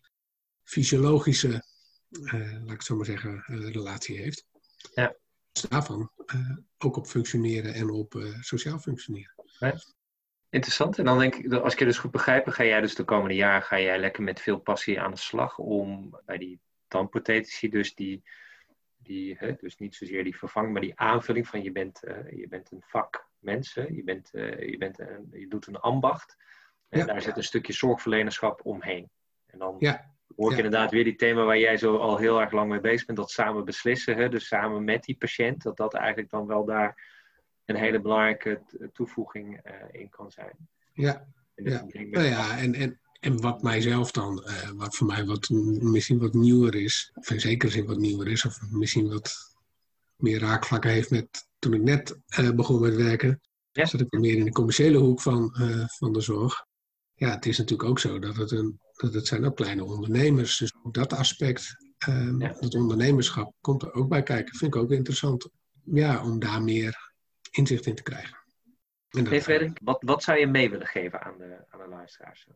fysiologische, 0.64 1.64
uh, 2.10 2.64
laat 2.64 2.74
ik 2.74 2.82
zo 2.82 2.96
maar 2.96 3.06
zeggen, 3.06 3.44
uh, 3.48 3.72
relatie 3.72 4.18
heeft. 4.18 4.46
Ja. 4.94 5.16
Dus 5.52 5.62
daarvan 5.62 6.12
uh, 6.26 6.58
ook 6.78 6.98
op 6.98 7.08
functioneren 7.08 7.74
en 7.74 7.90
op 7.90 8.24
sociaal 8.40 8.80
functioneren. 8.80 9.34
Interessant. 10.50 10.98
En 10.98 11.06
dan 11.06 11.20
denk 11.20 11.36
ik, 11.36 11.54
als 11.54 11.74
ik 11.74 11.80
je 11.80 11.86
dus 11.86 11.98
goed 11.98 12.12
begrijp, 12.12 12.48
ga 12.48 12.64
jij 12.64 12.82
dus 12.82 12.96
de 12.96 13.04
komende 13.04 13.36
jaren 13.36 13.64
ga 13.64 13.80
jij 13.80 14.00
lekker 14.00 14.24
met 14.24 14.42
veel 14.42 14.60
passie 14.60 15.00
aan 15.02 15.12
de 15.12 15.18
slag 15.18 15.58
om 15.58 16.20
bij 16.26 16.38
die 16.38 16.60
tandprothetici 16.88 17.70
dus 17.70 17.96
die 17.96 18.24
die, 19.08 19.36
hè, 19.38 19.54
dus 19.54 19.78
niet 19.78 19.96
zozeer 19.96 20.24
die 20.24 20.38
vervanging, 20.38 20.74
maar 20.74 20.82
die 20.82 21.00
aanvulling 21.00 21.48
van 21.48 21.64
je 21.64 21.72
bent, 21.72 22.02
uh, 22.04 22.32
je 22.32 22.48
bent 22.48 22.72
een 22.72 22.84
vak 22.86 23.28
mensen, 23.40 23.96
je, 23.96 24.04
bent, 24.04 24.30
uh, 24.34 24.70
je, 24.70 24.78
bent 24.78 25.00
een, 25.00 25.28
je 25.32 25.48
doet 25.48 25.68
een 25.68 25.80
ambacht. 25.80 26.38
En 26.90 27.08
daar 27.08 27.22
zit 27.22 27.38
een 27.38 27.44
stukje 27.44 27.74
zorgverlenerschap 27.74 28.66
omheen. 28.66 29.10
En 29.46 29.60
dan 29.60 29.76
ja. 29.80 30.14
hoor 30.36 30.52
ik 30.52 30.58
inderdaad 30.58 30.92
weer 30.92 31.04
die 31.04 31.16
thema 31.16 31.44
waar 31.44 31.58
jij 31.58 31.78
zo 31.78 31.98
al 31.98 32.18
heel 32.18 32.42
erg 32.42 32.52
lang 32.52 32.70
mee 32.70 32.80
bezig 32.80 33.06
bent, 33.06 33.18
dat 33.18 33.32
samen 33.32 33.66
beslissen, 33.66 34.16
hè, 34.16 34.30
dus 34.30 34.48
samen 34.48 34.84
met 34.84 35.04
die 35.04 35.18
patiënt, 35.18 35.64
dat 35.64 35.78
dat 35.78 35.94
eigenlijk 35.94 36.30
dan 36.30 36.48
wel 36.48 36.66
daar 36.66 37.16
een 37.66 37.76
hele 37.76 38.02
belangrijke 38.02 38.62
toevoeging 38.94 39.66
uh, 39.66 39.74
in 39.92 40.10
kan 40.10 40.32
zijn. 40.32 40.70
Ja, 40.94 41.28
ja. 41.56 41.86
Nou 41.94 42.26
ja 42.26 42.58
en, 42.58 42.74
en 42.74 43.00
en 43.20 43.42
wat 43.42 43.62
mijzelf 43.62 44.12
dan, 44.12 44.44
uh, 44.48 44.70
wat 44.70 44.96
voor 44.96 45.08
mij 45.08 45.26
wat, 45.26 45.50
misschien 45.80 46.20
wat 46.20 46.34
nieuwer 46.34 46.76
is, 46.76 47.12
of 47.14 47.32
in 47.32 47.40
zekere 47.40 47.72
zin 47.72 47.86
wat 47.86 47.98
nieuwer 47.98 48.28
is, 48.28 48.46
of 48.46 48.60
misschien 48.70 49.10
wat 49.10 49.56
meer 50.16 50.40
raakvlakken 50.40 50.92
heeft 50.92 51.10
met 51.10 51.48
toen 51.60 51.74
ik 51.74 51.82
net 51.82 52.18
uh, 52.40 52.52
begon 52.52 52.82
met 52.82 52.96
werken, 52.96 53.42
ja. 53.72 53.86
zat 53.86 54.02
ik 54.02 54.12
meer 54.12 54.38
in 54.38 54.46
de 54.46 54.52
commerciële 54.52 54.98
hoek 54.98 55.22
van, 55.22 55.56
uh, 55.62 55.88
van 55.88 56.14
de 56.14 56.22
zorg. 56.22 56.66
Ja, 57.14 57.30
het 57.30 57.46
is 57.46 57.58
natuurlijk 57.58 57.90
ook 57.90 58.00
zo 58.00 58.20
dat 58.20 58.36
het, 58.36 58.52
een, 58.52 58.80
dat 58.96 59.14
het 59.14 59.28
zijn 59.28 59.46
ook 59.46 59.56
kleine 59.56 59.84
ondernemers. 59.84 60.58
Dus 60.58 60.74
ook 60.84 60.94
dat 60.94 61.14
aspect, 61.14 61.76
um, 62.08 62.42
ja. 62.42 62.56
het 62.60 62.76
ondernemerschap, 62.76 63.54
komt 63.62 63.84
er 63.84 63.94
ook 63.94 64.10
bij 64.10 64.24
kijken. 64.24 64.56
Vind 64.56 64.76
ik 64.76 64.82
ook 64.82 64.92
interessant. 64.92 65.50
Ja, 65.84 66.24
om 66.24 66.40
daar 66.40 66.64
meer 66.64 67.12
inzicht 67.52 67.86
in 67.86 67.96
te 67.96 68.04
krijgen. 68.04 68.38
Hey 69.08 69.42
Frederik, 69.42 69.80
wat, 69.84 70.04
wat 70.06 70.24
zou 70.24 70.40
je 70.40 70.48
mee 70.48 70.70
willen 70.70 70.88
geven 70.88 71.22
aan 71.22 71.38
de, 71.38 71.66
aan 71.70 71.80
de 71.80 71.88
luisteraars? 71.88 72.48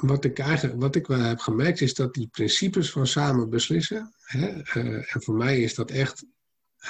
Wat 0.00 0.24
ik, 0.24 0.38
eigenlijk, 0.38 0.80
wat 0.80 0.94
ik 0.94 1.06
wel 1.06 1.20
heb 1.20 1.38
gemerkt 1.38 1.80
is 1.80 1.94
dat 1.94 2.14
die 2.14 2.28
principes 2.28 2.90
van 2.90 3.06
samen 3.06 3.50
beslissen, 3.50 4.14
hè, 4.22 4.48
uh, 4.48 5.14
en 5.14 5.22
voor 5.22 5.34
mij 5.34 5.60
is 5.60 5.74
dat 5.74 5.90
echt 5.90 6.24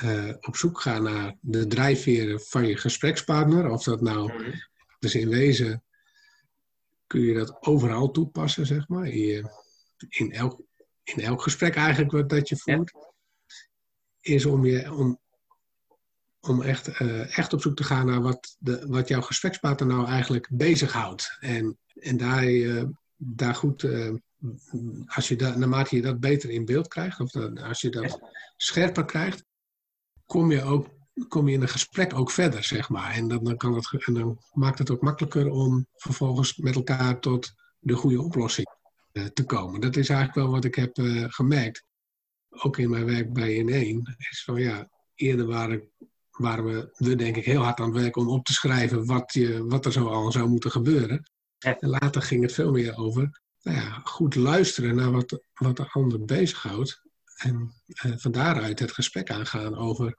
uh, 0.04 0.32
op 0.40 0.56
zoek 0.56 0.80
gaan 0.80 1.02
naar 1.02 1.36
de 1.40 1.66
drijfveren 1.66 2.40
van 2.40 2.66
je 2.66 2.76
gesprekspartner. 2.76 3.70
Of 3.70 3.82
dat 3.82 4.00
nou, 4.00 4.32
-hmm. 4.32 4.52
dus 4.98 5.14
in 5.14 5.28
wezen 5.28 5.84
kun 7.06 7.20
je 7.20 7.34
dat 7.34 7.56
overal 7.60 8.10
toepassen, 8.10 8.66
zeg 8.66 8.88
maar. 8.88 9.06
In, 9.06 9.50
in, 10.08 10.32
elk, 10.32 10.60
in 11.02 11.20
elk 11.20 11.42
gesprek 11.42 11.74
eigenlijk 11.74 12.10
wat 12.10 12.28
dat 12.28 12.48
je 12.48 12.56
voert. 12.56 12.90
Ja. 12.90 13.08
Is 14.20 14.46
om, 14.46 14.64
je, 14.64 14.92
om 14.92 15.20
om 16.40 16.62
echt, 16.62 16.88
echt 17.28 17.52
op 17.52 17.60
zoek 17.60 17.76
te 17.76 17.84
gaan 17.84 18.06
naar 18.06 18.22
wat, 18.22 18.56
de, 18.58 18.86
wat 18.88 19.08
jouw 19.08 19.20
gesprekspartner 19.20 19.88
nou 19.88 20.06
eigenlijk 20.06 20.48
bezighoudt. 20.50 21.36
En, 21.40 21.78
en 21.94 22.16
daar, 22.16 22.44
daar 23.22 23.54
goed, 23.54 23.86
als 25.06 25.28
je 25.28 25.36
dat, 25.36 25.56
naarmate 25.56 25.96
je 25.96 26.02
dat 26.02 26.20
beter 26.20 26.50
in 26.50 26.64
beeld 26.64 26.88
krijgt, 26.88 27.20
of 27.20 27.34
als 27.62 27.80
je 27.80 27.90
dat 27.90 28.18
scherper 28.56 29.04
krijgt, 29.04 29.44
kom 30.26 30.50
je 30.50 30.62
ook 30.62 30.88
kom 31.28 31.48
je 31.48 31.54
in 31.54 31.62
een 31.62 31.68
gesprek 31.68 32.14
ook 32.14 32.30
verder, 32.30 32.64
zeg 32.64 32.88
maar. 32.88 33.14
En 33.14 33.28
dan, 33.28 33.44
dan, 33.44 33.56
kan 33.56 33.74
het, 33.74 34.04
en 34.06 34.14
dan 34.14 34.38
maakt 34.52 34.78
het 34.78 34.90
ook 34.90 35.02
makkelijker 35.02 35.50
om 35.50 35.86
vervolgens 35.92 36.56
met 36.56 36.74
elkaar 36.74 37.20
tot 37.20 37.52
de 37.78 37.94
goede 37.94 38.22
oplossing 38.22 38.66
uh, 39.12 39.24
te 39.24 39.44
komen. 39.44 39.80
Dat 39.80 39.96
is 39.96 40.08
eigenlijk 40.08 40.38
wel 40.38 40.54
wat 40.54 40.64
ik 40.64 40.74
heb 40.74 40.98
uh, 40.98 41.24
gemerkt. 41.28 41.84
Ook 42.48 42.78
in 42.78 42.90
mijn 42.90 43.04
werk 43.04 43.32
bij 43.32 43.62
N1. 43.62 44.16
Is 44.30 44.42
van 44.44 44.60
ja, 44.60 44.88
eerder 45.14 45.46
waren, 45.46 45.90
waren 46.30 46.64
we, 46.64 46.90
we 46.96 47.16
denk 47.16 47.36
ik 47.36 47.44
heel 47.44 47.62
hard 47.62 47.80
aan 47.80 47.92
het 47.92 48.00
werk 48.02 48.16
om 48.16 48.28
op 48.28 48.44
te 48.44 48.52
schrijven 48.52 49.06
wat, 49.06 49.32
je, 49.32 49.66
wat 49.66 49.84
er 49.84 49.92
zo 49.92 50.06
al 50.06 50.32
zou 50.32 50.48
moeten 50.48 50.70
gebeuren. 50.70 51.30
En 51.60 51.76
later 51.80 52.22
ging 52.22 52.42
het 52.42 52.52
veel 52.52 52.70
meer 52.70 52.96
over 52.96 53.40
nou 53.62 53.76
ja, 53.76 54.00
goed 54.04 54.34
luisteren 54.34 54.94
naar 54.94 55.10
wat, 55.10 55.42
wat 55.54 55.76
de 55.76 55.88
ander 55.88 56.24
bezighoudt. 56.24 57.02
En 57.36 57.72
uh, 58.04 58.12
van 58.16 58.32
daaruit 58.32 58.78
het 58.78 58.92
gesprek 58.92 59.30
aangaan 59.30 59.76
over 59.76 60.16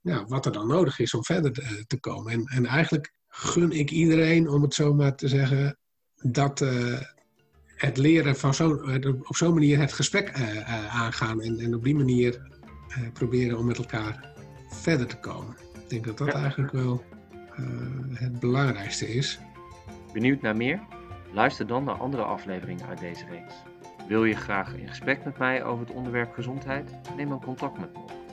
ja, 0.00 0.24
wat 0.24 0.46
er 0.46 0.52
dan 0.52 0.66
nodig 0.66 0.98
is 0.98 1.14
om 1.14 1.24
verder 1.24 1.52
te, 1.52 1.84
te 1.86 2.00
komen. 2.00 2.32
En, 2.32 2.44
en 2.44 2.66
eigenlijk 2.66 3.12
gun 3.28 3.72
ik 3.72 3.90
iedereen, 3.90 4.48
om 4.48 4.62
het 4.62 4.74
zo 4.74 4.94
maar 4.94 5.16
te 5.16 5.28
zeggen, 5.28 5.78
dat 6.22 6.60
uh, 6.60 7.00
het 7.66 7.96
leren 7.96 8.36
van 8.36 8.54
zo, 8.54 8.70
op 9.22 9.36
zo'n 9.36 9.54
manier 9.54 9.78
het 9.78 9.92
gesprek 9.92 10.38
uh, 10.38 10.94
aangaan 10.94 11.40
en, 11.40 11.58
en 11.58 11.74
op 11.74 11.84
die 11.84 11.94
manier 11.94 12.54
proberen 13.12 13.58
om 13.58 13.66
met 13.66 13.78
elkaar 13.78 14.32
verder 14.68 15.06
te 15.06 15.18
komen. 15.18 15.56
Ik 15.74 15.88
denk 15.88 16.04
dat 16.04 16.18
dat 16.18 16.28
eigenlijk 16.28 16.72
wel 16.72 17.04
het 18.12 18.40
belangrijkste 18.40 19.14
is. 19.14 19.38
Benieuwd 20.16 20.40
naar 20.40 20.56
meer? 20.56 20.80
Luister 21.32 21.66
dan 21.66 21.84
naar 21.84 21.94
andere 21.94 22.22
afleveringen 22.22 22.86
uit 22.86 22.98
deze 22.98 23.26
reeks. 23.26 23.54
Wil 24.08 24.24
je 24.24 24.34
graag 24.34 24.74
in 24.74 24.88
gesprek 24.88 25.24
met 25.24 25.38
mij 25.38 25.64
over 25.64 25.86
het 25.86 25.94
onderwerp 25.94 26.32
gezondheid? 26.32 26.90
Neem 27.16 27.28
dan 27.28 27.44
contact 27.44 27.78
met 27.78 27.92
me 27.92 27.98
op. 27.98 28.25